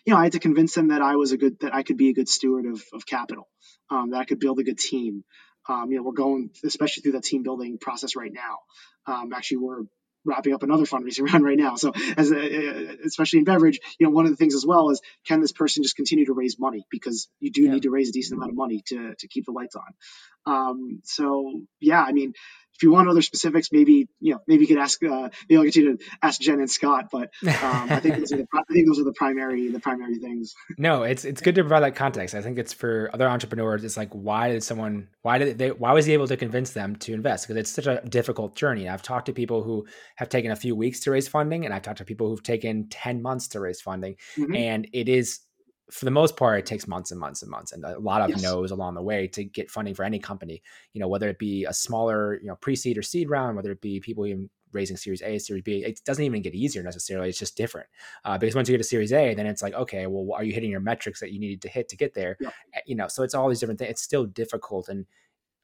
you 0.06 0.13
know, 0.13 0.19
I 0.19 0.23
had 0.23 0.34
to 0.34 0.39
convince 0.39 0.73
them 0.76 0.89
that 0.89 1.02
I 1.02 1.15
was 1.15 1.32
a 1.32 1.38
good, 1.38 1.60
that 1.62 1.73
I 1.73 1.84
could 1.84 1.97
be 1.97 2.10
a 2.10 2.13
good 2.13 2.30
steward 2.30 2.65
of, 2.65 2.84
of 2.93 3.06
capital, 3.06 3.47
um, 3.89 4.12
that 4.12 4.17
I 4.17 4.26
could 4.26 4.39
build 4.39 4.60
a 4.60 4.63
good 4.63 4.78
team. 4.78 5.23
Um, 5.69 5.91
you 5.91 5.97
know, 5.97 6.04
we're 6.04 6.13
going, 6.13 6.52
especially 6.63 7.02
through 7.02 7.13
that 7.13 7.23
team 7.23 7.43
building 7.43 7.78
process 7.78 8.15
right 8.15 8.32
now. 8.32 8.60
Um, 9.06 9.34
actually, 9.34 9.58
we're 9.58 9.84
wrapping 10.28 10.54
up 10.54 10.63
another 10.63 10.84
fundraising 10.84 11.26
round 11.32 11.43
right 11.43 11.58
now. 11.58 11.76
So, 11.76 11.93
as 12.17 12.32
a, 12.32 12.97
especially 13.06 13.39
in 13.39 13.45
beverage, 13.45 13.80
you 14.00 14.06
know, 14.06 14.12
one 14.12 14.26
of 14.26 14.32
the 14.32 14.38
things 14.38 14.54
as 14.54 14.65
well 14.65 14.89
is 14.89 15.02
can 15.26 15.41
this 15.41 15.52
person 15.52 15.84
just 15.84 15.95
continue 15.95 16.26
to 16.26 16.34
raise 16.34 16.60
money 16.60 16.86
because 16.91 17.30
you 17.39 17.52
do 17.52 17.63
yeah. 17.63 17.71
need 17.71 17.84
to 17.84 17.89
raise 17.89 18.10
a 18.10 18.12
decent 18.12 18.38
amount 18.38 18.52
of 18.52 18.58
money 18.58 18.84
to 18.88 19.15
to 19.17 19.28
keep 19.28 19.45
the 19.45 19.52
lights 19.52 19.76
on. 19.76 20.54
Um, 20.54 21.02
so, 21.04 21.62
yeah, 21.80 22.02
I 22.02 22.12
mean, 22.12 22.34
if 22.78 22.84
you 22.84 22.92
want 22.92 23.10
other 23.10 23.24
specifics, 23.24 23.72
maybe 23.72 24.08
you 24.20 24.34
know 24.34 24.42
maybe 24.48 24.62
you 24.62 24.68
could 24.68 24.78
ask 24.78 25.04
uh, 25.04 25.30
maybe 25.50 25.58
I'll 25.58 25.63
get 25.63 25.76
you 25.76 25.98
to 25.98 26.04
ask 26.22 26.40
Jen 26.40 26.60
and 26.60 26.70
Scott. 26.70 27.10
But 27.12 27.32
um, 27.44 27.92
I 27.92 28.00
think 28.00 28.18
those 28.18 28.32
are 28.32 28.38
the 28.38 28.48
I 28.54 28.62
think 28.72 28.88
those 28.88 29.00
are 29.00 29.04
the 29.04 29.13
primary 29.13 29.70
the 29.70 29.80
primary 29.80 30.20
things. 30.20 30.54
no, 30.78 31.04
it's 31.04 31.26
it's 31.26 31.42
good 31.42 31.56
to 31.56 31.63
provide 31.63 31.82
that 31.82 31.96
context. 31.96 32.36
I 32.36 32.42
think 32.42 32.60
it's 32.60 32.74
for 32.74 33.10
other 33.13 33.28
entrepreneurs. 33.28 33.84
It's 33.84 33.98
like 33.98 34.12
why 34.12 34.52
did 34.52 34.63
someone 34.63 35.08
why 35.24 35.40
did 35.40 35.58
they 35.58 35.72
why 35.72 35.94
was 35.94 36.06
he 36.06 36.13
able 36.13 36.28
to 36.28 36.38
convince 36.38 36.72
them 36.72 36.96
to 36.98 37.13
invest? 37.13 37.48
Because 37.48 37.60
it's 37.60 37.72
such 37.72 37.88
a 37.88 38.02
difficult 38.08 38.56
journey. 38.56 38.88
I've 38.88 39.02
talked 39.02 39.26
to 39.26 39.34
people 39.34 39.63
who 39.63 39.88
have 40.18 40.30
taken 40.30 40.52
a 40.52 40.56
few 40.56 40.76
weeks 40.76 41.00
to 41.02 41.12
raise 41.12 41.28
funding, 41.28 41.66
and 41.66 41.74
I've 41.74 41.82
talked 41.82 41.98
to 41.98 42.06
people 42.06 42.30
who've 42.30 42.44
taken 42.44 42.90
ten 42.90 43.22
months 43.24 43.48
to 43.50 43.60
raise 43.60 43.82
funding, 43.82 44.16
mm-hmm. 44.38 44.56
and 44.56 44.88
it 44.94 45.10
is 45.10 45.40
for 45.89 46.06
the 46.06 46.12
most 46.12 46.36
part, 46.36 46.60
it 46.60 46.65
takes 46.65 46.88
months 46.88 47.12
and 47.12 47.19
months 47.19 47.41
and 47.41 47.50
months 47.50 47.71
and 47.71 47.84
a 47.86 47.97
lot 48.00 48.21
of 48.21 48.30
yes. 48.30 48.41
no's 48.41 48.71
along 48.71 48.95
the 48.95 49.02
way 49.02 49.28
to 49.28 49.43
get 49.43 49.71
funding 49.71 49.93
for 49.93 50.04
any 50.04 50.19
company. 50.19 50.62
You 50.93 51.00
know, 51.00 51.08
whether 51.08 51.30
it 51.30 51.39
be 51.39 51.65
a 51.65 51.73
smaller, 51.73 52.39
you 52.41 52.47
know, 52.47 52.56
pre-seed 52.56 52.97
or 52.97 53.02
seed 53.02 53.30
round, 53.30 53.56
whether 53.56 53.71
it 53.71 53.82
be 53.82 54.00
people 54.00 54.26
even 54.26 54.50
raising 54.73 54.97
Series 54.97 55.21
A, 55.21 55.38
Series 55.39 55.63
B, 55.63 55.84
it 55.86 56.02
doesn't 56.06 56.23
even 56.23 56.41
get 56.41 56.54
easier 56.54 56.84
necessarily. 56.84 57.30
It's 57.30 57.39
just 57.39 57.56
different. 57.56 57.88
Uh, 58.26 58.38
because 58.38 58.56
once 58.56 58.67
you 58.67 58.73
get 58.73 58.80
to 58.80 58.84
Series 58.84 59.13
A, 59.13 59.34
then 59.34 59.45
it's 59.45 59.62
like, 59.62 59.73
okay, 59.73 60.08
well, 60.08 60.36
are 60.36 60.43
you 60.43 60.54
hitting 60.54 60.69
your 60.69 60.82
metrics 60.82 61.19
that 61.21 61.32
you 61.32 61.39
needed 61.39 61.62
to 61.62 61.69
hit 61.69 61.88
to 61.89 61.97
get 61.97 62.13
there? 62.13 62.38
Yeah. 62.39 62.50
Eh, 62.73 62.82
you 62.86 62.95
know, 62.95 63.08
so 63.08 63.23
it's 63.23 63.34
all 63.34 63.47
these 63.47 63.60
different 63.60 63.80
things. 63.80 63.91
It's 63.91 64.02
still 64.02 64.26
difficult, 64.26 64.89
and 64.89 65.06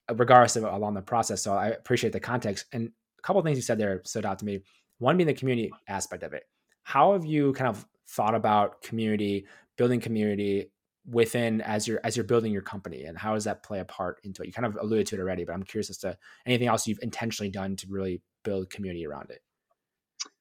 uh, 0.10 0.16
regardless 0.16 0.56
of 0.56 0.64
along 0.64 0.94
the 0.94 1.02
process. 1.02 1.42
So 1.42 1.54
I 1.54 1.68
appreciate 1.68 2.14
the 2.14 2.20
context. 2.20 2.66
And 2.72 2.92
a 3.20 3.22
couple 3.22 3.40
of 3.40 3.46
things 3.46 3.58
you 3.58 3.62
said 3.62 3.78
there 3.78 4.02
stood 4.06 4.26
out 4.26 4.40
to 4.40 4.46
me. 4.46 4.62
One 5.00 5.18
being 5.18 5.28
the 5.28 5.34
community 5.34 5.72
aspect 5.88 6.24
of 6.24 6.34
it. 6.34 6.44
How 6.84 7.14
have 7.14 7.26
you 7.26 7.54
kind 7.54 7.70
of 7.70 7.86
thought 8.08 8.36
about 8.36 8.82
community 8.82 9.46
building 9.78 10.00
community 10.00 10.68
within 11.06 11.60
as 11.62 11.88
you're 11.88 12.00
as 12.04 12.16
you're 12.16 12.24
building 12.24 12.54
your 12.54 12.62
company 12.62 13.04
and 13.04 13.18
how 13.18 13.34
does 13.34 13.44
that 13.44 13.62
play 13.62 13.80
a 13.80 13.86
part 13.86 14.22
into 14.24 14.42
it 14.42 14.48
you 14.48 14.54
kind 14.54 14.66
of 14.66 14.78
alluded 14.78 15.06
to 15.06 15.16
it 15.16 15.20
already 15.20 15.44
but 15.44 15.52
i'm 15.52 15.64
curious 15.64 15.90
as 15.90 15.98
to 15.98 16.18
anything 16.46 16.68
else 16.68 16.88
you've 16.88 17.00
intentionally 17.02 17.52
done 17.52 17.76
to 17.76 17.88
really 17.90 18.22
build 18.44 18.70
community 18.70 19.08
around 19.08 19.32
it? 19.32 19.42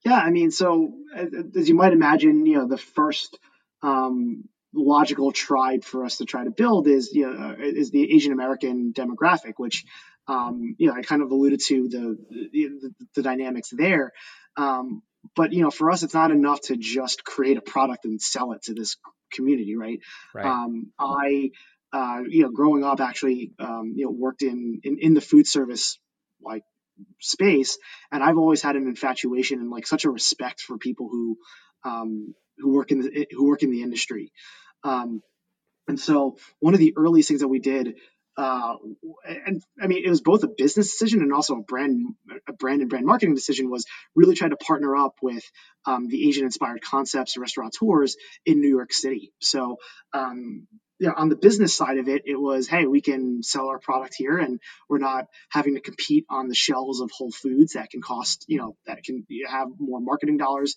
Yeah, 0.05 0.19
I 0.19 0.31
mean, 0.31 0.51
so 0.51 0.93
as 1.57 1.69
you 1.69 1.75
might 1.75 1.93
imagine, 1.93 2.45
you 2.47 2.59
know, 2.59 2.69
the 2.69 2.79
first 2.79 3.39
um, 3.83 4.45
logical 4.75 5.33
tribe 5.33 5.85
for 5.85 6.05
us 6.05 6.19
to 6.19 6.25
try 6.25 6.45
to 6.45 6.51
build 6.51 6.89
is 6.89 7.13
you 7.13 7.31
know 7.31 7.57
is 7.59 7.91
the 7.91 8.15
Asian 8.15 8.33
American 8.33 8.93
demographic, 8.93 9.55
which 9.57 9.85
um, 10.29 10.77
you 10.79 10.89
know 10.89 10.95
I 10.95 11.03
kind 11.03 11.23
of 11.23 11.31
alluded 11.31 11.61
to 11.67 11.89
the 11.89 12.19
the, 12.53 12.95
the 13.15 13.23
dynamics 13.23 13.71
there. 13.71 14.13
Um, 14.57 15.03
but 15.37 15.53
you 15.53 15.63
know, 15.63 15.71
for 15.71 15.91
us, 15.91 16.03
it's 16.03 16.15
not 16.15 16.31
enough 16.31 16.61
to 16.63 16.77
just 16.77 17.25
create 17.25 17.57
a 17.57 17.63
product 17.63 18.05
and 18.05 18.21
sell 18.21 18.53
it 18.53 18.63
to 18.63 18.75
this 18.75 18.97
community, 19.33 19.77
right? 19.77 20.01
Right. 20.35 20.47
Um, 20.47 20.93
I 20.99 21.51
uh, 21.93 22.21
you 22.27 22.43
know, 22.43 22.51
growing 22.51 22.85
up, 22.85 23.01
actually, 23.01 23.53
um, 23.59 23.93
you 23.95 24.07
know, 24.07 24.11
worked 24.11 24.43
in, 24.43 24.81
in 24.83 24.99
in 24.99 25.15
the 25.15 25.21
food 25.21 25.47
service 25.47 25.99
like 26.41 26.63
space, 27.21 27.79
and 28.11 28.23
I've 28.23 28.39
always 28.39 28.63
had 28.63 28.77
an 28.77 28.87
infatuation 28.87 29.61
and 29.61 29.71
like 29.71 29.87
such 29.87 30.05
a 30.05 30.11
respect 30.11 30.61
for 30.61 30.79
people 30.79 31.09
who 31.11 31.37
um, 31.85 32.35
who 32.59 32.73
work 32.73 32.93
in 32.93 33.01
the 33.01 33.27
who 33.31 33.47
work 33.47 33.63
in 33.63 33.71
the 33.71 33.83
industry. 33.83 34.33
Um, 34.85 35.23
and 35.87 36.01
so 36.01 36.39
one 36.61 36.75
of 36.75 36.81
the 36.81 36.95
earliest 36.97 37.29
things 37.29 37.41
that 37.41 37.49
we 37.49 37.59
did, 37.59 37.97
uh, 38.37 38.77
and 39.27 39.63
I 39.81 39.87
mean, 39.87 40.05
it 40.05 40.09
was 40.09 40.23
both 40.23 40.43
a 40.43 40.49
business 40.49 40.91
decision 40.91 41.21
and 41.21 41.33
also 41.33 41.57
a 41.57 41.63
brand, 41.63 42.15
a 42.49 42.53
brand 42.53 42.81
and 42.81 42.89
brand 42.89 43.05
marketing 43.05 43.35
decision 43.35 43.71
was 43.71 43.85
really 44.15 44.35
trying 44.35 44.51
to 44.51 44.57
partner 44.57 44.97
up 44.97 45.17
with 45.21 45.45
um, 45.85 46.09
the 46.09 46.29
Asian 46.29 46.45
inspired 46.45 46.83
concepts 46.83 47.37
and 47.37 47.43
restaurateurs 47.43 48.17
in 48.47 48.61
New 48.61 48.69
York 48.69 48.93
City. 48.93 49.33
So, 49.41 49.77
um, 50.15 50.67
on 51.17 51.29
the 51.29 51.37
business 51.37 51.75
side 51.75 51.99
of 51.99 52.09
it, 52.09 52.23
it 52.27 52.37
was, 52.37 52.69
hey, 52.69 52.87
we 52.87 53.01
can 53.01 53.43
sell 53.43 53.69
our 53.69 53.81
product 53.81 54.15
here, 54.17 54.39
and 54.39 54.61
we're 54.89 54.99
not 54.99 55.27
having 55.51 55.75
to 55.75 55.81
compete 55.81 56.25
on 56.31 56.49
the 56.49 56.55
shelves 56.55 57.01
of 57.01 57.11
Whole 57.11 57.33
Foods 57.33 57.73
that 57.73 57.91
can 57.91 58.01
cost, 58.01 58.45
you 58.47 58.59
know, 58.59 58.77
that 58.87 59.03
can 59.03 59.27
have 59.49 59.69
more 59.79 60.01
marketing 60.01 60.37
dollars 60.37 60.77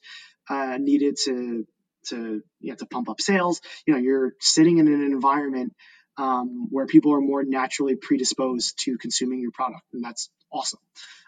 uh, 0.49 0.77
needed 0.79 1.17
to 1.25 1.67
to 2.07 2.41
you 2.59 2.69
know, 2.71 2.75
to 2.75 2.85
pump 2.85 3.09
up 3.09 3.21
sales. 3.21 3.61
You 3.85 3.93
know, 3.93 3.99
you're 3.99 4.33
sitting 4.39 4.77
in 4.77 4.87
an 4.87 5.01
environment 5.03 5.73
um, 6.17 6.67
where 6.69 6.85
people 6.85 7.13
are 7.13 7.21
more 7.21 7.43
naturally 7.43 7.95
predisposed 7.95 8.79
to 8.79 8.97
consuming 8.97 9.41
your 9.41 9.51
product, 9.51 9.83
and 9.93 10.03
that's 10.03 10.29
awesome. 10.51 10.79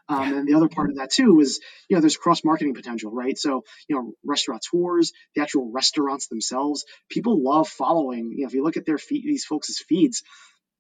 Um, 0.10 0.34
and 0.34 0.48
the 0.48 0.54
other 0.54 0.70
part 0.70 0.90
of 0.90 0.98
that 0.98 1.12
too 1.12 1.40
is, 1.42 1.60
you 1.90 1.96
know, 1.96 2.02
there's 2.02 2.16
cross 2.16 2.44
marketing 2.44 2.74
potential, 2.74 3.12
right? 3.12 3.38
So, 3.38 3.66
you 3.90 3.96
know, 3.96 4.14
restaurateurs, 4.24 5.12
the 5.36 5.42
actual 5.42 5.70
restaurants 5.70 6.28
themselves, 6.28 6.86
people 7.10 7.44
love 7.44 7.68
following. 7.68 8.32
You 8.32 8.44
know, 8.44 8.48
if 8.48 8.54
you 8.54 8.64
look 8.64 8.78
at 8.78 8.86
their 8.86 8.98
feed, 8.98 9.26
these 9.26 9.44
folks' 9.44 9.80
feeds, 9.80 10.24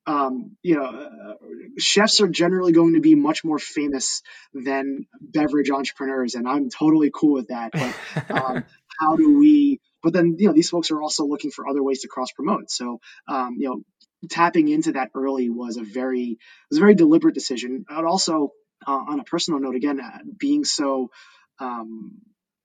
um, 0.05 0.55
you 0.63 0.75
know, 0.75 0.85
uh, 0.85 1.33
chefs 1.77 2.21
are 2.21 2.29
generally 2.29 2.71
going 2.71 2.93
to 2.93 3.01
be 3.01 3.15
much 3.15 3.43
more 3.43 3.59
famous 3.59 4.21
than 4.53 5.05
beverage 5.19 5.69
entrepreneurs, 5.69 6.35
and 6.35 6.47
I'm 6.47 6.69
totally 6.69 7.11
cool 7.13 7.33
with 7.33 7.49
that. 7.49 7.73
But 7.73 8.31
um, 8.41 8.63
how 8.99 9.17
do 9.17 9.37
we 9.37 9.76
but 10.03 10.13
then, 10.13 10.35
you 10.37 10.47
know, 10.47 10.53
these 10.53 10.69
folks 10.69 10.91
are 10.91 11.01
also 11.01 11.25
looking 11.25 11.51
for 11.51 11.67
other 11.67 11.83
ways 11.83 12.01
to 12.01 12.07
cross 12.07 12.31
promote. 12.31 12.69
So, 12.69 12.99
um, 13.27 13.55
you 13.57 13.69
know, 13.69 13.81
tapping 14.29 14.67
into 14.67 14.93
that 14.93 15.09
early 15.13 15.49
was 15.49 15.77
a 15.77 15.83
very 15.83 16.37
was 16.69 16.77
a 16.77 16.81
very 16.81 16.95
deliberate 16.95 17.35
decision. 17.35 17.85
And 17.89 18.05
also, 18.05 18.51
uh, 18.85 18.91
on 18.91 19.19
a 19.19 19.23
personal 19.23 19.59
note, 19.59 19.75
again, 19.75 19.99
uh, 19.99 20.19
being 20.37 20.63
so 20.63 21.09
um, 21.59 22.19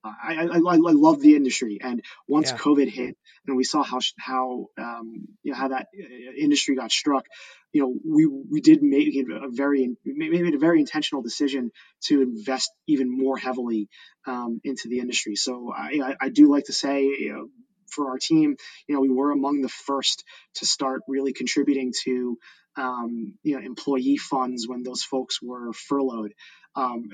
I, 0.04 0.34
I, 0.34 0.56
I, 0.56 0.58
love 0.58 1.20
the 1.20 1.36
industry, 1.36 1.78
and 1.80 2.02
once 2.26 2.50
yeah. 2.50 2.56
COVID 2.56 2.88
hit, 2.88 3.16
and 3.46 3.56
we 3.56 3.64
saw 3.64 3.82
how 3.82 4.00
how 4.18 4.66
um, 4.76 5.28
you 5.42 5.52
know 5.52 5.58
how 5.58 5.68
that 5.68 5.88
uh, 5.94 6.32
industry 6.36 6.74
got 6.74 6.90
struck, 6.90 7.26
you 7.72 7.82
know 7.82 7.94
we 8.04 8.26
we 8.26 8.60
did 8.60 8.82
make 8.82 9.14
it 9.14 9.26
a 9.30 9.48
very 9.50 9.96
made 10.04 10.54
a 10.54 10.58
very 10.58 10.80
intentional 10.80 11.22
decision 11.22 11.70
to 12.04 12.22
invest 12.22 12.72
even 12.88 13.16
more 13.16 13.36
heavily 13.36 13.88
um, 14.26 14.60
into 14.64 14.88
the 14.88 14.98
industry. 14.98 15.36
So 15.36 15.72
I, 15.72 16.14
I, 16.20 16.28
do 16.30 16.50
like 16.50 16.64
to 16.64 16.72
say. 16.72 17.02
You 17.02 17.32
know, 17.32 17.48
for 17.92 18.08
our 18.08 18.18
team, 18.18 18.56
you 18.88 18.94
know, 18.94 19.00
we 19.00 19.10
were 19.10 19.30
among 19.30 19.60
the 19.60 19.68
first 19.68 20.24
to 20.54 20.66
start 20.66 21.02
really 21.06 21.34
contributing 21.34 21.92
to, 22.04 22.38
um, 22.76 23.34
you 23.42 23.54
know, 23.54 23.64
employee 23.64 24.16
funds 24.16 24.66
when 24.66 24.82
those 24.82 25.02
folks 25.02 25.42
were 25.42 25.74
furloughed, 25.74 26.32
um, 26.74 27.10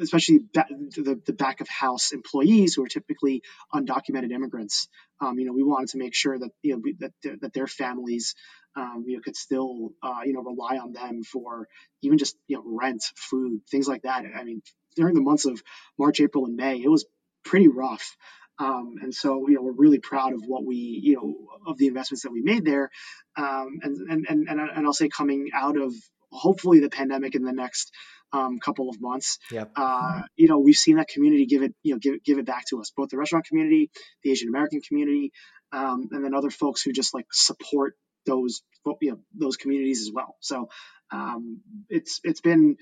especially 0.00 0.40
the, 0.54 1.20
the 1.24 1.32
back 1.32 1.60
of 1.60 1.68
house 1.68 2.12
employees 2.12 2.74
who 2.74 2.84
are 2.84 2.88
typically 2.88 3.42
undocumented 3.74 4.30
immigrants. 4.32 4.88
Um, 5.20 5.38
you 5.38 5.46
know, 5.46 5.52
we 5.52 5.62
wanted 5.62 5.90
to 5.90 5.98
make 5.98 6.14
sure 6.14 6.38
that 6.38 6.50
you 6.62 6.76
know 6.76 6.82
that 7.00 7.40
that 7.40 7.52
their 7.52 7.66
families, 7.66 8.34
um, 8.76 9.04
you 9.06 9.16
know, 9.16 9.22
could 9.22 9.36
still 9.36 9.92
uh, 10.02 10.20
you 10.24 10.32
know 10.32 10.42
rely 10.42 10.78
on 10.78 10.92
them 10.92 11.22
for 11.22 11.68
even 12.02 12.18
just 12.18 12.36
you 12.46 12.56
know 12.56 12.62
rent, 12.66 13.04
food, 13.16 13.60
things 13.70 13.88
like 13.88 14.02
that. 14.02 14.24
I 14.36 14.44
mean, 14.44 14.62
during 14.96 15.14
the 15.14 15.20
months 15.20 15.46
of 15.46 15.62
March, 15.98 16.20
April, 16.20 16.46
and 16.46 16.56
May, 16.56 16.82
it 16.82 16.90
was 16.90 17.06
pretty 17.44 17.68
rough. 17.68 18.16
Um, 18.58 18.94
and 19.02 19.14
so, 19.14 19.48
you 19.48 19.56
know, 19.56 19.62
we're 19.62 19.72
really 19.72 19.98
proud 19.98 20.32
of 20.32 20.40
what 20.46 20.64
we, 20.64 20.76
you 20.76 21.16
know, 21.16 21.34
of 21.66 21.76
the 21.76 21.88
investments 21.88 22.22
that 22.22 22.32
we 22.32 22.40
made 22.40 22.64
there. 22.64 22.90
Um, 23.36 23.80
and, 23.82 24.10
and, 24.10 24.26
and, 24.48 24.48
and 24.48 24.86
I'll 24.86 24.94
say 24.94 25.08
coming 25.08 25.50
out 25.54 25.76
of 25.76 25.92
hopefully 26.30 26.80
the 26.80 26.88
pandemic 26.88 27.34
in 27.34 27.44
the 27.44 27.52
next 27.52 27.92
um, 28.32 28.58
couple 28.58 28.88
of 28.88 29.00
months. 29.00 29.38
Yep. 29.50 29.72
Uh, 29.76 30.22
you 30.36 30.48
know, 30.48 30.58
we've 30.58 30.76
seen 30.76 30.96
that 30.96 31.08
community 31.08 31.46
give 31.46 31.62
it, 31.62 31.74
you 31.82 31.94
know, 31.94 31.98
give 31.98 32.22
give 32.22 32.38
it 32.38 32.46
back 32.46 32.64
to 32.70 32.80
us, 32.80 32.92
both 32.96 33.08
the 33.10 33.16
restaurant 33.16 33.46
community, 33.46 33.90
the 34.22 34.30
Asian 34.30 34.48
American 34.48 34.80
community, 34.80 35.32
um, 35.72 36.08
and 36.10 36.24
then 36.24 36.34
other 36.34 36.50
folks 36.50 36.82
who 36.82 36.92
just 36.92 37.14
like 37.14 37.26
support 37.32 37.94
those, 38.26 38.62
you 39.00 39.12
know, 39.12 39.18
those 39.34 39.56
communities 39.56 40.00
as 40.00 40.10
well. 40.12 40.36
So 40.40 40.68
um, 41.10 41.60
it's 41.88 42.20
it's 42.24 42.40
been 42.40 42.76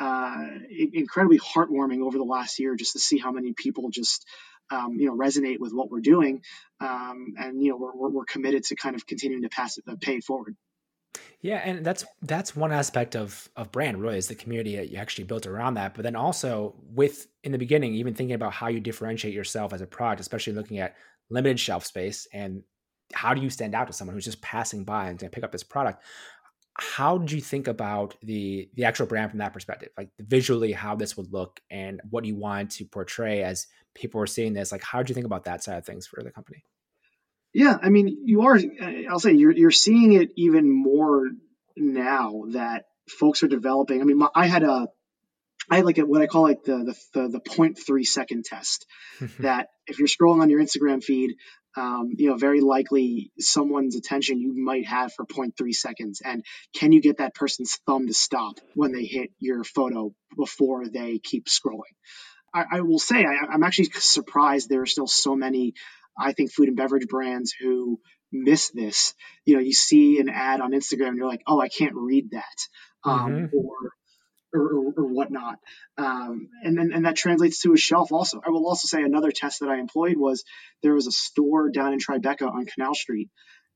uh, 0.00 0.44
incredibly 0.92 1.38
heartwarming 1.38 2.02
over 2.02 2.16
the 2.16 2.24
last 2.24 2.58
year 2.58 2.74
just 2.74 2.94
to 2.94 2.98
see 2.98 3.18
how 3.18 3.32
many 3.32 3.52
people 3.52 3.90
just 3.90 4.26
um, 4.70 4.96
you 4.98 5.06
know 5.06 5.16
resonate 5.16 5.58
with 5.58 5.72
what 5.72 5.90
we're 5.90 6.00
doing 6.00 6.42
um, 6.80 7.34
and 7.38 7.62
you 7.62 7.70
know 7.70 7.76
we're, 7.76 8.08
we're, 8.08 8.24
committed 8.24 8.64
to 8.64 8.76
kind 8.76 8.94
of 8.94 9.06
continuing 9.06 9.42
to 9.42 9.48
pass 9.48 9.78
it 9.78 9.84
uh, 9.88 9.96
pay 10.00 10.14
it 10.14 10.24
forward 10.24 10.56
yeah, 11.42 11.62
and 11.64 11.84
that's 11.84 12.04
that's 12.22 12.54
one 12.54 12.72
aspect 12.72 13.16
of 13.16 13.48
of 13.56 13.72
brand 13.72 14.00
really 14.00 14.18
is 14.18 14.28
the 14.28 14.34
community 14.34 14.76
that 14.76 14.90
you 14.90 14.98
actually 14.98 15.24
built 15.24 15.46
around 15.46 15.74
that. 15.74 15.94
But 15.94 16.02
then 16.02 16.16
also 16.16 16.74
with 16.92 17.26
in 17.42 17.52
the 17.52 17.58
beginning, 17.58 17.94
even 17.94 18.14
thinking 18.14 18.34
about 18.34 18.52
how 18.52 18.68
you 18.68 18.80
differentiate 18.80 19.34
yourself 19.34 19.72
as 19.72 19.80
a 19.80 19.86
product, 19.86 20.20
especially 20.20 20.52
looking 20.52 20.78
at 20.78 20.96
limited 21.30 21.58
shelf 21.58 21.86
space 21.86 22.26
and 22.32 22.62
how 23.12 23.34
do 23.34 23.40
you 23.40 23.50
stand 23.50 23.74
out 23.74 23.86
to 23.86 23.92
someone 23.92 24.14
who's 24.14 24.24
just 24.24 24.42
passing 24.42 24.84
by 24.84 25.08
and 25.08 25.18
going 25.18 25.30
to 25.30 25.34
pick 25.34 25.44
up 25.44 25.52
this 25.52 25.64
product? 25.64 26.02
How 26.74 27.18
did 27.18 27.32
you 27.32 27.40
think 27.40 27.68
about 27.68 28.16
the 28.22 28.70
the 28.74 28.84
actual 28.84 29.06
brand 29.06 29.30
from 29.30 29.38
that 29.38 29.52
perspective? 29.52 29.90
Like 29.96 30.10
visually, 30.20 30.72
how 30.72 30.94
this 30.94 31.16
would 31.16 31.32
look 31.32 31.60
and 31.70 32.00
what 32.10 32.24
you 32.24 32.36
wanted 32.36 32.70
to 32.70 32.84
portray 32.84 33.42
as 33.42 33.66
people 33.94 34.18
were 34.20 34.26
seeing 34.26 34.52
this. 34.52 34.72
Like, 34.72 34.82
how 34.82 34.98
did 34.98 35.08
you 35.08 35.14
think 35.14 35.26
about 35.26 35.44
that 35.44 35.64
side 35.64 35.78
of 35.78 35.86
things 35.86 36.06
for 36.06 36.22
the 36.22 36.30
company? 36.30 36.64
Yeah, 37.52 37.76
I 37.80 37.88
mean, 37.88 38.22
you 38.26 38.42
are. 38.42 38.58
I'll 39.08 39.18
say 39.20 39.32
you're 39.32 39.52
you're 39.52 39.70
seeing 39.70 40.12
it 40.12 40.30
even 40.36 40.70
more 40.70 41.30
now 41.76 42.44
that 42.50 42.84
folks 43.08 43.42
are 43.42 43.48
developing. 43.48 44.00
I 44.00 44.04
mean, 44.04 44.18
my, 44.18 44.28
I 44.34 44.46
had 44.46 44.62
a, 44.62 44.88
I 45.68 45.76
had 45.76 45.84
like 45.84 45.98
a, 45.98 46.06
what 46.06 46.22
I 46.22 46.26
call 46.26 46.42
like 46.42 46.62
the 46.62 46.94
the 47.12 47.20
the, 47.20 47.28
the 47.28 47.40
0.3 47.40 48.04
second 48.06 48.44
test. 48.44 48.86
that 49.40 49.68
if 49.86 49.98
you're 49.98 50.08
scrolling 50.08 50.42
on 50.42 50.50
your 50.50 50.60
Instagram 50.60 51.02
feed, 51.02 51.34
um, 51.76 52.12
you 52.16 52.30
know, 52.30 52.36
very 52.36 52.60
likely 52.60 53.32
someone's 53.38 53.96
attention 53.96 54.40
you 54.40 54.54
might 54.54 54.86
have 54.86 55.12
for 55.12 55.26
0.3 55.26 55.74
seconds, 55.74 56.22
and 56.24 56.44
can 56.74 56.92
you 56.92 57.00
get 57.00 57.18
that 57.18 57.34
person's 57.34 57.78
thumb 57.86 58.06
to 58.06 58.14
stop 58.14 58.60
when 58.74 58.92
they 58.92 59.04
hit 59.04 59.30
your 59.40 59.64
photo 59.64 60.12
before 60.36 60.88
they 60.88 61.18
keep 61.18 61.46
scrolling? 61.46 61.94
I, 62.52 62.64
I 62.72 62.80
will 62.80 62.98
say 62.98 63.24
I, 63.24 63.46
I'm 63.52 63.62
actually 63.62 63.90
surprised 63.94 64.68
there 64.68 64.82
are 64.82 64.86
still 64.86 65.06
so 65.06 65.36
many 65.36 65.74
I 66.20 66.32
think 66.32 66.52
food 66.52 66.68
and 66.68 66.76
beverage 66.76 67.08
brands 67.08 67.52
who 67.52 68.00
miss 68.32 68.70
this. 68.70 69.14
You 69.44 69.56
know, 69.56 69.60
you 69.60 69.72
see 69.72 70.20
an 70.20 70.28
ad 70.28 70.60
on 70.60 70.72
Instagram, 70.72 71.08
and 71.08 71.16
you're 71.16 71.28
like, 71.28 71.42
oh, 71.46 71.60
I 71.60 71.68
can't 71.68 71.94
read 71.94 72.30
that, 72.32 73.08
um, 73.08 73.32
mm-hmm. 73.32 73.56
or, 73.56 73.92
or, 74.52 74.92
or 74.96 75.06
whatnot, 75.06 75.58
um, 75.96 76.48
and 76.62 76.78
then 76.78 76.92
and 76.92 77.06
that 77.06 77.16
translates 77.16 77.60
to 77.62 77.72
a 77.72 77.76
shelf. 77.76 78.12
Also, 78.12 78.40
I 78.44 78.50
will 78.50 78.66
also 78.66 78.86
say 78.86 79.02
another 79.02 79.30
test 79.30 79.60
that 79.60 79.68
I 79.68 79.78
employed 79.78 80.16
was 80.16 80.44
there 80.82 80.94
was 80.94 81.06
a 81.06 81.12
store 81.12 81.70
down 81.70 81.92
in 81.92 81.98
Tribeca 81.98 82.50
on 82.50 82.66
Canal 82.66 82.94
Street, 82.94 83.30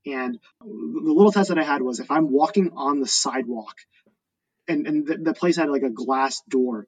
and 0.05 0.37
the 0.61 1.13
little 1.13 1.31
test 1.31 1.49
that 1.49 1.59
I 1.59 1.63
had 1.63 1.81
was 1.81 1.99
if 1.99 2.11
I'm 2.11 2.31
walking 2.31 2.71
on 2.75 2.99
the 2.99 3.07
sidewalk, 3.07 3.75
and 4.67 4.87
and 4.87 5.07
the, 5.07 5.17
the 5.17 5.33
place 5.33 5.57
had 5.57 5.69
like 5.69 5.83
a 5.83 5.89
glass 5.89 6.41
door, 6.49 6.87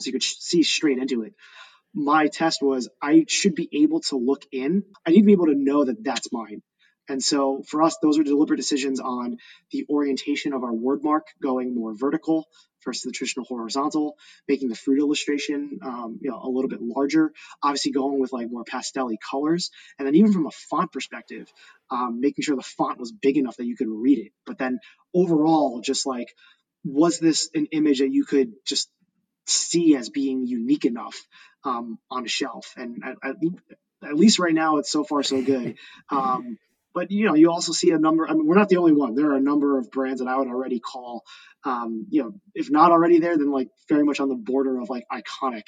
so 0.00 0.06
you 0.06 0.12
could 0.12 0.22
see 0.22 0.62
straight 0.62 0.98
into 0.98 1.22
it 1.22 1.34
my 1.94 2.26
test 2.26 2.60
was 2.60 2.88
I 3.00 3.24
should 3.28 3.54
be 3.54 3.68
able 3.72 4.00
to 4.00 4.16
look 4.16 4.42
in. 4.52 4.84
I 5.06 5.10
need 5.10 5.20
to 5.20 5.26
be 5.26 5.32
able 5.32 5.46
to 5.46 5.54
know 5.54 5.84
that 5.84 6.02
that's 6.02 6.32
mine. 6.32 6.62
And 7.08 7.22
so 7.22 7.62
for 7.68 7.82
us, 7.82 7.98
those 8.02 8.18
are 8.18 8.22
deliberate 8.22 8.56
decisions 8.56 8.98
on 8.98 9.36
the 9.70 9.86
orientation 9.90 10.54
of 10.54 10.64
our 10.64 10.72
word 10.72 11.02
mark 11.02 11.26
going 11.42 11.74
more 11.74 11.94
vertical 11.94 12.46
versus 12.84 13.02
the 13.02 13.12
traditional 13.12 13.46
horizontal, 13.46 14.16
making 14.48 14.68
the 14.68 14.74
fruit 14.74 14.98
illustration 14.98 15.78
um, 15.82 16.18
you 16.22 16.30
know 16.30 16.40
a 16.42 16.48
little 16.48 16.68
bit 16.68 16.80
larger, 16.80 17.32
obviously 17.62 17.92
going 17.92 18.20
with 18.20 18.32
like 18.32 18.50
more 18.50 18.64
pastelly 18.64 19.16
colors, 19.30 19.70
and 19.98 20.06
then 20.06 20.14
even 20.14 20.32
from 20.32 20.46
a 20.46 20.50
font 20.50 20.92
perspective, 20.92 21.46
um, 21.90 22.20
making 22.20 22.42
sure 22.42 22.56
the 22.56 22.62
font 22.62 22.98
was 22.98 23.12
big 23.12 23.36
enough 23.36 23.56
that 23.56 23.66
you 23.66 23.76
could 23.76 23.88
read 23.88 24.18
it. 24.18 24.32
But 24.46 24.58
then 24.58 24.78
overall, 25.14 25.80
just 25.82 26.06
like 26.06 26.28
was 26.84 27.18
this 27.18 27.50
an 27.54 27.66
image 27.72 28.00
that 28.00 28.10
you 28.10 28.24
could 28.24 28.52
just 28.66 28.90
see 29.46 29.94
as 29.96 30.08
being 30.08 30.46
unique 30.46 30.84
enough 30.84 31.16
um, 31.64 31.98
on 32.10 32.24
a 32.24 32.28
shelf? 32.28 32.74
And 32.76 33.02
at, 33.04 33.36
at, 34.02 34.14
least 34.14 34.38
right 34.38 34.54
now, 34.54 34.78
it's 34.78 34.90
so 34.90 35.04
far 35.04 35.22
so 35.22 35.42
good. 35.42 35.76
Um, 36.10 36.58
but 36.94 37.10
you 37.10 37.26
know, 37.26 37.34
you 37.34 37.50
also 37.50 37.72
see 37.72 37.90
a 37.90 37.98
number. 37.98 38.28
I 38.28 38.32
mean, 38.32 38.46
we're 38.46 38.54
not 38.54 38.68
the 38.68 38.76
only 38.76 38.92
one. 38.92 39.14
There 39.14 39.30
are 39.30 39.36
a 39.36 39.40
number 39.40 39.78
of 39.78 39.90
brands 39.90 40.20
that 40.20 40.28
I 40.28 40.36
would 40.36 40.46
already 40.46 40.78
call, 40.78 41.24
um, 41.64 42.06
you 42.08 42.22
know, 42.22 42.32
if 42.54 42.70
not 42.70 42.92
already 42.92 43.18
there, 43.18 43.36
then 43.36 43.50
like 43.50 43.68
very 43.88 44.04
much 44.04 44.20
on 44.20 44.28
the 44.28 44.36
border 44.36 44.80
of 44.80 44.88
like 44.88 45.04
iconic 45.12 45.64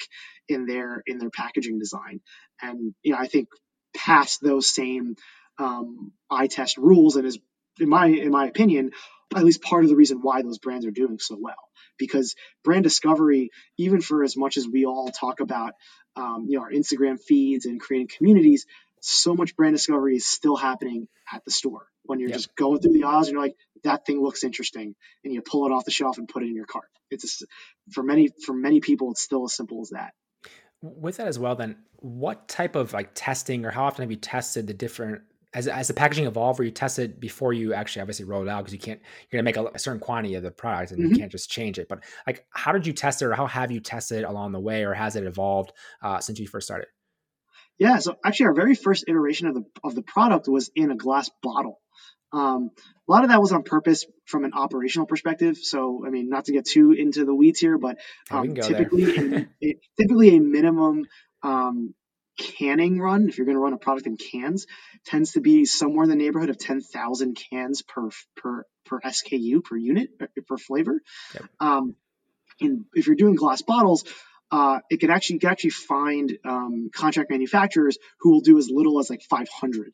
in 0.47 0.65
their 0.65 1.03
in 1.05 1.17
their 1.17 1.29
packaging 1.29 1.79
design. 1.79 2.21
And 2.61 2.93
you 3.03 3.11
know, 3.11 3.19
I 3.19 3.27
think 3.27 3.49
past 3.95 4.39
those 4.41 4.73
same 4.73 5.15
um, 5.59 6.13
eye 6.29 6.47
test 6.47 6.77
rules, 6.77 7.17
and 7.17 7.25
is 7.25 7.39
in 7.79 7.89
my 7.89 8.07
in 8.07 8.31
my 8.31 8.47
opinion, 8.47 8.91
at 9.35 9.43
least 9.43 9.61
part 9.61 9.83
of 9.83 9.89
the 9.89 9.95
reason 9.95 10.19
why 10.21 10.41
those 10.41 10.57
brands 10.57 10.85
are 10.85 10.91
doing 10.91 11.19
so 11.19 11.37
well. 11.39 11.55
Because 11.97 12.35
brand 12.63 12.83
discovery, 12.83 13.49
even 13.77 14.01
for 14.01 14.23
as 14.23 14.37
much 14.37 14.57
as 14.57 14.67
we 14.67 14.85
all 14.85 15.09
talk 15.09 15.39
about, 15.39 15.73
um, 16.15 16.45
you 16.47 16.57
know, 16.57 16.63
our 16.63 16.71
Instagram 16.71 17.19
feeds 17.19 17.65
and 17.65 17.79
creating 17.79 18.09
communities, 18.15 18.65
so 19.01 19.35
much 19.35 19.55
brand 19.55 19.75
discovery 19.75 20.15
is 20.15 20.25
still 20.25 20.55
happening 20.55 21.07
at 21.31 21.43
the 21.45 21.51
store 21.51 21.87
when 22.03 22.19
you're 22.19 22.29
yep. 22.29 22.37
just 22.37 22.55
going 22.55 22.79
through 22.79 22.93
the 22.93 23.03
aisles 23.03 23.27
and 23.27 23.33
you're 23.33 23.41
like 23.41 23.55
that 23.83 24.05
thing 24.05 24.21
looks 24.21 24.43
interesting 24.43 24.95
and 25.23 25.33
you 25.33 25.41
pull 25.41 25.65
it 25.65 25.71
off 25.71 25.85
the 25.85 25.91
shelf 25.91 26.17
and 26.17 26.27
put 26.27 26.43
it 26.43 26.47
in 26.47 26.55
your 26.55 26.65
cart 26.65 26.87
it's 27.11 27.23
just, 27.23 27.45
for 27.91 28.03
many 28.03 28.29
for 28.45 28.53
many 28.53 28.79
people 28.79 29.11
it's 29.11 29.21
still 29.21 29.45
as 29.45 29.53
simple 29.53 29.81
as 29.81 29.89
that 29.89 30.13
with 30.81 31.17
that 31.17 31.27
as 31.27 31.37
well 31.37 31.55
then 31.55 31.75
what 31.97 32.47
type 32.47 32.75
of 32.75 32.93
like 32.93 33.11
testing 33.13 33.65
or 33.65 33.71
how 33.71 33.85
often 33.85 34.03
have 34.03 34.11
you 34.11 34.17
tested 34.17 34.67
the 34.67 34.73
different 34.73 35.21
as, 35.57 35.67
as 35.67 35.87
the 35.87 35.93
packaging 35.95 36.27
evolved, 36.27 36.59
where 36.59 36.65
you 36.65 36.71
test 36.71 36.99
it 36.99 37.19
before 37.19 37.51
you 37.51 37.73
actually 37.73 38.03
obviously 38.03 38.25
roll 38.25 38.43
it 38.43 38.47
out 38.47 38.59
because 38.59 38.73
you 38.73 38.79
can't 38.79 39.01
you're 39.29 39.41
gonna 39.41 39.43
make 39.43 39.57
a, 39.57 39.65
a, 39.73 39.79
certain 39.79 39.99
quantity 39.99 40.35
of 40.35 40.43
the 40.43 40.51
product 40.51 40.91
and 40.91 41.01
mm-hmm. 41.01 41.13
you 41.13 41.19
can't 41.19 41.31
just 41.31 41.49
change 41.49 41.79
it. 41.79 41.89
But 41.89 42.03
like, 42.27 42.45
how 42.51 42.73
did 42.73 42.85
you 42.85 42.93
test 42.93 43.23
it, 43.23 43.25
or 43.25 43.33
how 43.33 43.47
have 43.47 43.71
you 43.71 43.79
tested 43.79 44.19
it 44.19 44.25
along 44.25 44.51
the 44.51 44.59
way, 44.59 44.83
or 44.83 44.93
has 44.93 45.15
it 45.15 45.23
evolved 45.23 45.73
uh, 46.03 46.19
since 46.19 46.39
you 46.39 46.47
first 46.47 46.67
started? 46.67 46.87
Yeah, 47.79 47.97
so 47.97 48.17
actually, 48.23 48.47
our 48.47 48.53
very 48.53 48.75
first 48.75 49.05
iteration 49.07 49.47
of 49.47 49.55
the 49.55 49.63
of 49.83 49.95
the 49.95 50.03
product 50.03 50.47
was 50.47 50.69
in 50.75 50.91
a 50.91 50.95
glass 50.95 51.29
bottle. 51.41 51.79
Um, 52.31 52.69
a 53.07 53.11
lot 53.11 53.23
of 53.23 53.29
that 53.29 53.41
was 53.41 53.51
on 53.51 53.63
purpose 53.63 54.05
from 54.25 54.43
an 54.43 54.51
operational 54.53 55.07
perspective. 55.07 55.57
So, 55.57 56.03
I 56.05 56.09
mean, 56.09 56.29
not 56.29 56.45
to 56.45 56.51
get 56.51 56.65
too 56.65 56.91
into 56.91 57.25
the 57.25 57.33
weeds 57.33 57.59
here, 57.59 57.77
but 57.77 57.97
um, 58.29 58.53
typically, 58.53 59.47
a, 59.63 59.77
typically 59.97 60.35
a 60.35 60.39
minimum 60.39 61.05
um, 61.41 61.93
canning 62.37 62.99
run, 62.99 63.29
if 63.29 63.37
you're 63.37 63.45
going 63.45 63.57
to 63.57 63.61
run 63.61 63.73
a 63.73 63.77
product 63.77 64.07
in 64.07 64.17
cans, 64.17 64.67
tends 65.05 65.33
to 65.33 65.41
be 65.41 65.65
somewhere 65.65 66.03
in 66.03 66.09
the 66.09 66.15
neighborhood 66.15 66.49
of 66.49 66.57
10,000 66.57 67.37
cans 67.51 67.81
per 67.81 68.09
per 68.35 68.65
per 68.85 69.01
SKU 69.01 69.63
per 69.63 69.75
unit 69.75 70.09
uh, 70.21 70.27
per 70.47 70.57
flavor. 70.57 71.01
Yep. 71.33 71.43
Um, 71.59 71.95
and 72.59 72.85
if 72.93 73.07
you're 73.07 73.15
doing 73.15 73.35
glass 73.35 73.61
bottles, 73.61 74.05
uh, 74.51 74.79
it 74.89 74.99
can 74.99 75.09
actually 75.09 75.35
you 75.35 75.39
can 75.41 75.49
actually 75.49 75.71
find 75.71 76.37
um, 76.45 76.89
contract 76.93 77.29
manufacturers 77.29 77.97
who 78.19 78.31
will 78.31 78.41
do 78.41 78.57
as 78.57 78.69
little 78.69 78.99
as 78.99 79.09
like 79.09 79.21
500. 79.23 79.93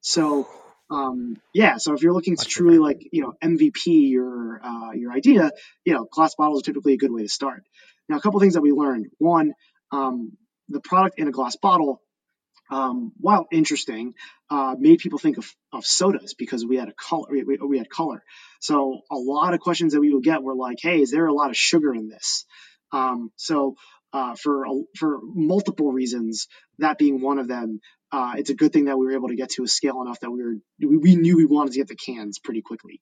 So 0.00 0.48
um, 0.90 1.36
yeah, 1.54 1.76
so 1.76 1.94
if 1.94 2.02
you're 2.02 2.12
looking 2.12 2.36
to 2.36 2.44
truly 2.44 2.78
like 2.78 3.06
you 3.12 3.22
know 3.22 3.34
MVP 3.42 4.10
your 4.10 4.60
uh, 4.62 4.92
your 4.92 5.12
idea, 5.12 5.52
you 5.84 5.94
know 5.94 6.06
glass 6.10 6.34
bottles 6.34 6.62
are 6.62 6.64
typically 6.64 6.94
a 6.94 6.98
good 6.98 7.12
way 7.12 7.22
to 7.22 7.28
start. 7.28 7.62
Now 8.08 8.16
a 8.16 8.20
couple 8.20 8.40
things 8.40 8.54
that 8.54 8.62
we 8.62 8.72
learned. 8.72 9.06
One, 9.18 9.52
um, 9.92 10.32
the 10.70 10.80
product 10.80 11.18
in 11.18 11.28
a 11.28 11.32
glass 11.32 11.56
bottle, 11.56 12.00
um, 12.70 13.12
while 13.18 13.46
interesting, 13.50 14.14
uh, 14.48 14.76
made 14.78 15.00
people 15.00 15.18
think 15.18 15.38
of, 15.38 15.46
of 15.72 15.84
sodas 15.84 16.34
because 16.34 16.64
we 16.64 16.76
had 16.76 16.88
a 16.88 16.92
color. 16.92 17.26
We, 17.30 17.42
we 17.56 17.78
had 17.78 17.90
color. 17.90 18.22
So 18.60 19.00
a 19.10 19.16
lot 19.16 19.54
of 19.54 19.60
questions 19.60 19.92
that 19.92 20.00
we 20.00 20.14
would 20.14 20.24
get 20.24 20.42
were 20.42 20.54
like, 20.54 20.78
"Hey, 20.80 21.00
is 21.00 21.10
there 21.10 21.26
a 21.26 21.34
lot 21.34 21.50
of 21.50 21.56
sugar 21.56 21.92
in 21.94 22.08
this?" 22.08 22.46
Um, 22.92 23.32
so 23.36 23.74
uh, 24.12 24.34
for 24.36 24.66
for 24.96 25.20
multiple 25.22 25.92
reasons, 25.92 26.48
that 26.78 26.98
being 26.98 27.20
one 27.20 27.38
of 27.38 27.48
them, 27.48 27.80
uh, 28.12 28.34
it's 28.36 28.50
a 28.50 28.54
good 28.54 28.72
thing 28.72 28.86
that 28.86 28.98
we 28.98 29.06
were 29.06 29.12
able 29.12 29.28
to 29.28 29.36
get 29.36 29.50
to 29.50 29.62
a 29.62 29.68
scale 29.68 30.02
enough 30.02 30.20
that 30.20 30.30
we 30.30 30.42
were 30.42 30.56
we, 30.80 31.16
knew 31.16 31.36
we 31.36 31.44
wanted 31.46 31.72
to 31.72 31.78
get 31.78 31.88
the 31.88 31.94
cans 31.94 32.38
pretty 32.38 32.60
quickly. 32.60 33.00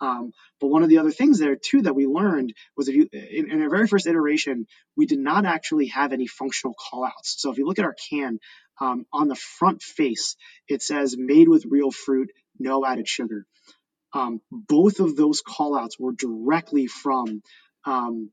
Um, 0.00 0.32
but 0.60 0.68
one 0.68 0.82
of 0.82 0.88
the 0.88 0.98
other 0.98 1.10
things 1.10 1.38
there 1.38 1.56
too 1.56 1.82
that 1.82 1.94
we 1.94 2.06
learned 2.06 2.54
was 2.76 2.88
if 2.88 2.94
you 2.94 3.08
in, 3.12 3.50
in 3.50 3.62
our 3.62 3.70
very 3.70 3.86
first 3.86 4.06
iteration, 4.06 4.66
we 4.96 5.06
did 5.06 5.18
not 5.18 5.46
actually 5.46 5.86
have 5.88 6.12
any 6.12 6.26
functional 6.26 6.74
callouts. 6.74 7.38
So 7.38 7.50
if 7.50 7.58
you 7.58 7.66
look 7.66 7.78
at 7.78 7.84
our 7.84 7.96
can 8.10 8.38
um, 8.80 9.06
on 9.12 9.28
the 9.28 9.34
front 9.34 9.82
face, 9.82 10.36
it 10.68 10.82
says 10.82 11.16
"made 11.18 11.48
with 11.48 11.64
real 11.66 11.90
fruit, 11.90 12.30
no 12.58 12.84
added 12.84 13.08
sugar." 13.08 13.46
Um, 14.12 14.40
both 14.50 15.00
of 15.00 15.16
those 15.16 15.42
callouts 15.42 15.98
were 15.98 16.12
directly 16.12 16.86
from 16.86 17.42
um, 17.84 18.30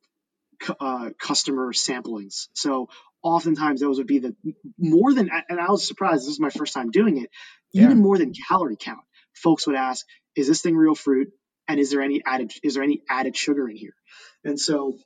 uh, 0.80 1.12
customer 1.20 1.72
samplings. 1.74 2.48
So 2.54 2.90
oftentimes 3.28 3.82
those 3.82 3.98
would 3.98 4.08
be 4.08 4.20
the 4.20 4.36
more 4.78 5.14
than, 5.14 5.30
and 5.50 5.60
I 5.60 5.70
was 5.70 5.88
surprised. 5.88 6.24
This 6.24 6.34
is 6.34 6.40
my 6.40 6.50
first 6.50 6.74
time 6.74 6.92
doing 6.92 7.18
it. 7.18 7.30
Even 7.74 7.98
yeah. 7.98 8.04
more 8.04 8.18
than 8.18 8.34
calorie 8.34 8.78
count, 8.80 9.06
folks 9.34 9.68
would 9.68 9.76
ask, 9.76 10.06
"Is 10.36 10.48
this 10.48 10.62
thing 10.62 10.76
real 10.76 10.96
fruit? 10.96 11.30
And 11.68 11.80
is 11.80 11.92
there 11.92 12.02
any 12.02 12.22
added 12.26 12.54
is 12.64 12.76
there 12.76 12.84
any 12.84 13.02
added 13.10 13.36
sugar 13.36 13.70
in 13.70 13.76
here?" 13.76 13.96
And 14.44 14.60
so 14.60 14.98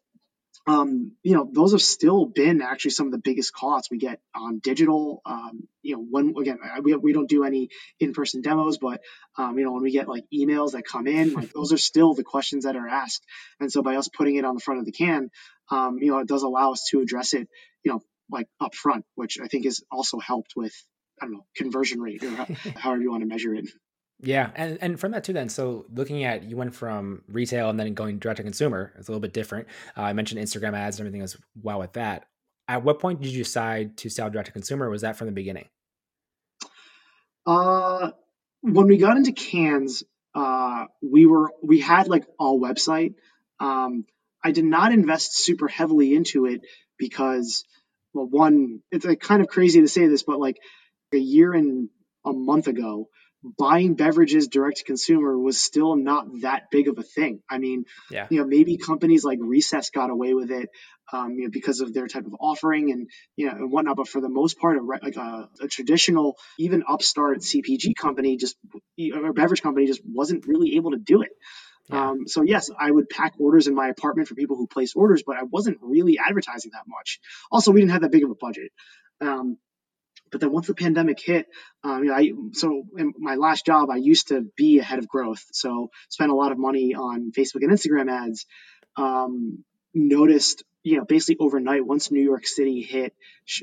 um, 0.67 1.13
you 1.23 1.35
know, 1.35 1.49
those 1.51 1.71
have 1.71 1.81
still 1.81 2.25
been 2.25 2.61
actually 2.61 2.91
some 2.91 3.07
of 3.07 3.11
the 3.11 3.17
biggest 3.17 3.53
costs 3.53 3.89
we 3.89 3.97
get 3.97 4.19
on 4.35 4.59
digital. 4.59 5.21
Um, 5.25 5.67
you 5.81 5.95
know, 5.95 6.05
when 6.07 6.35
again, 6.37 6.59
we, 6.83 6.95
we 6.95 7.13
don't 7.13 7.29
do 7.29 7.43
any 7.43 7.69
in-person 7.99 8.41
demos, 8.41 8.77
but 8.77 9.01
um, 9.37 9.57
you 9.57 9.65
know, 9.65 9.71
when 9.71 9.81
we 9.81 9.91
get 9.91 10.07
like 10.07 10.25
emails 10.33 10.73
that 10.73 10.83
come 10.85 11.07
in, 11.07 11.33
like 11.33 11.51
those 11.53 11.73
are 11.73 11.77
still 11.77 12.13
the 12.13 12.23
questions 12.23 12.65
that 12.65 12.75
are 12.75 12.87
asked. 12.87 13.25
And 13.59 13.71
so 13.71 13.81
by 13.81 13.95
us 13.95 14.07
putting 14.07 14.35
it 14.35 14.45
on 14.45 14.53
the 14.53 14.61
front 14.61 14.79
of 14.79 14.85
the 14.85 14.91
can, 14.91 15.31
um, 15.71 15.97
you 15.99 16.11
know, 16.11 16.19
it 16.19 16.27
does 16.27 16.43
allow 16.43 16.73
us 16.73 16.87
to 16.91 17.01
address 17.01 17.33
it, 17.33 17.47
you 17.83 17.91
know, 17.91 18.01
like 18.31 18.47
up 18.59 18.75
front, 18.75 19.05
which 19.15 19.39
I 19.41 19.47
think 19.47 19.65
has 19.65 19.81
also 19.91 20.19
helped 20.19 20.53
with 20.55 20.73
I 21.21 21.25
don't 21.25 21.33
know 21.33 21.45
conversion 21.55 22.01
rate 22.01 22.23
or 22.23 22.29
however 22.75 23.01
you 23.01 23.11
want 23.11 23.21
to 23.23 23.27
measure 23.27 23.53
it. 23.53 23.69
Yeah, 24.23 24.51
and 24.55 24.77
and 24.81 24.99
from 24.99 25.11
that 25.11 25.23
too, 25.23 25.33
then 25.33 25.49
so 25.49 25.85
looking 25.93 26.23
at 26.23 26.43
you 26.43 26.55
went 26.55 26.75
from 26.75 27.23
retail 27.27 27.69
and 27.69 27.79
then 27.79 27.93
going 27.93 28.19
direct 28.19 28.37
to 28.37 28.43
consumer, 28.43 28.93
it's 28.97 29.07
a 29.07 29.11
little 29.11 29.21
bit 29.21 29.33
different. 29.33 29.67
Uh, 29.97 30.01
I 30.01 30.13
mentioned 30.13 30.39
Instagram 30.39 30.73
ads 30.73 30.99
and 30.99 31.07
everything 31.07 31.23
as 31.23 31.37
well 31.61 31.79
with 31.79 31.93
that. 31.93 32.25
At 32.67 32.83
what 32.83 32.99
point 32.99 33.21
did 33.21 33.31
you 33.31 33.43
decide 33.43 33.97
to 33.97 34.09
sell 34.09 34.29
direct 34.29 34.47
to 34.47 34.53
consumer? 34.53 34.89
was 34.89 35.01
that 35.01 35.17
from 35.17 35.27
the 35.27 35.33
beginning? 35.33 35.67
Uh, 37.45 38.11
when 38.61 38.85
we 38.85 38.97
got 38.97 39.17
into 39.17 39.31
cans, 39.31 40.03
uh, 40.35 40.85
we 41.01 41.25
were 41.25 41.51
we 41.63 41.79
had 41.79 42.07
like 42.07 42.25
all 42.37 42.59
website. 42.59 43.15
Um, 43.59 44.05
I 44.43 44.51
did 44.51 44.65
not 44.65 44.91
invest 44.91 45.37
super 45.37 45.67
heavily 45.67 46.13
into 46.15 46.45
it 46.45 46.61
because, 46.97 47.63
well, 48.13 48.27
one, 48.27 48.81
it's 48.91 49.05
like 49.05 49.19
kind 49.19 49.41
of 49.41 49.47
crazy 49.47 49.81
to 49.81 49.87
say 49.87 50.07
this, 50.07 50.23
but 50.23 50.39
like 50.39 50.57
a 51.13 51.17
year 51.17 51.53
and 51.53 51.89
a 52.25 52.33
month 52.33 52.67
ago, 52.67 53.07
buying 53.57 53.95
beverages 53.95 54.47
direct 54.47 54.77
to 54.77 54.83
consumer 54.83 55.37
was 55.37 55.59
still 55.59 55.95
not 55.95 56.27
that 56.41 56.69
big 56.69 56.87
of 56.87 56.97
a 56.99 57.03
thing. 57.03 57.41
I 57.49 57.57
mean, 57.57 57.85
yeah. 58.11 58.27
you 58.29 58.39
know, 58.39 58.45
maybe 58.45 58.77
companies 58.77 59.23
like 59.23 59.39
Recess 59.41 59.89
got 59.89 60.09
away 60.09 60.33
with 60.33 60.51
it, 60.51 60.69
um, 61.11 61.35
you 61.35 61.45
know, 61.45 61.49
because 61.51 61.81
of 61.81 61.93
their 61.93 62.07
type 62.07 62.25
of 62.25 62.35
offering 62.39 62.91
and 62.91 63.09
you 63.35 63.47
know 63.47 63.53
and 63.53 63.71
whatnot. 63.71 63.97
But 63.97 64.07
for 64.07 64.21
the 64.21 64.29
most 64.29 64.59
part, 64.59 64.77
a, 64.77 64.83
like 64.83 65.15
a, 65.15 65.49
a 65.61 65.67
traditional, 65.67 66.37
even 66.59 66.83
upstart 66.87 67.39
CPG 67.39 67.95
company, 67.95 68.37
just 68.37 68.57
or 69.13 69.33
beverage 69.33 69.61
company, 69.61 69.87
just 69.87 70.01
wasn't 70.05 70.45
really 70.45 70.75
able 70.75 70.91
to 70.91 70.99
do 70.99 71.21
it. 71.23 71.29
Yeah. 71.89 72.09
Um, 72.09 72.27
so 72.27 72.41
yes, 72.43 72.69
I 72.77 72.89
would 72.89 73.09
pack 73.09 73.33
orders 73.39 73.67
in 73.67 73.75
my 73.75 73.89
apartment 73.89 74.27
for 74.27 74.35
people 74.35 74.55
who 74.55 74.67
place 74.67 74.93
orders, 74.95 75.23
but 75.25 75.37
I 75.37 75.43
wasn't 75.43 75.79
really 75.81 76.17
advertising 76.19 76.71
that 76.73 76.83
much. 76.87 77.19
Also, 77.51 77.71
we 77.71 77.81
didn't 77.81 77.91
have 77.91 78.01
that 78.01 78.11
big 78.11 78.23
of 78.23 78.31
a 78.31 78.35
budget. 78.35 78.71
Um, 79.19 79.57
but 80.31 80.39
then 80.39 80.51
once 80.51 80.67
the 80.67 80.73
pandemic 80.73 81.19
hit, 81.19 81.47
um, 81.83 82.03
you 82.03 82.09
know, 82.09 82.15
I 82.15 82.31
so 82.53 82.83
in 82.97 83.13
my 83.17 83.35
last 83.35 83.65
job, 83.65 83.89
I 83.89 83.97
used 83.97 84.29
to 84.29 84.45
be 84.55 84.79
a 84.79 84.83
head 84.83 84.99
of 84.99 85.07
growth, 85.07 85.45
so 85.51 85.89
spent 86.09 86.31
a 86.31 86.35
lot 86.35 86.53
of 86.53 86.57
money 86.57 86.95
on 86.95 87.31
Facebook 87.31 87.63
and 87.63 87.71
Instagram 87.71 88.09
ads. 88.09 88.45
Um, 88.95 89.63
noticed, 89.93 90.63
you 90.83 90.97
know, 90.97 91.05
basically 91.05 91.37
overnight, 91.45 91.85
once 91.85 92.11
New 92.11 92.21
York 92.21 92.47
City 92.47 92.81
hit 92.81 93.13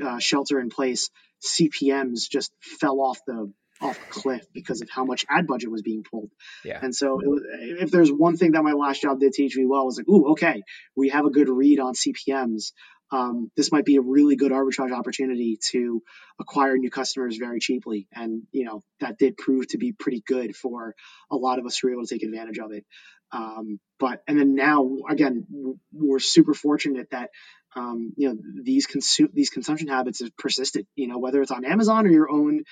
uh, 0.04 0.18
shelter 0.18 0.60
in 0.60 0.68
place, 0.68 1.10
CPMS 1.42 2.28
just 2.28 2.52
fell 2.60 3.00
off 3.00 3.18
the 3.26 3.50
off 3.80 3.98
a 3.98 4.10
cliff 4.10 4.46
because 4.52 4.80
of 4.82 4.90
how 4.90 5.04
much 5.04 5.24
ad 5.28 5.46
budget 5.46 5.70
was 5.70 5.82
being 5.82 6.02
pulled. 6.02 6.30
Yeah. 6.64 6.78
And 6.82 6.94
so 6.94 7.14
was, 7.14 7.42
if 7.50 7.90
there's 7.90 8.10
one 8.10 8.36
thing 8.36 8.52
that 8.52 8.62
my 8.62 8.72
last 8.72 9.02
job 9.02 9.20
did 9.20 9.32
teach 9.32 9.56
me 9.56 9.66
well 9.66 9.86
was 9.86 9.98
like, 9.98 10.08
ooh, 10.08 10.32
okay, 10.32 10.62
we 10.96 11.10
have 11.10 11.24
a 11.24 11.30
good 11.30 11.48
read 11.48 11.78
on 11.80 11.94
CPMS 11.94 12.72
um, 13.10 13.50
this 13.56 13.72
might 13.72 13.84
be 13.84 13.96
a 13.96 14.02
really 14.02 14.36
good 14.36 14.52
arbitrage 14.52 14.92
opportunity 14.92 15.58
to 15.70 16.02
acquire 16.38 16.76
new 16.76 16.90
customers 16.90 17.36
very 17.36 17.58
cheaply. 17.58 18.06
And, 18.14 18.42
you 18.52 18.64
know, 18.64 18.82
that 19.00 19.18
did 19.18 19.36
prove 19.36 19.68
to 19.68 19.78
be 19.78 19.92
pretty 19.92 20.22
good 20.26 20.54
for 20.54 20.94
a 21.30 21.36
lot 21.36 21.58
of 21.58 21.66
us 21.66 21.78
who 21.78 21.88
were 21.88 21.94
able 21.94 22.04
to 22.04 22.14
take 22.14 22.22
advantage 22.22 22.58
of 22.58 22.72
it. 22.72 22.84
Um, 23.32 23.78
but, 23.98 24.22
and 24.26 24.38
then 24.38 24.54
now, 24.54 24.98
again, 25.08 25.46
we're 25.92 26.18
super 26.18 26.54
fortunate 26.54 27.10
that, 27.10 27.30
um, 27.74 28.12
you 28.16 28.28
know, 28.28 28.36
these 28.62 28.86
consume, 28.86 29.28
these 29.32 29.50
consumption 29.50 29.88
habits 29.88 30.20
have 30.20 30.36
persisted, 30.36 30.86
you 30.94 31.08
know, 31.08 31.18
whether 31.18 31.40
it's 31.40 31.50
on 31.50 31.64
Amazon 31.64 32.06
or 32.06 32.10
your 32.10 32.30
own, 32.30 32.62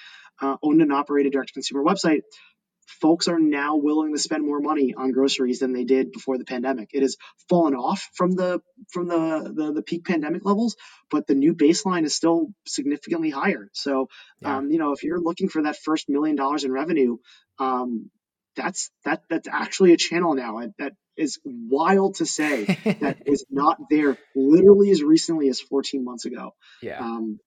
uh, 0.41 0.57
owned 0.63 0.83
and 0.83 0.93
operated 0.93 1.33
direct 1.33 1.49
to 1.49 1.55
consumer 1.55 1.83
website, 1.83 2.21
folks 2.87 3.29
are 3.29 3.39
now 3.39 3.77
willing 3.77 4.13
to 4.13 4.19
spend 4.19 4.45
more 4.45 4.61
money 4.61 4.95
on 4.97 5.13
groceries 5.13 5.59
than 5.59 5.73
they 5.73 5.85
did 5.85 6.13
before 6.13 6.39
the 6.39 6.45
pandemic. 6.45 6.91
It 6.93 7.03
has 7.03 7.17
fallen 7.49 7.75
off 7.75 8.09
from 8.15 8.33
the 8.33 8.61
from 8.93 9.09
the 9.09 9.53
the, 9.55 9.73
the 9.73 9.83
peak 9.83 10.05
pandemic 10.05 10.45
levels, 10.45 10.77
but 11.11 11.27
the 11.27 11.35
new 11.35 11.55
baseline 11.55 12.05
is 12.05 12.15
still 12.15 12.49
significantly 12.67 13.31
higher. 13.31 13.69
So, 13.73 14.09
yeah. 14.41 14.59
um, 14.59 14.71
you 14.71 14.79
know, 14.79 14.93
if 14.93 15.03
you're 15.03 15.21
looking 15.21 15.49
for 15.49 15.63
that 15.63 15.77
first 15.77 16.09
million 16.09 16.37
dollars 16.37 16.65
in 16.65 16.73
revenue, 16.73 17.19
um, 17.59 18.11
that's 18.55 18.91
that 19.05 19.23
that's 19.29 19.49
actually 19.49 19.93
a 19.93 19.97
channel 19.97 20.35
now 20.35 20.61
that 20.79 20.93
is 21.17 21.39
wild 21.45 22.17
to 22.17 22.27
say 22.27 22.65
that 23.01 23.19
is 23.27 23.45
not 23.51 23.79
there 23.91 24.17
literally 24.35 24.91
as 24.91 25.03
recently 25.03 25.49
as 25.49 25.61
14 25.61 26.05
months 26.05 26.25
ago. 26.25 26.55
Yeah. 26.83 27.01
Um, 27.01 27.39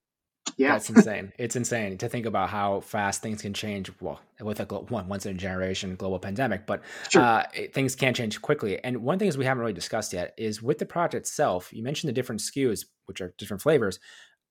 yeah. 0.59 0.73
That's 0.73 0.89
insane. 0.89 1.31
It's 1.37 1.55
insane 1.55 1.97
to 1.99 2.09
think 2.09 2.25
about 2.25 2.49
how 2.49 2.81
fast 2.81 3.21
things 3.21 3.41
can 3.41 3.53
change. 3.53 3.89
Well, 4.01 4.19
with 4.41 4.59
a 4.59 4.65
one 4.65 5.07
once 5.07 5.25
in 5.25 5.33
a 5.33 5.39
generation 5.39 5.95
global 5.95 6.19
pandemic, 6.19 6.65
but 6.65 6.83
sure. 7.07 7.21
uh, 7.21 7.43
it, 7.53 7.73
things 7.73 7.95
can 7.95 8.13
change 8.13 8.41
quickly. 8.41 8.83
And 8.83 8.97
one 9.01 9.17
thing 9.17 9.29
is 9.29 9.37
we 9.37 9.45
haven't 9.45 9.61
really 9.61 9.71
discussed 9.71 10.11
yet 10.11 10.33
is 10.37 10.61
with 10.61 10.77
the 10.77 10.85
product 10.85 11.15
itself. 11.15 11.71
You 11.71 11.81
mentioned 11.81 12.09
the 12.09 12.13
different 12.13 12.41
SKUs, 12.41 12.85
which 13.05 13.21
are 13.21 13.33
different 13.37 13.61
flavors. 13.61 13.99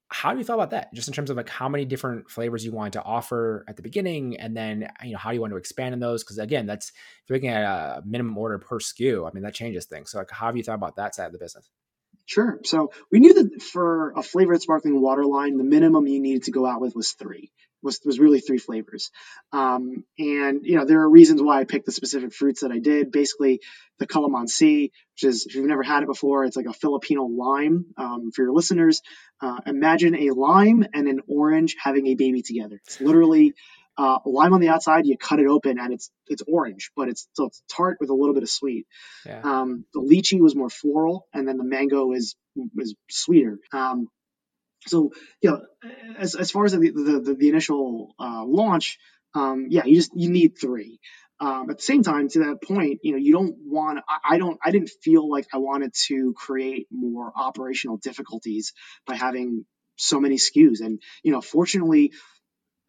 How 0.08 0.32
do 0.32 0.38
you 0.38 0.44
feel 0.44 0.54
about 0.54 0.70
that? 0.70 0.94
Just 0.94 1.08
in 1.08 1.14
terms 1.14 1.28
of 1.28 1.36
like 1.36 1.50
how 1.50 1.68
many 1.68 1.84
different 1.84 2.30
flavors 2.30 2.64
you 2.64 2.72
wanted 2.72 2.94
to 2.94 3.02
offer 3.02 3.66
at 3.68 3.76
the 3.76 3.82
beginning, 3.82 4.40
and 4.40 4.56
then 4.56 4.88
you 5.04 5.12
know 5.12 5.18
how 5.18 5.28
do 5.28 5.34
you 5.34 5.42
want 5.42 5.52
to 5.52 5.58
expand 5.58 5.92
in 5.92 6.00
those? 6.00 6.24
Because 6.24 6.38
again, 6.38 6.64
that's 6.64 6.88
if 6.88 6.94
you're 7.28 7.36
looking 7.36 7.50
at 7.50 7.64
a 7.64 8.02
minimum 8.06 8.36
order 8.38 8.58
per 8.58 8.78
SKU. 8.78 9.28
I 9.28 9.34
mean, 9.34 9.42
that 9.42 9.52
changes 9.52 9.84
things. 9.84 10.10
So 10.10 10.18
like, 10.18 10.30
how 10.30 10.46
have 10.46 10.56
you 10.56 10.62
thought 10.62 10.76
about 10.76 10.96
that 10.96 11.14
side 11.14 11.26
of 11.26 11.32
the 11.32 11.38
business? 11.38 11.68
Sure. 12.28 12.60
So 12.62 12.92
we 13.10 13.20
knew 13.20 13.32
that 13.32 13.62
for 13.62 14.12
a 14.14 14.22
flavored 14.22 14.60
sparkling 14.60 15.00
water 15.00 15.24
line, 15.24 15.56
the 15.56 15.64
minimum 15.64 16.06
you 16.06 16.20
needed 16.20 16.42
to 16.42 16.50
go 16.50 16.66
out 16.66 16.78
with 16.78 16.94
was 16.94 17.12
three. 17.12 17.50
Was 17.82 18.00
was 18.04 18.18
really 18.18 18.40
three 18.40 18.58
flavors. 18.58 19.10
Um, 19.52 20.04
and 20.18 20.60
you 20.62 20.76
know 20.76 20.84
there 20.84 21.00
are 21.00 21.08
reasons 21.08 21.40
why 21.40 21.60
I 21.60 21.64
picked 21.64 21.86
the 21.86 21.92
specific 21.92 22.34
fruits 22.34 22.60
that 22.60 22.70
I 22.70 22.80
did. 22.80 23.12
Basically, 23.12 23.60
the 23.98 24.06
calamansi, 24.06 24.90
which 25.14 25.24
is 25.24 25.46
if 25.46 25.54
you've 25.54 25.64
never 25.64 25.84
had 25.84 26.02
it 26.02 26.06
before, 26.06 26.44
it's 26.44 26.56
like 26.56 26.66
a 26.66 26.74
Filipino 26.74 27.22
lime. 27.24 27.86
Um, 27.96 28.30
for 28.32 28.42
your 28.42 28.52
listeners, 28.52 29.00
uh, 29.40 29.60
imagine 29.64 30.14
a 30.14 30.30
lime 30.32 30.84
and 30.92 31.08
an 31.08 31.20
orange 31.28 31.76
having 31.82 32.08
a 32.08 32.14
baby 32.14 32.42
together. 32.42 32.78
It's 32.84 33.00
literally 33.00 33.54
uh, 33.98 34.20
lime 34.24 34.54
on 34.54 34.60
the 34.60 34.68
outside, 34.68 35.06
you 35.06 35.18
cut 35.18 35.40
it 35.40 35.48
open 35.48 35.78
and 35.78 35.92
it's 35.92 36.10
it's 36.28 36.42
orange, 36.46 36.92
but 36.96 37.08
it's 37.08 37.28
so 37.32 37.46
it's 37.46 37.62
tart 37.68 37.98
with 38.00 38.10
a 38.10 38.14
little 38.14 38.32
bit 38.32 38.44
of 38.44 38.48
sweet. 38.48 38.86
Yeah. 39.26 39.40
Um, 39.42 39.84
the 39.92 40.00
lychee 40.00 40.40
was 40.40 40.54
more 40.54 40.70
floral, 40.70 41.26
and 41.34 41.46
then 41.48 41.58
the 41.58 41.64
mango 41.64 42.12
is 42.12 42.36
is 42.78 42.94
sweeter. 43.10 43.58
Um, 43.72 44.08
so 44.86 45.10
you 45.42 45.50
know, 45.50 45.62
as 46.16 46.36
as 46.36 46.52
far 46.52 46.64
as 46.64 46.72
the 46.72 46.78
the, 46.78 47.20
the, 47.24 47.34
the 47.34 47.48
initial 47.48 48.14
uh, 48.20 48.44
launch, 48.46 48.98
um, 49.34 49.66
yeah, 49.68 49.84
you 49.84 49.96
just 49.96 50.12
you 50.14 50.30
need 50.30 50.54
three. 50.60 51.00
Um, 51.40 51.70
at 51.70 51.76
the 51.78 51.82
same 51.82 52.02
time, 52.02 52.28
to 52.30 52.40
that 52.40 52.62
point, 52.62 53.00
you 53.02 53.12
know, 53.12 53.18
you 53.18 53.32
don't 53.32 53.56
want. 53.64 53.98
I, 54.08 54.34
I 54.34 54.38
don't. 54.38 54.58
I 54.64 54.70
didn't 54.70 54.90
feel 55.02 55.28
like 55.28 55.46
I 55.52 55.58
wanted 55.58 55.92
to 56.06 56.34
create 56.36 56.86
more 56.92 57.32
operational 57.34 57.96
difficulties 57.96 58.74
by 59.06 59.16
having 59.16 59.64
so 59.96 60.20
many 60.20 60.36
SKUs. 60.36 60.80
And 60.80 61.00
you 61.24 61.32
know, 61.32 61.40
fortunately, 61.40 62.12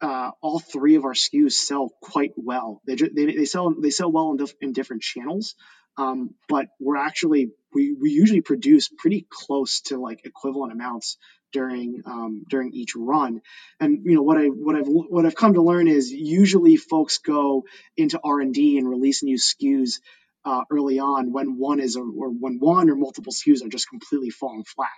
uh, 0.00 0.30
all 0.40 0.58
three 0.58 0.96
of 0.96 1.04
our 1.04 1.12
SKUs 1.12 1.52
sell 1.52 1.90
quite 2.00 2.32
well. 2.36 2.80
They, 2.86 2.94
they, 2.94 3.26
they 3.36 3.44
sell 3.44 3.74
they 3.78 3.90
sell 3.90 4.10
well 4.10 4.30
in, 4.30 4.38
dif- 4.38 4.54
in 4.60 4.72
different 4.72 5.02
channels, 5.02 5.54
um, 5.96 6.34
but 6.48 6.66
we're 6.80 6.96
actually 6.96 7.50
we, 7.74 7.94
we 8.00 8.10
usually 8.10 8.40
produce 8.40 8.88
pretty 8.88 9.26
close 9.30 9.82
to 9.82 9.98
like 9.98 10.24
equivalent 10.24 10.72
amounts 10.72 11.16
during 11.52 12.02
um, 12.06 12.44
during 12.48 12.72
each 12.72 12.94
run. 12.96 13.42
And 13.78 14.04
you 14.04 14.14
know 14.14 14.22
what 14.22 14.38
I 14.38 14.46
what 14.46 14.76
I've 14.76 14.86
what 14.86 15.26
I've 15.26 15.34
come 15.34 15.54
to 15.54 15.62
learn 15.62 15.88
is 15.88 16.10
usually 16.10 16.76
folks 16.76 17.18
go 17.18 17.64
into 17.96 18.20
R 18.22 18.40
and 18.40 18.54
D 18.54 18.78
and 18.78 18.88
release 18.88 19.22
new 19.22 19.36
SKUs 19.36 20.00
uh, 20.44 20.62
early 20.70 20.98
on 20.98 21.32
when 21.32 21.58
one 21.58 21.80
is 21.80 21.96
or 21.96 22.04
when 22.04 22.58
one 22.58 22.88
or 22.88 22.96
multiple 22.96 23.32
SKUs 23.32 23.64
are 23.64 23.68
just 23.68 23.88
completely 23.88 24.30
falling 24.30 24.64
flat. 24.64 24.88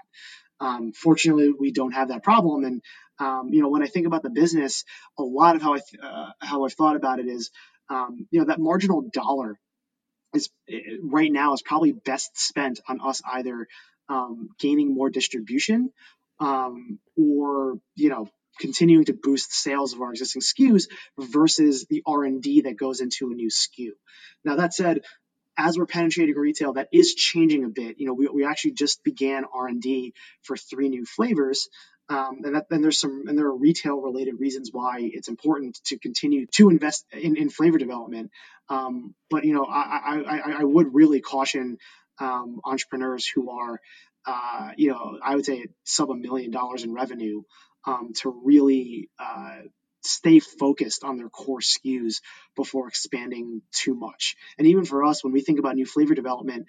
Um, 0.60 0.92
fortunately, 0.92 1.50
we 1.58 1.72
don't 1.72 1.92
have 1.92 2.08
that 2.08 2.22
problem, 2.22 2.64
and 2.64 2.82
um, 3.22 3.50
you 3.52 3.62
know, 3.62 3.68
when 3.68 3.82
I 3.82 3.86
think 3.86 4.06
about 4.06 4.22
the 4.22 4.30
business, 4.30 4.84
a 5.16 5.22
lot 5.22 5.54
of 5.54 5.62
how 5.62 5.74
I 5.74 5.78
th- 5.78 6.02
uh, 6.02 6.30
how 6.40 6.64
I've 6.64 6.72
thought 6.72 6.96
about 6.96 7.20
it 7.20 7.28
is, 7.28 7.50
um, 7.88 8.26
you 8.30 8.40
know, 8.40 8.46
that 8.46 8.58
marginal 8.58 9.02
dollar 9.12 9.58
is 10.34 10.50
right 11.02 11.30
now 11.30 11.52
is 11.52 11.62
probably 11.62 11.92
best 11.92 12.36
spent 12.38 12.80
on 12.88 13.00
us 13.00 13.22
either 13.24 13.68
um, 14.08 14.48
gaining 14.58 14.92
more 14.92 15.08
distribution 15.08 15.92
um, 16.40 16.98
or 17.16 17.78
you 17.94 18.08
know 18.08 18.28
continuing 18.58 19.04
to 19.04 19.12
boost 19.12 19.52
sales 19.52 19.92
of 19.92 20.00
our 20.00 20.10
existing 20.10 20.42
SKUs 20.42 20.88
versus 21.18 21.86
the 21.88 22.02
R&D 22.04 22.62
that 22.62 22.76
goes 22.76 23.00
into 23.00 23.30
a 23.30 23.34
new 23.34 23.48
SKU. 23.48 23.92
Now 24.44 24.56
that 24.56 24.74
said, 24.74 25.00
as 25.56 25.78
we're 25.78 25.86
penetrating 25.86 26.34
retail, 26.34 26.74
that 26.74 26.88
is 26.92 27.14
changing 27.14 27.64
a 27.64 27.68
bit. 27.68 27.98
You 27.98 28.06
know, 28.06 28.14
we, 28.14 28.28
we 28.28 28.44
actually 28.44 28.72
just 28.72 29.02
began 29.04 29.44
R&D 29.52 30.14
for 30.42 30.56
three 30.56 30.88
new 30.88 31.04
flavors. 31.04 31.68
Um, 32.12 32.42
and, 32.44 32.62
and 32.70 32.84
there's 32.84 33.00
some 33.00 33.24
and 33.26 33.38
there 33.38 33.46
are 33.46 33.56
retail 33.56 33.98
related 33.98 34.38
reasons 34.38 34.68
why 34.70 34.98
it's 35.00 35.28
important 35.28 35.80
to 35.86 35.98
continue 35.98 36.46
to 36.52 36.68
invest 36.68 37.06
in, 37.12 37.36
in 37.36 37.48
flavor 37.48 37.78
development. 37.78 38.30
Um, 38.68 39.14
but 39.30 39.44
you 39.44 39.54
know, 39.54 39.64
I, 39.64 40.22
I, 40.26 40.52
I 40.60 40.64
would 40.64 40.92
really 40.92 41.20
caution 41.20 41.78
um, 42.20 42.60
entrepreneurs 42.64 43.26
who 43.26 43.50
are, 43.50 43.80
uh, 44.26 44.72
you 44.76 44.90
know, 44.90 45.18
I 45.24 45.34
would 45.34 45.46
say 45.46 45.66
sub 45.84 46.10
a 46.10 46.14
million 46.14 46.50
dollars 46.50 46.84
in 46.84 46.92
revenue 46.92 47.42
um, 47.86 48.12
to 48.20 48.42
really 48.44 49.08
uh, 49.18 49.60
stay 50.02 50.38
focused 50.38 51.04
on 51.04 51.16
their 51.16 51.30
core 51.30 51.60
SKUs 51.60 52.20
before 52.56 52.88
expanding 52.88 53.62
too 53.72 53.94
much. 53.94 54.36
And 54.58 54.66
even 54.66 54.84
for 54.84 55.04
us, 55.04 55.24
when 55.24 55.32
we 55.32 55.40
think 55.40 55.58
about 55.58 55.76
new 55.76 55.86
flavor 55.86 56.14
development, 56.14 56.66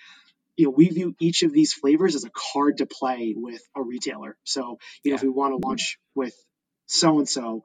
you 0.55 0.65
know, 0.65 0.71
we 0.71 0.89
view 0.89 1.15
each 1.19 1.43
of 1.43 1.51
these 1.51 1.73
flavors 1.73 2.15
as 2.15 2.23
a 2.23 2.31
card 2.53 2.77
to 2.77 2.85
play 2.85 3.33
with 3.35 3.61
a 3.75 3.81
retailer. 3.81 4.37
So, 4.43 4.77
you 5.03 5.11
know, 5.11 5.15
if 5.15 5.23
we 5.23 5.29
want 5.29 5.53
to 5.53 5.67
launch 5.67 5.97
with 6.15 6.35
so 6.85 7.19
and 7.19 7.27
so, 7.27 7.63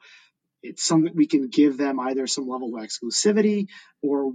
it's 0.62 0.82
something 0.82 1.12
we 1.14 1.26
can 1.26 1.48
give 1.48 1.76
them 1.76 2.00
either 2.00 2.26
some 2.26 2.48
level 2.48 2.74
of 2.76 2.82
exclusivity 2.82 3.68
or 4.02 4.32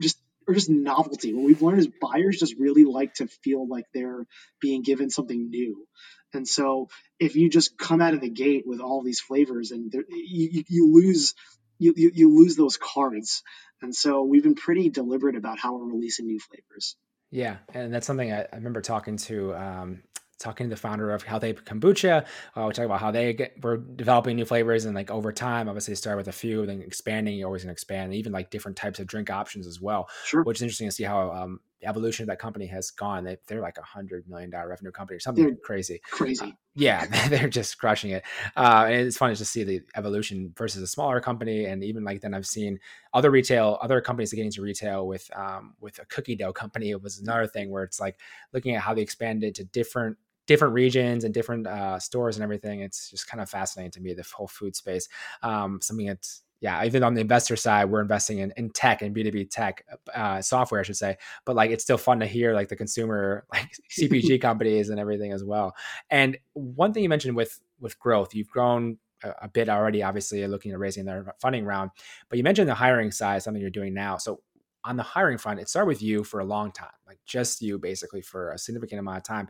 just 0.00 0.18
or 0.46 0.54
just 0.54 0.68
novelty. 0.68 1.32
What 1.32 1.46
we've 1.46 1.62
learned 1.62 1.80
is 1.80 1.88
buyers 2.00 2.38
just 2.38 2.56
really 2.58 2.84
like 2.84 3.14
to 3.14 3.26
feel 3.26 3.66
like 3.66 3.86
they're 3.94 4.26
being 4.60 4.82
given 4.82 5.10
something 5.10 5.48
new. 5.50 5.86
And 6.34 6.46
so 6.46 6.88
if 7.18 7.36
you 7.36 7.48
just 7.48 7.78
come 7.78 8.00
out 8.00 8.14
of 8.14 8.20
the 8.20 8.28
gate 8.28 8.64
with 8.66 8.80
all 8.80 9.02
these 9.02 9.20
flavors 9.20 9.70
and 9.70 9.92
you, 10.10 10.64
you 10.68 10.92
lose 10.92 11.34
you, 11.78 11.92
you, 11.96 12.10
you 12.14 12.36
lose 12.36 12.56
those 12.56 12.76
cards. 12.76 13.42
And 13.82 13.94
so 13.94 14.22
we've 14.22 14.42
been 14.42 14.54
pretty 14.54 14.90
deliberate 14.90 15.36
about 15.36 15.58
how 15.58 15.74
we're 15.74 15.92
releasing 15.92 16.26
new 16.26 16.38
flavors. 16.38 16.96
Yeah, 17.34 17.56
and 17.74 17.92
that's 17.92 18.06
something 18.06 18.32
I, 18.32 18.42
I 18.42 18.54
remember 18.54 18.80
talking 18.80 19.16
to 19.16 19.56
um, 19.56 20.02
talking 20.38 20.68
to 20.68 20.70
the 20.70 20.80
founder 20.80 21.12
of 21.12 21.24
Health-Ade 21.24 21.64
Kombucha. 21.64 22.24
Uh, 22.56 22.64
we 22.68 22.72
talk 22.72 22.84
about 22.84 23.00
how 23.00 23.10
they 23.10 23.32
get, 23.32 23.60
were 23.60 23.76
developing 23.76 24.36
new 24.36 24.44
flavors 24.44 24.84
and 24.84 24.94
like 24.94 25.10
over 25.10 25.32
time, 25.32 25.68
obviously 25.68 25.96
start 25.96 26.16
with 26.16 26.28
a 26.28 26.32
few, 26.32 26.64
then 26.64 26.80
expanding. 26.80 27.36
You're 27.36 27.48
always 27.48 27.64
going 27.64 27.70
to 27.70 27.72
expand, 27.72 28.04
and 28.04 28.14
even 28.14 28.30
like 28.30 28.50
different 28.50 28.76
types 28.76 29.00
of 29.00 29.08
drink 29.08 29.30
options 29.30 29.66
as 29.66 29.80
well. 29.80 30.08
Sure. 30.24 30.44
Which 30.44 30.58
is 30.58 30.62
interesting 30.62 30.86
to 30.86 30.92
see 30.92 31.02
how 31.02 31.32
um, 31.32 31.58
the 31.80 31.88
evolution 31.88 32.24
of 32.24 32.28
that 32.28 32.38
company 32.38 32.66
has 32.66 32.90
gone. 32.90 33.24
They, 33.24 33.36
they're 33.46 33.60
like 33.60 33.78
a 33.78 33.82
hundred 33.82 34.28
million 34.28 34.50
dollar 34.50 34.68
revenue 34.68 34.90
company 34.90 35.16
or 35.16 35.20
something 35.20 35.44
they're 35.44 35.56
crazy. 35.56 36.00
Crazy. 36.10 36.44
Uh, 36.44 36.50
yeah, 36.74 37.06
they're 37.28 37.48
just 37.48 37.78
crushing 37.78 38.10
it. 38.10 38.24
Uh, 38.56 38.86
and 38.88 39.06
it's 39.06 39.16
funny 39.16 39.36
to 39.36 39.44
see 39.44 39.64
the 39.64 39.82
evolution 39.96 40.52
versus 40.56 40.82
a 40.82 40.86
smaller 40.86 41.20
company. 41.20 41.66
And 41.66 41.84
even 41.84 42.04
like 42.04 42.20
then 42.20 42.34
I've 42.34 42.46
seen 42.46 42.78
other 43.12 43.30
retail, 43.30 43.78
other 43.80 44.00
companies 44.00 44.30
getting 44.30 44.46
into 44.46 44.62
retail 44.62 45.06
with 45.06 45.28
um, 45.36 45.74
with 45.80 45.98
a 45.98 46.04
cookie 46.06 46.36
dough 46.36 46.52
company. 46.52 46.90
It 46.90 47.02
was 47.02 47.18
another 47.18 47.46
thing 47.46 47.70
where 47.70 47.84
it's 47.84 48.00
like 48.00 48.18
looking 48.52 48.74
at 48.74 48.82
how 48.82 48.94
they 48.94 49.02
expanded 49.02 49.54
to 49.56 49.64
different 49.64 50.16
different 50.46 50.74
regions 50.74 51.24
and 51.24 51.32
different 51.32 51.66
uh, 51.66 51.98
stores 51.98 52.36
and 52.36 52.42
everything. 52.42 52.80
It's 52.80 53.10
just 53.10 53.26
kind 53.28 53.40
of 53.40 53.48
fascinating 53.48 53.92
to 53.92 54.00
me, 54.00 54.12
the 54.12 54.26
whole 54.34 54.48
food 54.48 54.76
space. 54.76 55.08
Um, 55.42 55.80
something 55.80 56.06
that's 56.06 56.42
yeah, 56.60 56.84
even 56.84 57.02
on 57.02 57.14
the 57.14 57.20
investor 57.20 57.56
side, 57.56 57.86
we're 57.86 58.00
investing 58.00 58.38
in, 58.38 58.52
in 58.56 58.70
tech 58.70 59.02
and 59.02 59.14
B2B 59.14 59.50
tech 59.50 59.84
uh, 60.14 60.40
software, 60.40 60.80
I 60.80 60.84
should 60.84 60.96
say. 60.96 61.16
But 61.44 61.56
like, 61.56 61.70
it's 61.70 61.84
still 61.84 61.98
fun 61.98 62.20
to 62.20 62.26
hear 62.26 62.54
like 62.54 62.68
the 62.68 62.76
consumer, 62.76 63.44
like 63.52 63.70
CPG 63.90 64.40
companies 64.42 64.88
and 64.88 64.98
everything 64.98 65.32
as 65.32 65.44
well. 65.44 65.74
And 66.10 66.38
one 66.54 66.92
thing 66.92 67.02
you 67.02 67.08
mentioned 67.08 67.36
with, 67.36 67.60
with 67.80 67.98
growth, 67.98 68.34
you've 68.34 68.48
grown 68.48 68.98
a, 69.22 69.34
a 69.42 69.48
bit 69.48 69.68
already, 69.68 70.02
obviously 70.02 70.46
looking 70.46 70.72
at 70.72 70.78
raising 70.78 71.04
their 71.04 71.34
funding 71.40 71.64
round, 71.64 71.90
but 72.28 72.38
you 72.38 72.44
mentioned 72.44 72.68
the 72.68 72.74
hiring 72.74 73.10
side, 73.10 73.42
something 73.42 73.60
you're 73.60 73.70
doing 73.70 73.92
now. 73.92 74.16
So 74.16 74.40
on 74.84 74.96
the 74.96 75.02
hiring 75.02 75.38
front, 75.38 75.60
it 75.60 75.68
started 75.68 75.88
with 75.88 76.02
you 76.02 76.24
for 76.24 76.40
a 76.40 76.44
long 76.44 76.70
time, 76.70 76.88
like 77.06 77.18
just 77.26 77.62
you 77.62 77.78
basically 77.78 78.20
for 78.20 78.52
a 78.52 78.58
significant 78.58 79.00
amount 79.00 79.18
of 79.18 79.24
time. 79.24 79.48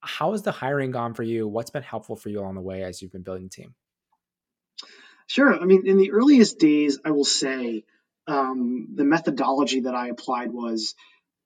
How 0.00 0.30
has 0.30 0.42
the 0.42 0.52
hiring 0.52 0.92
gone 0.92 1.14
for 1.14 1.24
you? 1.24 1.48
What's 1.48 1.70
been 1.70 1.82
helpful 1.82 2.14
for 2.14 2.28
you 2.28 2.40
along 2.40 2.54
the 2.54 2.60
way 2.60 2.84
as 2.84 3.02
you've 3.02 3.10
been 3.10 3.22
building 3.22 3.44
the 3.44 3.50
team? 3.50 3.74
Sure. 5.28 5.54
I 5.60 5.66
mean, 5.66 5.86
in 5.88 5.98
the 5.98 6.12
earliest 6.12 6.58
days, 6.60 7.00
I 7.04 7.12
will 7.12 7.26
say 7.26 7.84
um, 8.28 8.88
the 8.96 9.04
methodology 9.04 9.82
that 9.82 9.96
I 9.96 10.08
applied 10.08 10.52
was 10.52 10.96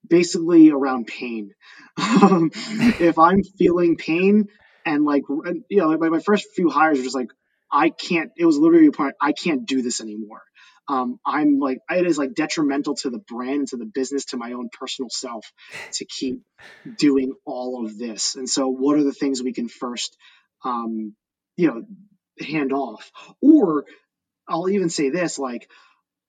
basically 0.09 0.71
around 0.71 1.07
pain. 1.07 1.51
Um, 1.97 2.51
if 2.99 3.19
I'm 3.19 3.43
feeling 3.43 3.97
pain 3.97 4.45
and 4.85 5.05
like, 5.05 5.23
you 5.69 5.77
know, 5.79 5.89
like 5.89 6.11
my 6.11 6.19
first 6.19 6.47
few 6.55 6.69
hires 6.69 6.99
were 6.99 7.05
just 7.05 7.15
like, 7.15 7.29
I 7.71 7.89
can't, 7.91 8.31
it 8.37 8.45
was 8.45 8.57
literally 8.57 8.87
a 8.87 8.93
point, 8.93 9.15
I 9.21 9.33
can't 9.33 9.67
do 9.67 9.81
this 9.83 10.01
anymore. 10.01 10.43
um, 10.89 11.19
I'm 11.25 11.59
like 11.59 11.79
it 11.91 12.07
is 12.07 12.17
like 12.19 12.35
detrimental 12.35 12.95
to 12.97 13.11
the 13.11 13.19
brand, 13.19 13.69
to 13.69 13.77
the 13.77 13.85
business, 13.85 14.25
to 14.27 14.37
my 14.37 14.53
own 14.53 14.69
personal 14.71 15.09
self 15.11 15.45
to 15.93 16.05
keep 16.05 16.41
doing 16.97 17.33
all 17.45 17.85
of 17.85 17.97
this. 17.97 18.35
And 18.35 18.49
so, 18.49 18.69
what 18.69 18.97
are 18.97 19.03
the 19.03 19.13
things 19.13 19.43
we 19.43 19.53
can 19.53 19.69
first, 19.69 20.17
um, 20.65 21.15
you 21.57 21.67
know, 21.69 21.83
hand 22.39 22.73
off? 22.73 23.11
Or 23.41 23.85
I'll 24.47 24.69
even 24.69 24.89
say 24.89 25.09
this 25.09 25.39
like, 25.39 25.69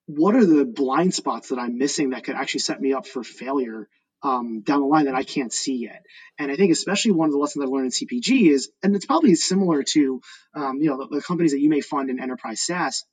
what 0.07 0.35
are 0.35 0.45
the 0.45 0.65
blind 0.65 1.13
spots 1.13 1.49
that 1.49 1.59
I'm 1.59 1.77
missing 1.77 2.11
that 2.11 2.23
could 2.23 2.35
actually 2.35 2.59
set 2.61 2.79
me 2.79 2.93
up 2.93 3.07
for 3.07 3.23
failure 3.23 3.89
um, 4.25 4.61
down 4.61 4.81
the 4.81 4.87
line 4.87 5.05
that 5.05 5.15
I 5.15 5.23
can't 5.23 5.53
see 5.53 5.75
yet. 5.75 6.03
And 6.39 6.51
I 6.51 6.55
think 6.55 6.71
especially 6.71 7.11
one 7.11 7.27
of 7.27 7.33
the 7.33 7.37
lessons 7.37 7.63
I've 7.63 7.69
learned 7.69 7.85
in 7.85 8.07
CPG 8.07 8.49
is, 8.49 8.71
and 8.81 8.95
it's 8.95 9.05
probably 9.05 9.35
similar 9.35 9.83
to, 9.83 10.21
um, 10.55 10.79
you 10.81 10.89
know, 10.89 10.97
the, 10.97 11.17
the, 11.17 11.21
companies 11.21 11.51
that 11.51 11.59
you 11.59 11.69
may 11.69 11.81
fund 11.81 12.09
in 12.09 12.19
enterprise 12.19 12.61
SaaS. 12.61 13.05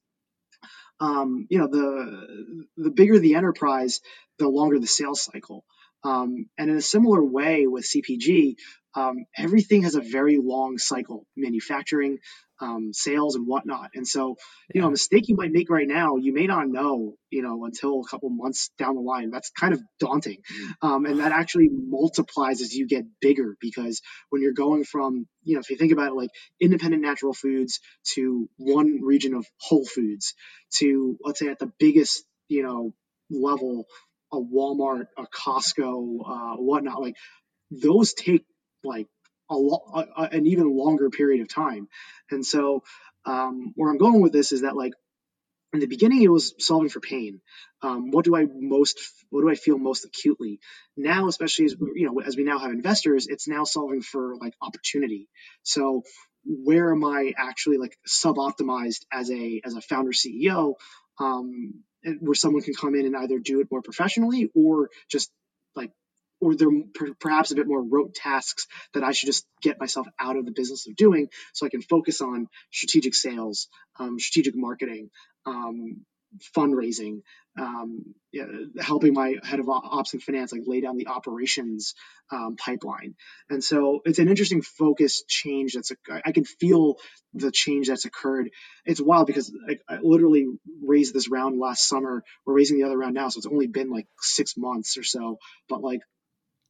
Um, 1.00 1.46
you 1.50 1.58
know, 1.58 1.66
the 1.66 2.66
the 2.76 2.90
bigger 2.90 3.18
the 3.18 3.34
enterprise, 3.34 4.00
the 4.38 4.48
longer 4.48 4.78
the 4.78 4.86
sales 4.86 5.20
cycle. 5.20 5.64
Um, 6.04 6.46
and 6.56 6.70
in 6.70 6.76
a 6.76 6.82
similar 6.82 7.22
way 7.22 7.66
with 7.66 7.84
CPG, 7.84 8.56
um, 8.94 9.24
everything 9.36 9.82
has 9.82 9.96
a 9.96 10.00
very 10.00 10.38
long 10.38 10.78
cycle. 10.78 11.26
Manufacturing, 11.36 12.18
um, 12.62 12.92
sales 12.92 13.34
and 13.34 13.46
whatnot. 13.46 13.90
And 13.94 14.06
so, 14.06 14.36
you 14.72 14.80
know, 14.80 14.86
a 14.86 14.90
mistake 14.90 15.28
you 15.28 15.34
might 15.36 15.50
make 15.50 15.68
right 15.68 15.86
now, 15.86 16.16
you 16.16 16.32
may 16.32 16.46
not 16.46 16.68
know, 16.68 17.14
you 17.28 17.42
know, 17.42 17.64
until 17.64 18.00
a 18.00 18.08
couple 18.08 18.30
months 18.30 18.70
down 18.78 18.94
the 18.94 19.00
line. 19.00 19.30
That's 19.30 19.50
kind 19.50 19.74
of 19.74 19.82
daunting. 19.98 20.38
Um, 20.80 21.04
and 21.04 21.18
that 21.18 21.32
actually 21.32 21.68
multiplies 21.70 22.60
as 22.60 22.72
you 22.72 22.86
get 22.86 23.04
bigger 23.20 23.56
because 23.60 24.00
when 24.30 24.42
you're 24.42 24.52
going 24.52 24.84
from, 24.84 25.26
you 25.42 25.54
know, 25.54 25.60
if 25.60 25.70
you 25.70 25.76
think 25.76 25.92
about 25.92 26.08
it 26.08 26.14
like 26.14 26.30
independent 26.60 27.02
natural 27.02 27.34
foods 27.34 27.80
to 28.14 28.48
one 28.56 29.00
region 29.02 29.34
of 29.34 29.44
Whole 29.58 29.84
Foods 29.84 30.34
to, 30.76 31.18
let's 31.24 31.40
say, 31.40 31.48
at 31.48 31.58
the 31.58 31.72
biggest, 31.80 32.24
you 32.48 32.62
know, 32.62 32.94
level, 33.28 33.86
a 34.32 34.36
Walmart, 34.36 35.06
a 35.18 35.24
Costco, 35.24 36.20
uh, 36.24 36.56
whatnot, 36.56 37.00
like 37.00 37.16
those 37.70 38.14
take 38.14 38.44
like 38.84 39.08
a, 39.52 39.58
lo- 39.58 40.06
a, 40.16 40.22
an 40.32 40.46
even 40.46 40.76
longer 40.76 41.10
period 41.10 41.40
of 41.40 41.48
time. 41.48 41.88
And 42.30 42.44
so, 42.44 42.82
um, 43.24 43.72
where 43.76 43.90
I'm 43.90 43.98
going 43.98 44.20
with 44.20 44.32
this 44.32 44.52
is 44.52 44.62
that 44.62 44.76
like 44.76 44.92
in 45.72 45.80
the 45.80 45.86
beginning, 45.86 46.22
it 46.22 46.30
was 46.30 46.54
solving 46.58 46.90
for 46.90 47.00
pain. 47.00 47.40
Um, 47.80 48.10
what 48.10 48.24
do 48.24 48.36
I 48.36 48.46
most, 48.54 49.00
what 49.30 49.40
do 49.40 49.50
I 49.50 49.54
feel 49.54 49.78
most 49.78 50.04
acutely? 50.04 50.60
Now, 50.96 51.28
especially 51.28 51.66
as 51.66 51.76
you 51.94 52.06
know, 52.06 52.20
as 52.20 52.36
we 52.36 52.44
now 52.44 52.58
have 52.58 52.70
investors, 52.70 53.26
it's 53.26 53.48
now 53.48 53.64
solving 53.64 54.02
for 54.02 54.36
like 54.36 54.54
opportunity. 54.60 55.28
So, 55.62 56.02
where 56.44 56.92
am 56.92 57.04
I 57.04 57.32
actually 57.38 57.78
like 57.78 57.96
sub-optimized 58.04 59.06
as 59.12 59.30
a 59.30 59.62
as 59.64 59.74
a 59.74 59.80
founder 59.80 60.12
CEO? 60.12 60.74
Um, 61.18 61.84
where 62.20 62.34
someone 62.34 62.62
can 62.62 62.74
come 62.74 62.94
in 62.94 63.06
and 63.06 63.16
either 63.16 63.38
do 63.38 63.60
it 63.60 63.68
more 63.70 63.82
professionally 63.82 64.50
or 64.54 64.90
just 65.08 65.30
like 65.76 65.92
or 66.42 66.56
there 66.56 66.68
are 66.68 67.14
perhaps 67.20 67.52
a 67.52 67.54
bit 67.54 67.68
more 67.68 67.82
rote 67.82 68.14
tasks 68.14 68.66
that 68.94 69.04
I 69.04 69.12
should 69.12 69.28
just 69.28 69.46
get 69.62 69.78
myself 69.78 70.08
out 70.18 70.36
of 70.36 70.44
the 70.44 70.50
business 70.50 70.88
of 70.88 70.96
doing 70.96 71.28
so 71.52 71.64
I 71.64 71.70
can 71.70 71.82
focus 71.82 72.20
on 72.20 72.48
strategic 72.72 73.14
sales, 73.14 73.68
um, 73.98 74.18
strategic 74.18 74.56
marketing, 74.56 75.10
um, 75.46 76.04
fundraising, 76.56 77.20
um, 77.58 78.14
yeah, 78.32 78.46
helping 78.80 79.12
my 79.12 79.36
head 79.42 79.60
of 79.60 79.68
ops 79.68 80.14
and 80.14 80.22
finance 80.22 80.52
like 80.52 80.62
lay 80.64 80.80
down 80.80 80.96
the 80.96 81.08
operations 81.08 81.94
um, 82.30 82.56
pipeline. 82.56 83.14
And 83.50 83.62
so 83.62 84.00
it's 84.04 84.18
an 84.18 84.28
interesting 84.28 84.62
focus 84.62 85.22
change. 85.28 85.74
That's 85.74 85.92
I 86.24 86.32
can 86.32 86.44
feel 86.44 86.96
the 87.34 87.52
change 87.52 87.88
that's 87.88 88.06
occurred. 88.06 88.50
It's 88.86 89.00
wild 89.00 89.26
because 89.26 89.52
I, 89.68 89.76
I 89.94 89.98
literally 90.02 90.46
raised 90.82 91.14
this 91.14 91.28
round 91.28 91.58
last 91.58 91.86
summer. 91.86 92.24
We're 92.46 92.54
raising 92.54 92.78
the 92.78 92.84
other 92.84 92.98
round 92.98 93.14
now, 93.14 93.28
so 93.28 93.38
it's 93.38 93.46
only 93.46 93.66
been 93.66 93.90
like 93.90 94.06
six 94.20 94.56
months 94.56 94.96
or 94.96 95.02
so. 95.02 95.38
But 95.68 95.82
like 95.82 96.00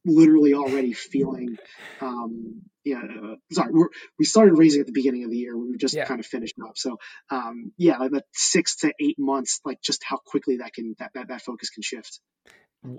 literally 0.05 0.53
already 0.53 0.93
feeling 0.93 1.57
um 2.01 2.61
yeah 2.83 2.97
uh, 2.97 3.35
sorry 3.51 3.71
we're, 3.71 3.87
we 4.19 4.25
started 4.25 4.57
raising 4.57 4.81
at 4.81 4.87
the 4.87 4.93
beginning 4.93 5.23
of 5.23 5.31
the 5.31 5.37
year 5.37 5.57
we 5.57 5.71
were 5.71 5.77
just 5.77 5.93
yeah. 5.93 6.05
kind 6.05 6.19
of 6.19 6.25
finished 6.25 6.55
up. 6.65 6.77
So 6.77 6.97
um 7.29 7.71
yeah 7.77 7.97
like 7.97 8.23
six 8.33 8.77
to 8.77 8.93
eight 8.99 9.17
months 9.17 9.61
like 9.65 9.81
just 9.81 10.03
how 10.03 10.17
quickly 10.25 10.57
that 10.57 10.73
can 10.73 10.95
that, 10.99 11.11
that, 11.13 11.27
that 11.29 11.41
focus 11.41 11.69
can 11.69 11.83
shift. 11.83 12.19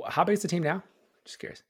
How 0.09 0.25
big 0.25 0.35
is 0.35 0.43
the 0.43 0.49
team 0.49 0.63
now? 0.63 0.83
Just 1.25 1.39
curious 1.39 1.63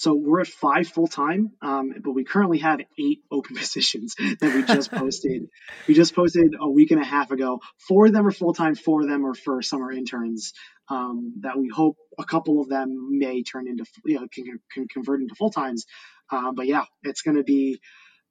so 0.00 0.14
we're 0.14 0.40
at 0.40 0.46
five 0.46 0.88
full 0.88 1.08
time, 1.08 1.50
um, 1.60 1.92
but 2.02 2.12
we 2.12 2.24
currently 2.24 2.56
have 2.60 2.80
eight 2.98 3.18
open 3.30 3.54
positions 3.64 4.14
that 4.16 4.54
we 4.54 4.62
just 4.62 4.90
posted. 4.90 5.42
we 5.86 5.92
just 5.92 6.14
posted 6.14 6.54
a 6.58 6.70
week 6.70 6.90
and 6.90 7.02
a 7.02 7.04
half 7.04 7.30
ago. 7.30 7.60
Four 7.86 8.06
of 8.06 8.14
them 8.14 8.26
are 8.26 8.30
full 8.30 8.54
time. 8.54 8.74
Four 8.74 9.02
of 9.02 9.08
them 9.08 9.26
are 9.26 9.34
for 9.34 9.60
summer 9.60 9.92
interns. 9.92 10.54
Um, 10.88 11.34
that 11.42 11.58
we 11.58 11.68
hope 11.68 11.98
a 12.18 12.24
couple 12.24 12.62
of 12.62 12.70
them 12.70 13.18
may 13.18 13.42
turn 13.42 13.68
into 13.68 13.84
you 14.06 14.14
know 14.14 14.26
can, 14.32 14.44
can 14.72 14.88
convert 14.88 15.20
into 15.20 15.34
full 15.34 15.50
times. 15.50 15.84
Uh, 16.32 16.52
but 16.52 16.66
yeah, 16.66 16.84
it's 17.02 17.20
going 17.20 17.36
to 17.36 17.44
be 17.44 17.78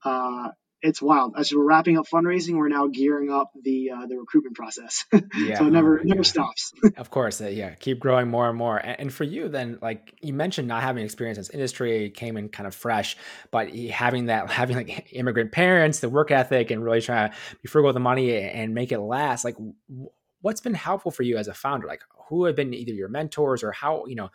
uh, 0.04 0.48
it's 0.82 1.02
wild. 1.02 1.34
As 1.38 1.54
we're 1.54 1.64
wrapping 1.64 1.98
up 1.98 2.08
fundraising, 2.08 2.56
we're 2.56 2.70
now 2.70 2.88
gearing 2.88 3.30
up 3.32 3.52
the 3.62 3.92
uh, 3.92 4.06
the 4.06 4.18
recruitment 4.18 4.56
process. 4.56 5.06
Yeah, 5.36 5.60
so 5.60 5.68
it 5.68 5.72
never 5.72 6.00
oh 6.00 6.04
never 6.04 6.24
stops. 6.24 6.74
of 6.98 7.12
course, 7.12 7.40
uh, 7.40 7.48
yeah, 7.48 7.74
keep 7.76 8.00
growing 8.00 8.28
more 8.30 8.50
and 8.50 8.58
more. 8.58 8.78
And, 8.78 9.00
and, 9.00 9.14
for 9.14 9.24
you, 9.24 9.48
then, 9.48 9.78
like 9.82 10.16
you 10.22 10.34
mentioned, 10.34 10.68
not 10.68 10.82
having 10.82 11.04
experience 11.04 11.38
in 11.38 11.42
this 11.42 11.50
industry, 11.50 12.10
came 12.10 12.36
in 12.36 12.50
kind 12.50 12.68
of 12.68 12.76
fresh, 12.76 13.16
but 13.52 13.74
having 13.76 14.26
that, 14.26 14.50
having 14.52 14.76
like 14.76 15.10
immigrant 15.12 15.52
parents, 15.52 16.00
the 16.00 16.10
work 16.10 16.32
ethic, 16.32 16.72
and 16.72 16.84
really 16.84 17.02
trying 17.02 17.30
to 17.30 17.36
be 17.62 17.68
frugal 17.68 17.88
with 17.88 17.96
the 17.96 18.00
money 18.00 18.36
and 18.38 18.74
make 18.74 18.92
it 18.92 19.00
last. 19.00 19.46
Like, 19.46 19.56
what's 20.42 20.62
been 20.62 20.74
helpful 20.74 21.12
for 21.12 21.24
you 21.24 21.38
as 21.38 21.48
a 21.48 21.54
founder? 21.54 21.88
Like, 21.88 22.02
who 22.28 22.46
have 22.46 22.56
been 22.56 22.74
either 22.74 22.94
your 22.94 23.10
mentors 23.10 23.64
or 23.64 23.72
how 23.72 24.06
you 24.08 24.16
know 24.16 24.30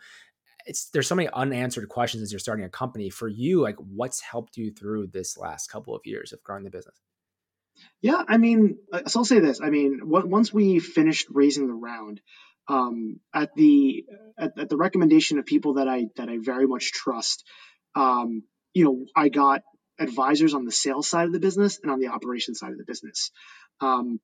it's 0.65 0.89
there's 0.89 1.07
so 1.07 1.15
many 1.15 1.29
unanswered 1.33 1.89
questions 1.89 2.23
as 2.23 2.31
you're 2.31 2.39
starting 2.39 2.65
a 2.65 2.69
company. 2.69 3.09
For 3.09 3.27
you 3.27 3.61
like 3.61 3.77
what's 3.77 4.21
helped 4.21 4.57
you 4.57 4.71
through 4.71 5.07
this 5.07 5.37
last 5.37 5.69
couple 5.69 5.95
of 5.95 6.01
years 6.05 6.33
of 6.33 6.43
growing 6.43 6.63
the 6.63 6.69
business? 6.69 6.95
Yeah 8.01 8.23
i 8.27 8.37
mean 8.37 8.77
uh, 8.91 9.05
so 9.07 9.19
i'll 9.19 9.25
say 9.25 9.39
this. 9.39 9.61
I 9.61 9.69
mean 9.69 9.99
once 10.03 10.53
we 10.53 10.79
finished 10.79 11.27
raising 11.29 11.67
the 11.67 11.73
round 11.73 12.21
um, 12.67 13.19
at 13.33 13.53
the 13.55 14.05
at, 14.39 14.57
at, 14.57 14.69
the 14.69 14.77
recommendation 14.77 15.37
of 15.39 15.45
people 15.45 15.75
that 15.75 15.87
i 15.87 16.05
that 16.15 16.29
i 16.29 16.37
very 16.39 16.67
much 16.67 16.91
trust 16.91 17.43
um, 17.95 18.43
you 18.73 18.85
know 18.85 19.05
i 19.15 19.29
got 19.29 19.61
advisors 19.99 20.53
on 20.53 20.65
the 20.65 20.71
sales 20.71 21.07
side 21.07 21.27
of 21.27 21.33
the 21.33 21.39
business 21.39 21.79
and 21.81 21.91
on 21.91 21.99
the 21.99 22.07
operations 22.07 22.59
side 22.59 22.71
of 22.71 22.77
the 22.77 22.85
business. 22.85 23.31
Um, 23.81 24.19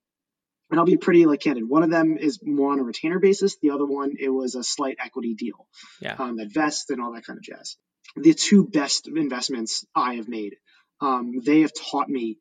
and 0.71 0.79
I'll 0.79 0.85
be 0.85 0.97
pretty 0.97 1.25
like 1.25 1.41
candid. 1.41 1.67
One 1.67 1.83
of 1.83 1.91
them 1.91 2.17
is 2.17 2.39
more 2.41 2.71
on 2.71 2.79
a 2.79 2.83
retainer 2.83 3.19
basis. 3.19 3.57
The 3.61 3.71
other 3.71 3.85
one, 3.85 4.15
it 4.19 4.29
was 4.29 4.55
a 4.55 4.63
slight 4.63 4.97
equity 5.03 5.35
deal. 5.35 5.67
Yeah. 6.01 6.15
Um, 6.17 6.37
that 6.37 6.53
vests 6.53 6.89
and 6.89 7.01
all 7.01 7.13
that 7.13 7.25
kind 7.25 7.37
of 7.37 7.43
jazz. 7.43 7.77
The 8.15 8.33
two 8.33 8.65
best 8.65 9.07
investments 9.07 9.85
I 9.95 10.15
have 10.15 10.27
made. 10.27 10.55
Um, 11.01 11.33
they 11.43 11.61
have 11.61 11.71
taught 11.73 12.09
me 12.09 12.37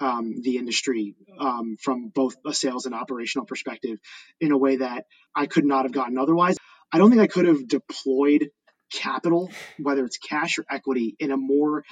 um, 0.00 0.40
the 0.42 0.56
industry 0.56 1.14
um, 1.38 1.76
from 1.80 2.08
both 2.08 2.36
a 2.46 2.52
sales 2.52 2.86
and 2.86 2.94
operational 2.94 3.46
perspective 3.46 3.98
in 4.40 4.52
a 4.52 4.58
way 4.58 4.76
that 4.76 5.04
I 5.34 5.46
could 5.46 5.64
not 5.64 5.84
have 5.84 5.92
gotten 5.92 6.18
otherwise. 6.18 6.56
I 6.92 6.98
don't 6.98 7.10
think 7.10 7.22
I 7.22 7.26
could 7.26 7.46
have 7.46 7.68
deployed 7.68 8.50
capital, 8.92 9.50
whether 9.78 10.04
it's 10.04 10.18
cash 10.18 10.58
or 10.58 10.64
equity, 10.70 11.16
in 11.18 11.30
a 11.30 11.36
more 11.36 11.84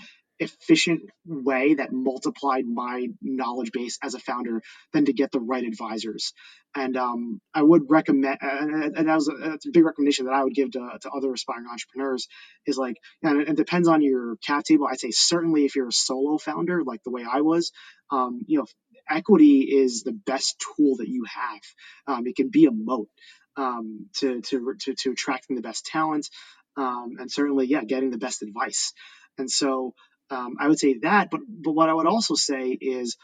efficient 0.42 1.02
way 1.26 1.74
that 1.74 1.92
multiplied 1.92 2.66
my 2.66 3.08
knowledge 3.20 3.72
base 3.72 3.98
as 4.02 4.14
a 4.14 4.18
founder 4.18 4.62
than 4.92 5.06
to 5.06 5.12
get 5.12 5.30
the 5.32 5.40
right 5.40 5.64
advisors. 5.64 6.32
And 6.74 6.96
um, 6.96 7.40
I 7.54 7.62
would 7.62 7.90
recommend, 7.90 8.38
and, 8.40 9.08
that 9.08 9.14
was 9.14 9.28
a, 9.28 9.32
that's 9.32 9.66
a 9.66 9.70
big 9.70 9.84
recommendation 9.84 10.26
that 10.26 10.34
I 10.34 10.42
would 10.44 10.54
give 10.54 10.70
to, 10.72 10.98
to 11.02 11.10
other 11.10 11.32
aspiring 11.32 11.66
entrepreneurs 11.70 12.28
is 12.66 12.78
like, 12.78 12.96
and 13.22 13.42
it 13.42 13.56
depends 13.56 13.88
on 13.88 14.02
your 14.02 14.36
cap 14.36 14.64
table. 14.64 14.86
I'd 14.86 15.00
say 15.00 15.10
certainly 15.10 15.64
if 15.64 15.76
you're 15.76 15.88
a 15.88 15.92
solo 15.92 16.38
founder, 16.38 16.82
like 16.82 17.02
the 17.02 17.10
way 17.10 17.24
I 17.30 17.42
was, 17.42 17.72
um, 18.10 18.42
you 18.46 18.58
know, 18.58 18.66
equity 19.08 19.60
is 19.60 20.02
the 20.02 20.12
best 20.12 20.64
tool 20.76 20.96
that 20.96 21.08
you 21.08 21.24
have. 21.24 21.60
Um, 22.06 22.26
it 22.26 22.36
can 22.36 22.48
be 22.48 22.66
a 22.66 22.70
moat 22.72 23.08
um, 23.56 24.06
to, 24.18 24.40
to, 24.42 24.74
to, 24.80 24.94
to 24.94 25.10
attracting 25.12 25.56
the 25.56 25.62
best 25.62 25.86
talent. 25.86 26.28
Um, 26.76 27.16
and 27.18 27.30
certainly, 27.30 27.66
yeah, 27.66 27.84
getting 27.84 28.10
the 28.10 28.18
best 28.18 28.42
advice. 28.42 28.94
And 29.38 29.50
so 29.50 29.94
um, 30.32 30.56
I 30.58 30.68
would 30.68 30.78
say 30.78 30.98
that, 31.02 31.30
but 31.30 31.40
but 31.46 31.72
what 31.72 31.90
I 31.90 31.94
would 31.94 32.06
also 32.06 32.34
say 32.34 32.70
is, 32.70 33.16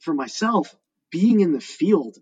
for 0.00 0.12
myself, 0.12 0.74
being 1.10 1.40
in 1.40 1.52
the 1.52 1.60
field 1.60 2.16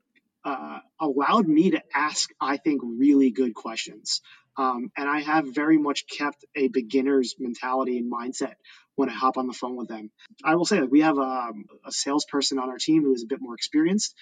uh, 0.45 0.79
allowed 1.01 1.49
me 1.49 1.73
to 1.73 1.83
ask, 1.95 2.31
I 2.41 2.57
think, 2.57 2.81
really 2.85 3.31
good 3.31 3.55
questions. 3.55 4.21
Um, 4.57 4.91
and 4.97 5.09
I 5.09 5.21
have 5.21 5.55
very 5.55 5.79
much 5.79 6.07
kept 6.07 6.45
a 6.55 6.69
beginner's 6.69 7.35
mentality 7.39 7.99
and 7.99 8.13
mindset 8.13 8.55
when 8.95 9.09
I 9.09 9.13
hop 9.13 9.39
on 9.39 9.47
the 9.47 9.55
phone 9.55 9.77
with 9.77 9.89
them. 9.89 10.11
I 10.45 10.55
will 10.57 10.67
say 10.67 10.79
that 10.81 10.91
we 10.91 11.01
have 11.01 11.19
a, 11.19 11.51
a 11.87 11.91
salesperson 11.91 12.59
on 12.59 12.69
our 12.69 12.79
team 12.79 13.03
who 13.03 13.15
is 13.15 13.23
a 13.23 13.27
bit 13.27 13.41
more 13.41 13.55
experienced, 13.55 14.15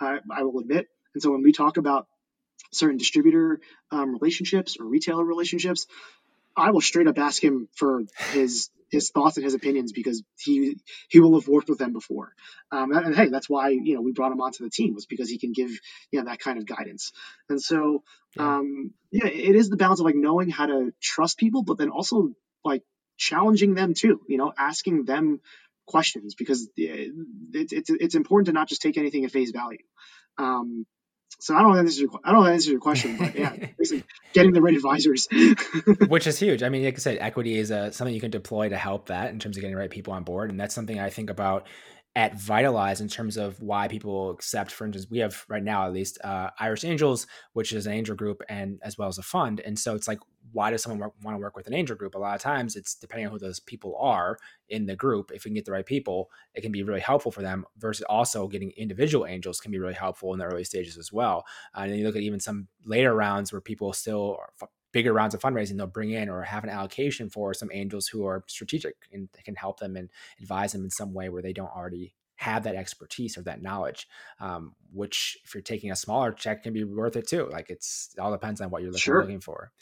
uh, 0.00 0.18
I 0.30 0.42
will 0.42 0.60
admit. 0.60 0.86
And 1.14 1.22
so 1.22 1.32
when 1.32 1.42
we 1.42 1.52
talk 1.52 1.78
about 1.78 2.06
certain 2.72 2.98
distributor 2.98 3.60
um, 3.90 4.12
relationships 4.12 4.76
or 4.78 4.84
retailer 4.84 5.24
relationships, 5.24 5.86
I 6.54 6.70
will 6.70 6.82
straight 6.82 7.08
up 7.08 7.18
ask 7.18 7.42
him 7.42 7.68
for 7.74 8.02
his 8.32 8.68
his 8.90 9.10
thoughts 9.10 9.36
and 9.36 9.44
his 9.44 9.54
opinions 9.54 9.92
because 9.92 10.22
he 10.38 10.76
he 11.08 11.20
will 11.20 11.38
have 11.38 11.48
worked 11.48 11.68
with 11.68 11.78
them 11.78 11.92
before. 11.92 12.32
Um, 12.70 12.92
and, 12.92 13.06
and, 13.06 13.16
hey, 13.16 13.28
that's 13.28 13.48
why 13.48 13.70
you 13.70 13.94
know 13.94 14.02
we 14.02 14.12
brought 14.12 14.32
him 14.32 14.40
onto 14.40 14.64
the 14.64 14.70
team 14.70 14.94
was 14.94 15.06
because 15.06 15.28
he 15.28 15.38
can 15.38 15.52
give 15.52 15.70
you 16.10 16.20
know 16.20 16.24
that 16.24 16.40
kind 16.40 16.58
of 16.58 16.66
guidance. 16.66 17.12
And 17.48 17.60
so 17.60 18.02
yeah. 18.36 18.58
Um, 18.58 18.92
yeah, 19.10 19.26
it 19.26 19.56
is 19.56 19.70
the 19.70 19.76
balance 19.76 20.00
of 20.00 20.06
like 20.06 20.14
knowing 20.14 20.50
how 20.50 20.66
to 20.66 20.92
trust 21.00 21.38
people, 21.38 21.62
but 21.62 21.78
then 21.78 21.88
also 21.90 22.32
like 22.64 22.82
challenging 23.16 23.74
them 23.74 23.94
too. 23.94 24.20
You 24.28 24.36
know, 24.36 24.52
asking 24.56 25.04
them 25.04 25.40
questions 25.86 26.34
because 26.34 26.68
it's 26.76 27.72
it's 27.72 27.90
it's 27.90 28.14
important 28.14 28.46
to 28.46 28.52
not 28.52 28.68
just 28.68 28.82
take 28.82 28.98
anything 28.98 29.24
at 29.24 29.30
face 29.30 29.50
value. 29.50 29.78
Um, 30.36 30.86
so 31.38 31.54
I 31.54 31.62
don't 31.62 31.72
know 31.72 31.78
if 31.78 31.86
this 31.86 31.94
is 31.94 32.00
your, 32.00 32.10
I 32.24 32.32
don't 32.32 32.40
know 32.40 32.46
if 32.46 32.48
that 32.48 32.52
answers 32.54 32.68
your 32.68 32.80
question, 32.80 33.16
but 33.16 33.34
yeah, 33.34 33.54
basically 33.78 34.04
getting 34.32 34.52
the 34.52 34.60
right 34.60 34.74
advisors, 34.74 35.28
which 36.08 36.26
is 36.26 36.38
huge. 36.38 36.62
I 36.62 36.68
mean, 36.68 36.84
like 36.84 36.94
I 36.94 36.98
said, 36.98 37.18
equity 37.20 37.56
is 37.58 37.70
a, 37.70 37.92
something 37.92 38.14
you 38.14 38.20
can 38.20 38.30
deploy 38.30 38.68
to 38.68 38.76
help 38.76 39.06
that 39.06 39.30
in 39.30 39.38
terms 39.38 39.56
of 39.56 39.60
getting 39.60 39.74
the 39.74 39.80
right 39.80 39.90
people 39.90 40.12
on 40.12 40.24
board, 40.24 40.50
and 40.50 40.58
that's 40.58 40.74
something 40.74 40.98
I 40.98 41.10
think 41.10 41.30
about 41.30 41.66
at 42.18 42.34
Vitalize 42.34 43.00
in 43.00 43.06
terms 43.06 43.36
of 43.36 43.62
why 43.62 43.86
people 43.86 44.30
accept. 44.30 44.72
For 44.72 44.84
instance, 44.84 45.06
we 45.08 45.18
have 45.18 45.44
right 45.48 45.62
now 45.62 45.86
at 45.86 45.92
least 45.92 46.18
uh, 46.24 46.50
Irish 46.58 46.84
Angels, 46.84 47.28
which 47.52 47.72
is 47.72 47.86
an 47.86 47.92
angel 47.92 48.16
group, 48.16 48.42
and 48.48 48.80
as 48.82 48.98
well 48.98 49.06
as 49.06 49.18
a 49.18 49.22
fund. 49.22 49.60
And 49.60 49.78
so 49.78 49.94
it's 49.94 50.08
like, 50.08 50.18
why 50.50 50.72
does 50.72 50.82
someone 50.82 51.12
want 51.22 51.36
to 51.36 51.40
work 51.40 51.54
with 51.54 51.68
an 51.68 51.74
angel 51.74 51.94
group? 51.94 52.16
A 52.16 52.18
lot 52.18 52.34
of 52.34 52.40
times, 52.40 52.74
it's 52.74 52.96
depending 52.96 53.26
on 53.26 53.32
who 53.32 53.38
those 53.38 53.60
people 53.60 53.96
are 54.00 54.36
in 54.68 54.84
the 54.84 54.96
group. 54.96 55.30
If 55.32 55.44
we 55.44 55.50
can 55.50 55.54
get 55.54 55.64
the 55.64 55.70
right 55.70 55.86
people, 55.86 56.28
it 56.54 56.62
can 56.62 56.72
be 56.72 56.82
really 56.82 56.98
helpful 56.98 57.30
for 57.30 57.42
them. 57.42 57.64
Versus 57.76 58.04
also 58.08 58.48
getting 58.48 58.72
individual 58.72 59.24
angels 59.24 59.60
can 59.60 59.70
be 59.70 59.78
really 59.78 59.94
helpful 59.94 60.32
in 60.32 60.40
the 60.40 60.44
early 60.44 60.64
stages 60.64 60.98
as 60.98 61.12
well. 61.12 61.44
Uh, 61.72 61.82
and 61.82 61.92
then 61.92 62.00
you 62.00 62.04
look 62.04 62.16
at 62.16 62.22
even 62.22 62.40
some 62.40 62.66
later 62.84 63.14
rounds 63.14 63.52
where 63.52 63.60
people 63.60 63.92
still 63.92 64.38
bigger 64.92 65.12
rounds 65.12 65.34
of 65.34 65.40
fundraising 65.40 65.76
they'll 65.76 65.86
bring 65.86 66.10
in 66.10 66.28
or 66.28 66.42
have 66.42 66.64
an 66.64 66.70
allocation 66.70 67.28
for 67.28 67.52
some 67.54 67.70
angels 67.72 68.06
who 68.08 68.26
are 68.26 68.44
strategic 68.46 68.94
and 69.12 69.28
can 69.44 69.54
help 69.54 69.78
them 69.80 69.96
and 69.96 70.08
advise 70.40 70.72
them 70.72 70.84
in 70.84 70.90
some 70.90 71.12
way 71.12 71.28
where 71.28 71.42
they 71.42 71.52
don't 71.52 71.74
already 71.74 72.14
have 72.36 72.62
that 72.62 72.76
expertise 72.76 73.36
or 73.36 73.42
that 73.42 73.62
knowledge 73.62 74.08
um, 74.40 74.74
which 74.92 75.38
if 75.44 75.54
you're 75.54 75.62
taking 75.62 75.90
a 75.90 75.96
smaller 75.96 76.32
check 76.32 76.62
can 76.62 76.72
be 76.72 76.84
worth 76.84 77.16
it 77.16 77.26
too 77.26 77.48
like 77.50 77.68
it's 77.68 78.10
it 78.16 78.20
all 78.20 78.30
depends 78.30 78.60
on 78.60 78.70
what 78.70 78.80
you're 78.80 78.90
looking, 78.90 79.00
sure. 79.00 79.20
looking 79.20 79.40
for 79.40 79.72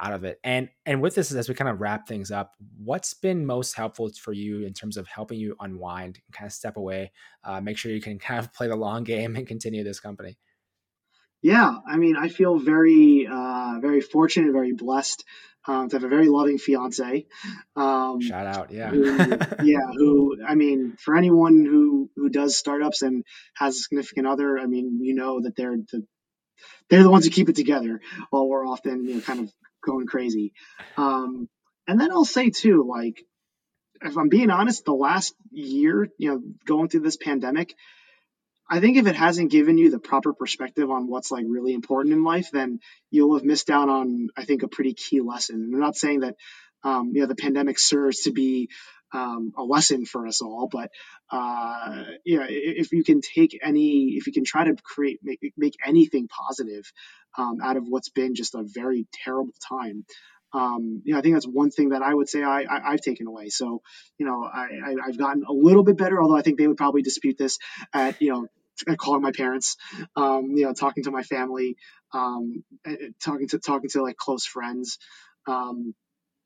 out 0.00 0.12
of 0.12 0.24
it 0.24 0.40
and 0.42 0.68
and 0.84 1.00
with 1.00 1.14
this 1.14 1.32
as 1.32 1.48
we 1.48 1.54
kind 1.54 1.70
of 1.70 1.80
wrap 1.80 2.08
things 2.08 2.30
up 2.30 2.54
what's 2.82 3.14
been 3.14 3.46
most 3.46 3.74
helpful 3.74 4.10
for 4.20 4.32
you 4.32 4.64
in 4.66 4.72
terms 4.72 4.96
of 4.96 5.06
helping 5.06 5.38
you 5.38 5.54
unwind 5.60 6.18
and 6.26 6.34
kind 6.34 6.46
of 6.46 6.52
step 6.52 6.76
away 6.76 7.12
uh, 7.44 7.60
make 7.60 7.78
sure 7.78 7.92
you 7.92 8.00
can 8.00 8.18
kind 8.18 8.40
of 8.40 8.52
play 8.52 8.66
the 8.66 8.76
long 8.76 9.04
game 9.04 9.36
and 9.36 9.46
continue 9.46 9.84
this 9.84 10.00
company 10.00 10.36
yeah, 11.42 11.74
I 11.86 11.96
mean, 11.96 12.16
I 12.16 12.28
feel 12.28 12.58
very, 12.58 13.28
uh, 13.30 13.80
very 13.80 14.00
fortunate, 14.00 14.52
very 14.52 14.72
blessed 14.72 15.24
um, 15.66 15.88
to 15.88 15.96
have 15.96 16.04
a 16.04 16.08
very 16.08 16.28
loving 16.28 16.58
fiance. 16.58 17.26
Um, 17.76 18.20
Shout 18.20 18.46
out, 18.46 18.70
yeah, 18.70 18.90
who, 18.90 19.16
yeah. 19.64 19.86
Who, 19.96 20.38
I 20.46 20.54
mean, 20.54 20.96
for 20.98 21.16
anyone 21.16 21.64
who 21.64 22.10
who 22.16 22.28
does 22.28 22.56
startups 22.56 23.02
and 23.02 23.24
has 23.54 23.76
a 23.76 23.80
significant 23.80 24.26
other, 24.26 24.58
I 24.58 24.66
mean, 24.66 25.00
you 25.02 25.14
know 25.14 25.40
that 25.40 25.56
they're 25.56 25.76
the 25.76 26.06
they're 26.88 27.02
the 27.02 27.10
ones 27.10 27.24
who 27.24 27.30
keep 27.30 27.48
it 27.48 27.56
together 27.56 28.00
while 28.30 28.48
we're 28.48 28.66
often 28.66 29.04
you 29.04 29.16
know, 29.16 29.20
kind 29.20 29.40
of 29.40 29.52
going 29.84 30.06
crazy. 30.06 30.52
Um, 30.96 31.48
and 31.88 32.00
then 32.00 32.12
I'll 32.12 32.24
say 32.24 32.50
too, 32.50 32.86
like, 32.88 33.24
if 34.00 34.16
I'm 34.16 34.28
being 34.28 34.50
honest, 34.50 34.84
the 34.84 34.92
last 34.92 35.34
year, 35.50 36.08
you 36.18 36.30
know, 36.30 36.42
going 36.66 36.88
through 36.88 37.00
this 37.00 37.16
pandemic 37.16 37.74
I 38.72 38.80
think 38.80 38.96
if 38.96 39.06
it 39.06 39.16
hasn't 39.16 39.50
given 39.50 39.76
you 39.76 39.90
the 39.90 39.98
proper 39.98 40.32
perspective 40.32 40.90
on 40.90 41.06
what's 41.06 41.30
like 41.30 41.44
really 41.46 41.74
important 41.74 42.14
in 42.14 42.24
life, 42.24 42.50
then 42.50 42.80
you'll 43.10 43.34
have 43.34 43.44
missed 43.44 43.68
out 43.68 43.90
on, 43.90 44.28
I 44.34 44.46
think, 44.46 44.62
a 44.62 44.68
pretty 44.68 44.94
key 44.94 45.20
lesson. 45.20 45.56
And 45.56 45.74
I'm 45.74 45.80
not 45.80 45.94
saying 45.94 46.20
that, 46.20 46.36
um, 46.82 47.10
you 47.12 47.20
know, 47.20 47.26
the 47.26 47.34
pandemic 47.34 47.78
serves 47.78 48.22
to 48.22 48.32
be 48.32 48.70
um, 49.12 49.52
a 49.58 49.62
lesson 49.62 50.06
for 50.06 50.26
us 50.26 50.40
all, 50.40 50.70
but 50.72 50.90
uh, 51.30 52.04
yeah, 52.24 52.46
if 52.48 52.92
you 52.92 53.04
can 53.04 53.20
take 53.20 53.60
any, 53.62 54.14
if 54.16 54.26
you 54.26 54.32
can 54.32 54.42
try 54.42 54.64
to 54.64 54.74
create, 54.82 55.20
make, 55.22 55.52
make 55.54 55.74
anything 55.84 56.28
positive 56.28 56.90
um, 57.36 57.58
out 57.62 57.76
of 57.76 57.84
what's 57.86 58.08
been 58.08 58.34
just 58.34 58.54
a 58.54 58.64
very 58.64 59.06
terrible 59.22 59.52
time, 59.68 60.06
um, 60.54 61.02
you 61.04 61.12
know, 61.12 61.18
I 61.18 61.22
think 61.22 61.34
that's 61.34 61.46
one 61.46 61.70
thing 61.70 61.90
that 61.90 62.00
I 62.00 62.14
would 62.14 62.28
say 62.28 62.42
I, 62.42 62.64
I, 62.70 62.90
have 62.92 63.00
taken 63.00 63.26
away. 63.26 63.48
So, 63.48 63.82
you 64.18 64.26
know, 64.26 64.44
I, 64.44 64.68
I, 64.84 65.06
have 65.06 65.18
gotten 65.18 65.44
a 65.48 65.52
little 65.52 65.82
bit 65.82 65.96
better, 65.96 66.22
although 66.22 66.36
I 66.36 66.42
think 66.42 66.58
they 66.58 66.66
would 66.66 66.76
probably 66.76 67.00
dispute 67.00 67.38
this 67.38 67.58
at, 67.94 68.20
you 68.20 68.32
know, 68.32 68.48
calling 68.96 69.22
my 69.22 69.32
parents, 69.32 69.76
um, 70.16 70.52
you 70.56 70.64
know, 70.64 70.72
talking 70.72 71.04
to 71.04 71.10
my 71.10 71.22
family, 71.22 71.76
um, 72.12 72.64
talking 73.22 73.48
to 73.48 73.58
talking 73.58 73.90
to 73.90 74.02
like 74.02 74.16
close 74.16 74.44
friends. 74.44 74.98
Um, 75.46 75.94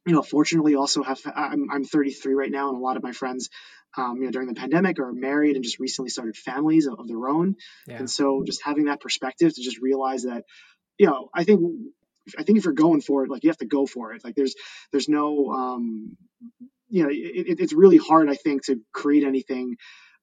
you 0.07 0.15
know, 0.15 0.23
fortunately, 0.23 0.77
also 0.77 1.03
have 1.03 1.21
I'm, 1.35 1.69
I'm 1.71 1.85
33 1.85 2.35
right 2.35 2.51
now, 2.51 2.69
and 2.69 2.79
a 2.79 2.81
lot 2.81 2.97
of 2.97 3.03
my 3.03 3.13
friends, 3.13 3.51
um, 3.97 4.19
you 4.19 4.25
know, 4.25 4.31
during 4.31 4.49
the 4.49 4.55
pandemic 4.55 4.99
are 5.01 5.13
married 5.13 5.57
and 5.57 5.65
just 5.65 5.81
recently 5.81 6.11
started 6.11 6.37
families 6.37 6.87
of, 6.87 7.01
of 7.01 7.09
their 7.09 7.29
own, 7.29 7.57
yeah. 7.87 7.97
and 7.97 8.11
so 8.11 8.45
just 8.47 8.63
having 8.63 8.85
that 8.85 9.01
perspective 9.01 9.55
to 9.55 9.63
just 9.63 9.79
realize 9.79 10.23
that, 10.23 10.45
you 10.99 11.07
know, 11.07 11.29
I 11.35 11.45
think 11.45 11.61
I 12.39 12.45
think 12.45 12.59
if 12.59 12.65
you're 12.65 12.75
going 12.75 13.01
for 13.01 13.25
it, 13.25 13.31
like 13.31 13.43
you 13.43 13.51
have 13.51 13.59
to 13.59 13.67
go 13.67 13.87
for 13.87 14.13
it. 14.13 14.25
Like 14.25 14.35
there's 14.37 14.55
there's 14.93 15.09
no 15.09 15.51
um, 15.51 16.17
you 16.89 17.03
know, 17.03 17.09
it, 17.11 17.61
it's 17.61 17.73
really 17.73 17.97
hard, 17.97 18.29
I 18.31 18.35
think, 18.35 18.67
to 18.67 18.81
create 18.93 19.25
anything 19.25 19.77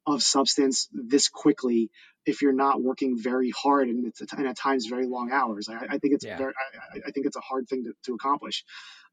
of 0.05 0.21
substance 0.21 0.89
this 0.91 1.29
quickly 1.29 1.89
if 2.25 2.41
you're 2.41 2.53
not 2.53 2.81
working 2.81 3.17
very 3.21 3.51
hard 3.51 3.89
and 3.89 4.07
it's 4.07 4.21
and 4.21 4.47
at 4.47 4.57
times 4.57 4.85
very 4.85 5.05
long 5.05 5.31
hours. 5.31 5.67
I, 5.69 5.95
I 5.95 5.97
think 5.97 6.13
it's 6.13 6.25
yeah. 6.25 6.37
very, 6.37 6.53
I, 6.93 6.99
I, 7.07 7.11
think 7.11 7.25
it's 7.25 7.35
a 7.35 7.41
hard 7.41 7.67
thing 7.67 7.83
to, 7.83 7.93
to 8.05 8.13
accomplish. 8.13 8.63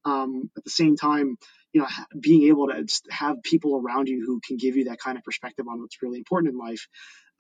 Um, 0.05 0.51
at 0.57 0.65
the 0.65 0.71
same 0.71 0.97
time, 0.97 1.37
you 1.73 1.81
know, 1.81 1.89
being 2.19 2.45
able 2.45 2.69
to 2.69 2.85
just 2.85 3.07
have 3.11 3.43
people 3.43 3.77
around 3.77 4.09
you 4.09 4.25
who 4.25 4.41
can 4.47 4.57
give 4.57 4.77
you 4.77 4.85
that 4.85 4.99
kind 4.99 5.19
of 5.19 5.25
perspective 5.25 5.67
on 5.69 5.81
what's 5.81 6.03
really 6.03 6.19
important 6.19 6.53
in 6.53 6.59
life 6.59 6.87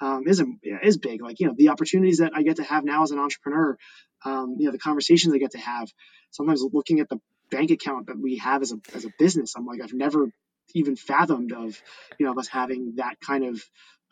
um, 0.00 0.24
is 0.26 0.40
a, 0.40 0.46
is 0.82 0.98
big. 0.98 1.22
Like 1.22 1.40
you 1.40 1.46
know, 1.46 1.54
the 1.56 1.68
opportunities 1.68 2.18
that 2.18 2.32
I 2.34 2.42
get 2.42 2.56
to 2.56 2.64
have 2.64 2.84
now 2.84 3.02
as 3.02 3.10
an 3.10 3.18
entrepreneur, 3.18 3.76
um, 4.24 4.56
you 4.58 4.66
know, 4.66 4.72
the 4.72 4.78
conversations 4.78 5.34
I 5.34 5.38
get 5.38 5.52
to 5.52 5.58
have. 5.58 5.88
Sometimes 6.30 6.64
looking 6.72 7.00
at 7.00 7.08
the 7.08 7.18
bank 7.50 7.70
account 7.70 8.06
that 8.06 8.18
we 8.18 8.38
have 8.38 8.62
as 8.62 8.72
a 8.72 8.76
as 8.94 9.04
a 9.04 9.10
business, 9.18 9.54
I'm 9.56 9.66
like, 9.66 9.80
I've 9.82 9.92
never 9.92 10.30
even 10.74 10.96
fathomed 10.96 11.52
of 11.52 11.80
you 12.18 12.26
know 12.26 12.34
us 12.38 12.48
having 12.48 12.94
that 12.96 13.20
kind 13.20 13.44
of 13.44 13.62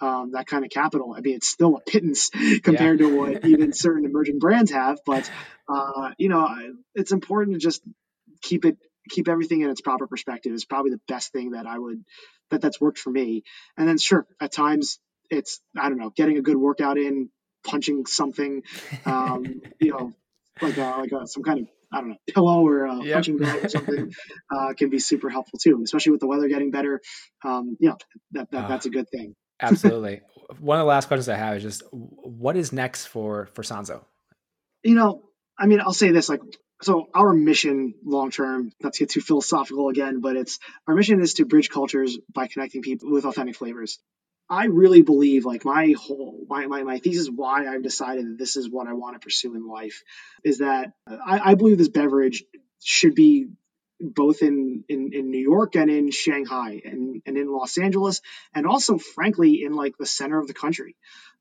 um, 0.01 0.33
that 0.33 0.47
kind 0.47 0.65
of 0.65 0.71
capital. 0.71 1.15
I 1.17 1.21
mean, 1.21 1.37
it's 1.37 1.49
still 1.49 1.77
a 1.77 1.81
pittance 1.81 2.31
compared 2.63 3.01
yeah. 3.01 3.09
to 3.09 3.17
what 3.17 3.45
even 3.45 3.73
certain 3.73 4.05
emerging 4.05 4.39
brands 4.39 4.71
have, 4.71 5.01
but 5.05 5.31
uh, 5.69 6.11
you 6.19 6.29
know, 6.29 6.49
it's 6.95 7.13
important 7.13 7.55
to 7.55 7.61
just 7.61 7.83
keep 8.43 8.65
it 8.65 8.77
keep 9.09 9.29
everything 9.29 9.63
in 9.63 9.71
its 9.71 9.81
proper 9.81 10.07
perspective 10.07 10.53
is 10.53 10.65
probably 10.65 10.91
the 10.91 11.01
best 11.09 11.33
thing 11.33 11.53
that 11.53 11.67
I 11.67 11.79
would 11.79 12.05
that 12.51 12.61
that's 12.61 12.81
worked 12.81 12.99
for 12.99 13.11
me. 13.11 13.43
And 13.77 13.89
then 13.89 13.99
sure, 13.99 14.27
at 14.41 14.53
times 14.53 14.99
it's 15.31 15.61
I 15.77 15.89
don't 15.89 15.99
know, 15.99 16.11
getting 16.11 16.39
a 16.39 16.43
good 16.43 16.57
workout 16.57 16.99
in, 16.99 17.31
punching 17.65 18.07
something, 18.07 18.63
um, 19.05 19.63
you 19.81 19.91
know, 19.91 20.13
like 20.61 20.77
a, 20.77 20.97
like 20.99 21.13
a, 21.13 21.27
some 21.27 21.43
kind 21.43 21.61
of 21.61 21.69
I 21.93 22.01
don't 22.01 22.11
know, 22.11 22.17
pillow 22.29 22.67
or 22.67 22.85
a 22.85 23.03
yep. 23.03 23.15
punching 23.15 23.39
bag 23.39 23.65
or 23.65 23.69
something 23.69 24.13
uh, 24.55 24.75
can 24.77 24.91
be 24.91 24.99
super 24.99 25.31
helpful 25.31 25.59
too, 25.59 25.81
especially 25.83 26.13
with 26.13 26.21
the 26.21 26.27
weather 26.27 26.49
getting 26.49 26.71
better. 26.71 27.01
Um, 27.45 27.77
yeah, 27.81 27.95
that, 28.33 28.51
that 28.51 28.65
uh, 28.65 28.69
that's 28.69 28.87
a 28.87 28.91
good 28.91 29.09
thing. 29.11 29.35
absolutely. 29.61 30.21
One 30.61 30.79
of 30.79 30.85
the 30.85 30.89
last 30.89 31.09
questions 31.09 31.29
I 31.29 31.37
have 31.37 31.59
is 31.59 31.63
just 31.63 31.83
what 31.91 32.57
is 32.57 32.73
next 32.73 33.07
for 33.07 33.49
for 33.53 33.63
Sanzo? 33.63 34.03
You 34.83 34.95
know, 34.95 35.23
I 35.59 35.67
mean, 35.67 35.81
I'll 35.81 35.93
say 35.93 36.11
this 36.11 36.29
like 36.29 36.41
so 36.83 37.09
our 37.15 37.33
mission 37.33 37.95
long 38.05 38.31
term 38.31 38.71
not 38.81 38.95
to 38.95 39.01
get 39.01 39.11
too 39.11 39.21
philosophical 39.21 39.89
again 39.89 40.21
but 40.21 40.37
it's 40.37 40.59
our 40.87 40.95
mission 40.95 41.21
is 41.21 41.35
to 41.35 41.45
bridge 41.45 41.71
cultures 41.71 42.19
by 42.33 42.47
connecting 42.47 42.83
people 42.83 43.11
with 43.11 43.25
authentic 43.25 43.57
flavors 43.57 43.99
I 44.51 44.67
really 44.67 45.03
believe 45.03 45.45
like 45.45 45.65
my 45.65 45.95
whole 45.99 46.45
my, 46.49 46.67
my, 46.67 46.83
my 46.83 46.99
thesis 46.99 47.29
why 47.29 47.67
I've 47.67 47.83
decided 47.83 48.27
that 48.27 48.39
this 48.39 48.57
is 48.57 48.69
what 48.71 48.87
I 48.87 48.95
want 48.95 49.15
to 49.15 49.25
pursue 49.25 49.55
in 49.55 49.67
life 49.67 50.03
is 50.43 50.59
that 50.59 50.93
I, 51.07 51.51
I 51.51 51.55
believe 51.55 51.79
this 51.79 51.89
beverage 51.89 52.45
should 52.83 53.15
be 53.15 53.49
both 54.01 54.43
in, 54.43 54.85
in, 54.89 55.11
in 55.13 55.31
New 55.31 55.41
York 55.41 55.75
and 55.77 55.91
in 55.91 56.11
Shanghai 56.11 56.81
and, 56.85 57.21
and 57.27 57.37
in 57.37 57.53
Los 57.53 57.79
Angeles 57.79 58.21
and 58.55 58.67
also 58.67 58.97
frankly 58.97 59.65
in 59.65 59.73
like 59.73 59.97
the 59.99 60.07
center 60.07 60.39
of 60.39 60.47
the 60.47 60.55
country. 60.55 60.97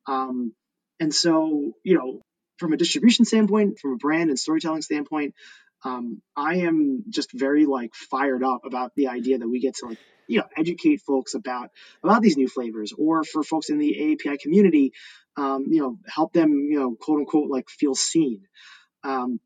Um, 0.07 0.53
and 0.99 1.13
so, 1.13 1.73
you 1.83 1.97
know, 1.97 2.21
from 2.57 2.73
a 2.73 2.77
distribution 2.77 3.25
standpoint, 3.25 3.79
from 3.79 3.93
a 3.93 3.97
brand 3.97 4.29
and 4.29 4.39
storytelling 4.39 4.81
standpoint, 4.81 5.35
um, 5.84 6.21
I 6.36 6.55
am 6.57 7.03
just 7.09 7.32
very 7.32 7.65
like 7.65 7.93
fired 7.93 8.43
up 8.43 8.65
about 8.65 8.93
the 8.95 9.07
idea 9.07 9.38
that 9.38 9.47
we 9.47 9.59
get 9.59 9.75
to 9.75 9.88
like 9.88 9.99
you 10.28 10.39
know 10.39 10.47
educate 10.57 11.01
folks 11.01 11.34
about 11.34 11.69
about 12.03 12.21
these 12.21 12.38
new 12.38 12.47
flavors 12.47 12.93
or 12.97 13.23
for 13.23 13.43
folks 13.43 13.69
in 13.69 13.78
the 13.78 14.13
API 14.13 14.38
community 14.38 14.93
um, 15.38 15.65
you 15.69 15.82
know 15.82 15.97
help 16.07 16.34
them 16.34 16.67
you 16.69 16.80
know 16.80 16.95
quote 16.95 17.19
unquote 17.19 17.49
like 17.49 17.69
feel 17.69 17.95
seen. 17.95 18.41
Um, 19.03 19.39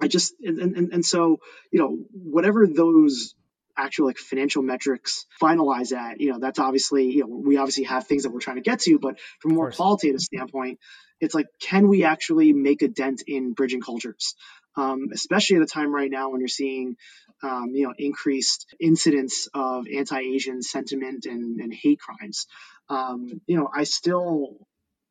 I 0.00 0.08
just 0.08 0.34
and, 0.42 0.58
and 0.58 0.92
and 0.92 1.04
so 1.04 1.38
you 1.70 1.78
know 1.78 1.98
whatever 2.12 2.66
those 2.66 3.34
actual 3.76 4.06
like 4.06 4.18
financial 4.18 4.62
metrics 4.62 5.26
finalize 5.40 5.92
at 5.92 6.20
you 6.20 6.30
know 6.30 6.38
that's 6.38 6.58
obviously 6.58 7.10
you 7.10 7.20
know 7.22 7.28
we 7.28 7.56
obviously 7.56 7.84
have 7.84 8.06
things 8.06 8.24
that 8.24 8.30
we're 8.30 8.40
trying 8.40 8.56
to 8.56 8.62
get 8.62 8.80
to 8.80 8.98
but 8.98 9.18
from 9.40 9.52
a 9.52 9.54
more 9.54 9.70
qualitative 9.70 10.20
standpoint 10.20 10.78
it's 11.20 11.34
like 11.34 11.46
can 11.58 11.88
we 11.88 12.04
actually 12.04 12.52
make 12.52 12.82
a 12.82 12.88
dent 12.88 13.22
in 13.26 13.54
bridging 13.54 13.80
cultures 13.80 14.34
um, 14.76 15.08
especially 15.12 15.56
at 15.56 15.62
a 15.62 15.66
time 15.66 15.94
right 15.94 16.10
now 16.10 16.30
when 16.30 16.40
you're 16.40 16.48
seeing 16.48 16.96
um, 17.42 17.70
you 17.74 17.86
know 17.86 17.94
increased 17.98 18.66
incidents 18.80 19.48
of 19.54 19.86
anti-Asian 19.88 20.62
sentiment 20.62 21.26
and, 21.26 21.60
and 21.60 21.74
hate 21.74 22.00
crimes. 22.00 22.46
Um, 22.88 23.40
you 23.46 23.56
know, 23.56 23.68
I 23.72 23.84
still 23.84 24.56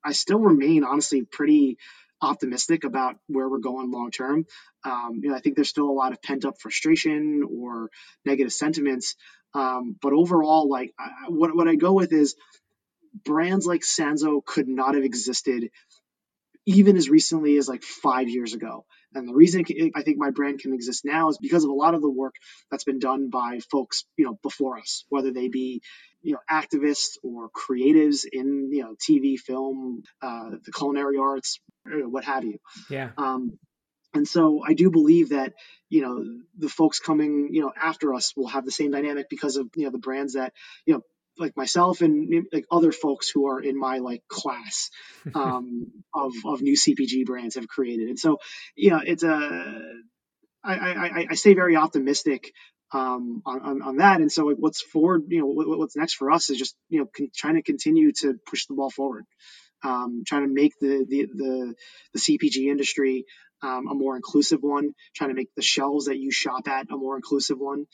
I 0.04 0.14
still 0.14 0.40
remain 0.40 0.84
honestly 0.84 1.24
pretty 1.24 1.78
optimistic 2.22 2.84
about 2.84 3.16
where 3.28 3.50
we're 3.50 3.60
going 3.60 3.92
long 3.92 4.12
term. 4.12 4.46
Um, 4.84 5.22
you 5.24 5.30
know, 5.30 5.36
I 5.36 5.40
think 5.40 5.56
there's 5.56 5.70
still 5.70 5.90
a 5.90 5.92
lot 5.92 6.12
of 6.12 6.22
pent 6.22 6.46
up 6.46 6.60
frustration 6.60 7.44
or 7.44 7.90
negative 8.26 8.54
sentiments, 8.54 9.16
um, 9.54 9.96
but 10.02 10.14
overall, 10.14 10.70
like 10.70 10.94
I, 10.98 11.30
what 11.30 11.56
what 11.56 11.68
I 11.68 11.76
go 11.76 11.94
with 11.94 12.14
is 12.14 12.36
brands 13.26 13.66
like 13.66 13.82
Sanzo 13.82 14.44
could 14.44 14.68
not 14.68 14.96
have 14.96 15.04
existed 15.04 15.70
even 16.66 16.98
as 16.98 17.10
recently 17.10 17.58
as 17.58 17.68
like 17.68 17.84
five 17.84 18.30
years 18.30 18.54
ago. 18.54 18.86
And 19.14 19.28
the 19.28 19.34
reason 19.34 19.66
I 19.96 20.04
think 20.04 20.18
my 20.18 20.32
brand 20.32 20.60
can 20.60 20.74
exist 20.74 21.04
now 21.04 21.30
is 21.30 21.38
because 21.38 21.64
of 21.64 21.70
a 21.70 21.74
lot 21.74 21.96
of 21.96 22.02
the 22.02 22.10
work 22.10 22.36
that's 22.70 22.84
been 22.84 23.00
done 23.00 23.30
by 23.30 23.60
folks, 23.72 24.06
you 24.16 24.26
know, 24.26 24.38
before 24.42 24.78
us, 24.78 25.06
whether 25.10 25.32
they 25.32 25.50
be, 25.50 25.82
you 26.22 26.34
know, 26.34 26.40
activists 26.50 27.18
or 27.24 27.50
creatives 27.50 28.26
in, 28.32 28.70
you 28.72 28.84
know, 28.84 28.96
TV, 28.96 29.38
film, 29.38 30.04
uh, 30.22 30.52
the 30.64 30.72
culinary 30.72 31.18
arts, 31.18 31.60
what 31.86 32.24
have 32.24 32.46
you. 32.46 32.60
Yeah. 32.90 33.10
Um, 33.18 33.58
and 34.14 34.28
so 34.28 34.62
I 34.66 34.74
do 34.74 34.92
believe 34.92 35.30
that 35.30 35.54
you 35.90 36.02
know 36.02 36.24
the 36.58 36.70
folks 36.70 37.00
coming 37.00 37.50
you 37.52 37.62
know 37.62 37.72
after 37.82 38.14
us 38.14 38.34
will 38.36 38.48
have 38.48 38.66
the 38.66 38.72
same 38.72 38.92
dynamic 38.92 39.30
because 39.30 39.56
of 39.56 39.70
you 39.76 39.86
know 39.86 39.92
the 39.92 39.98
brands 39.98 40.34
that 40.34 40.54
you 40.86 40.96
know 40.96 41.02
like 41.38 41.56
myself 41.58 42.02
and 42.02 42.46
like 42.52 42.66
other 42.70 42.92
folks 42.92 43.30
who 43.30 43.48
are 43.48 43.60
in 43.60 43.78
my 43.78 44.00
like 44.00 44.24
class 44.28 44.90
um, 45.36 45.88
of 46.14 46.34
of 46.46 46.62
new 46.62 46.76
CPG 46.76 47.26
brands 47.26 47.56
have 47.56 47.68
created. 47.68 48.10
And 48.10 48.20
so, 48.20 48.40
you 48.76 48.92
know, 48.92 49.02
it's 49.04 49.24
a 49.24 49.82
I, 50.64 50.74
I, 50.74 51.28
I 51.32 51.36
stay 51.36 51.54
very 51.54 51.76
optimistic 51.76 52.54
um, 52.94 53.42
on, 53.46 53.62
on, 53.62 53.82
on, 53.82 53.98
that. 53.98 54.22
And 54.22 54.32
so 54.32 54.46
like, 54.46 54.58
what's 54.58 54.82
forward, 54.82 55.24
you 55.30 55.40
know, 55.40 55.48
what, 55.48 55.68
what's 55.68 55.96
next 55.96 56.16
for 56.16 56.32
us 56.32 56.50
is 56.50 56.58
just, 56.58 56.76
you 56.90 57.00
know, 57.00 57.08
con- 57.16 57.32
trying 57.36 57.56
to 57.56 57.64
continue 57.64 58.12
to 58.20 58.36
push 58.46 58.66
the 58.66 58.76
ball 58.76 58.90
forward, 58.90 59.24
um, 59.84 60.24
trying 60.28 60.48
to 60.48 60.54
make 60.54 60.74
the, 60.80 61.06
the, 61.08 61.28
the, 61.34 61.76
the 62.14 62.20
CPG 62.20 62.70
industry 62.70 63.26
um, 63.64 63.88
a 63.88 63.94
more 63.94 64.16
inclusive 64.16 64.60
one, 64.62 64.94
trying 65.16 65.30
to 65.30 65.36
make 65.36 65.50
the 65.56 65.62
shelves 65.62 66.06
that 66.06 66.18
you 66.18 66.32
shop 66.32 66.68
at 66.68 66.88
a 66.92 66.98
more 66.98 67.16
inclusive 67.16 67.58
one 67.60 67.86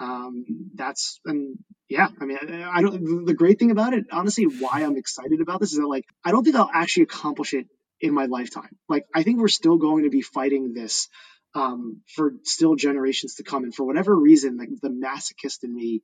um, 0.00 0.46
that's 0.74 1.20
and 1.26 1.58
yeah, 1.88 2.08
I 2.20 2.24
mean, 2.24 2.38
I, 2.42 2.78
I 2.78 2.82
don't. 2.82 3.26
The 3.26 3.34
great 3.34 3.58
thing 3.58 3.70
about 3.70 3.92
it, 3.92 4.06
honestly, 4.10 4.44
why 4.44 4.82
I'm 4.82 4.96
excited 4.96 5.40
about 5.40 5.60
this 5.60 5.72
is 5.72 5.78
that 5.78 5.86
like 5.86 6.06
I 6.24 6.30
don't 6.30 6.42
think 6.42 6.56
I'll 6.56 6.70
actually 6.72 7.04
accomplish 7.04 7.52
it 7.52 7.66
in 8.00 8.14
my 8.14 8.24
lifetime. 8.24 8.76
Like 8.88 9.04
I 9.14 9.22
think 9.22 9.38
we're 9.38 9.48
still 9.48 9.76
going 9.76 10.04
to 10.04 10.10
be 10.10 10.22
fighting 10.22 10.72
this 10.72 11.08
um, 11.54 12.00
for 12.14 12.32
still 12.44 12.76
generations 12.76 13.34
to 13.36 13.44
come, 13.44 13.64
and 13.64 13.74
for 13.74 13.84
whatever 13.84 14.16
reason, 14.16 14.56
like 14.56 14.70
the 14.80 14.88
masochist 14.88 15.64
in 15.64 15.74
me 15.74 16.02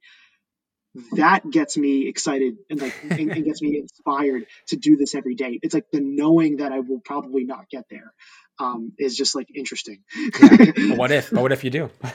that 1.12 1.49
gets 1.51 1.76
me 1.76 2.09
excited 2.09 2.57
and 2.70 2.80
like 2.80 2.94
and, 3.03 3.30
and, 3.30 3.44
gets 3.44 3.62
me 3.62 3.78
inspired 3.78 4.47
to 4.68 4.76
do 4.76 4.97
this 4.97 5.14
every 5.14 5.34
day. 5.34 5.59
It's 5.62 5.74
like 5.74 5.86
the 5.90 6.01
knowing 6.01 6.59
that 6.59 6.72
I 6.72 6.80
will 6.80 7.01
probably 7.01 7.44
not 7.44 7.68
get 7.70 7.84
there 7.90 8.12
um, 8.59 8.93
is 8.99 9.17
just 9.17 9.35
like 9.35 9.49
interesting. 9.55 10.03
yeah. 10.41 10.95
What 10.97 11.11
if? 11.13 11.31
But 11.31 11.43
what 11.43 11.53
if 11.53 11.65
you 11.65 11.71
do? 11.71 11.91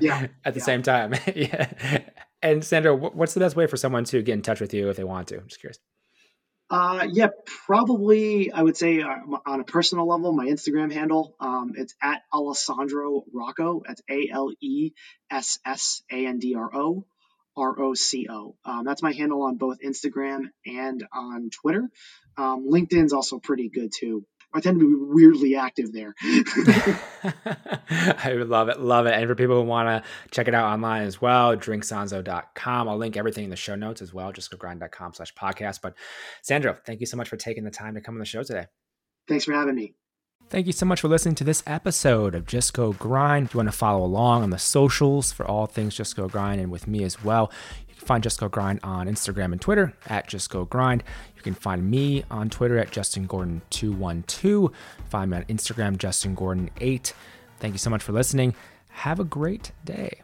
yeah. 0.00 0.28
At 0.44 0.54
the 0.54 0.60
yeah. 0.60 0.64
same 0.64 0.82
time, 0.82 1.14
yeah. 1.34 2.02
And 2.42 2.64
Sandro, 2.64 2.96
what's 2.96 3.34
the 3.34 3.40
best 3.40 3.54
way 3.56 3.66
for 3.66 3.76
someone 3.76 4.04
to 4.04 4.22
get 4.22 4.32
in 4.32 4.42
touch 4.42 4.60
with 4.60 4.74
you 4.74 4.88
if 4.88 4.96
they 4.96 5.04
want 5.04 5.28
to? 5.28 5.38
I'm 5.38 5.48
just 5.48 5.60
curious. 5.60 5.78
Uh, 6.70 7.06
yeah, 7.12 7.28
probably 7.66 8.50
I 8.50 8.62
would 8.62 8.76
say 8.76 9.02
uh, 9.02 9.14
on 9.44 9.60
a 9.60 9.64
personal 9.64 10.08
level, 10.08 10.32
my 10.32 10.46
Instagram 10.46 10.90
handle, 10.90 11.36
um, 11.38 11.72
it's 11.76 11.94
at 12.02 12.22
Alessandro 12.32 13.24
Roco. 13.34 13.82
That's 13.86 14.00
A 14.10 14.30
L 14.32 14.50
E 14.60 14.92
S 15.30 15.58
S 15.66 16.02
A 16.10 16.26
N 16.26 16.38
D 16.38 16.54
R 16.54 16.70
O 16.74 17.04
R 17.56 17.80
O 17.82 17.94
C 17.94 18.26
O. 18.30 18.56
Um, 18.64 18.84
that's 18.84 19.02
my 19.02 19.12
handle 19.12 19.42
on 19.42 19.56
both 19.56 19.78
Instagram 19.84 20.46
and 20.64 21.06
on 21.12 21.50
Twitter. 21.50 21.90
Um, 22.38 22.66
LinkedIn's 22.66 23.12
also 23.12 23.38
pretty 23.38 23.68
good 23.68 23.92
too. 23.92 24.24
I 24.54 24.60
tend 24.60 24.80
to 24.80 24.86
be 24.86 25.14
weirdly 25.14 25.56
active 25.56 25.92
there. 25.92 26.14
I 26.22 26.98
love 28.46 28.68
it. 28.68 28.80
Love 28.80 29.06
it. 29.06 29.14
And 29.14 29.26
for 29.26 29.34
people 29.34 29.56
who 29.56 29.62
want 29.62 29.88
to 29.88 30.02
check 30.30 30.48
it 30.48 30.54
out 30.54 30.72
online 30.72 31.02
as 31.02 31.20
well, 31.20 31.56
drinksanzo.com. 31.56 32.88
I'll 32.88 32.98
link 32.98 33.16
everything 33.16 33.44
in 33.44 33.50
the 33.50 33.56
show 33.56 33.74
notes 33.74 34.02
as 34.02 34.12
well, 34.12 34.32
just 34.32 34.50
go 34.50 34.56
grind.com 34.56 35.14
slash 35.14 35.34
podcast. 35.34 35.80
But 35.82 35.94
Sandro, 36.42 36.76
thank 36.84 37.00
you 37.00 37.06
so 37.06 37.16
much 37.16 37.28
for 37.28 37.36
taking 37.36 37.64
the 37.64 37.70
time 37.70 37.94
to 37.94 38.00
come 38.00 38.14
on 38.14 38.18
the 38.18 38.24
show 38.24 38.42
today. 38.42 38.66
Thanks 39.28 39.44
for 39.44 39.52
having 39.52 39.74
me. 39.74 39.94
Thank 40.50 40.66
you 40.66 40.72
so 40.72 40.84
much 40.84 41.00
for 41.00 41.08
listening 41.08 41.34
to 41.36 41.44
this 41.44 41.62
episode 41.66 42.34
of 42.34 42.46
Just 42.46 42.74
Go 42.74 42.92
Grind. 42.92 43.46
If 43.46 43.54
you 43.54 43.58
want 43.58 43.70
to 43.70 43.76
follow 43.76 44.04
along 44.04 44.42
on 44.42 44.50
the 44.50 44.58
socials 44.58 45.32
for 45.32 45.46
all 45.46 45.66
things 45.66 45.94
Just 45.94 46.14
Go 46.14 46.28
Grind 46.28 46.60
and 46.60 46.70
with 46.70 46.86
me 46.86 47.04
as 47.04 47.24
well, 47.24 47.50
you 47.88 47.94
can 47.94 48.06
find 48.06 48.22
Just 48.22 48.38
Go 48.38 48.48
Grind 48.48 48.80
on 48.82 49.06
Instagram 49.06 49.52
and 49.52 49.60
Twitter 49.60 49.94
at 50.06 50.28
Just 50.28 50.50
Go 50.50 50.66
Grind. 50.66 51.04
You 51.42 51.52
can 51.52 51.60
find 51.60 51.90
me 51.90 52.22
on 52.30 52.50
Twitter 52.50 52.78
at 52.78 52.92
Justin 52.92 53.26
Gordon212. 53.26 54.72
Find 55.08 55.30
me 55.32 55.38
on 55.38 55.44
Instagram, 55.44 55.98
Justin 55.98 56.36
Gordon8. 56.36 57.12
Thank 57.58 57.74
you 57.74 57.78
so 57.78 57.90
much 57.90 58.02
for 58.02 58.12
listening. 58.12 58.54
Have 58.90 59.18
a 59.18 59.24
great 59.24 59.72
day. 59.84 60.22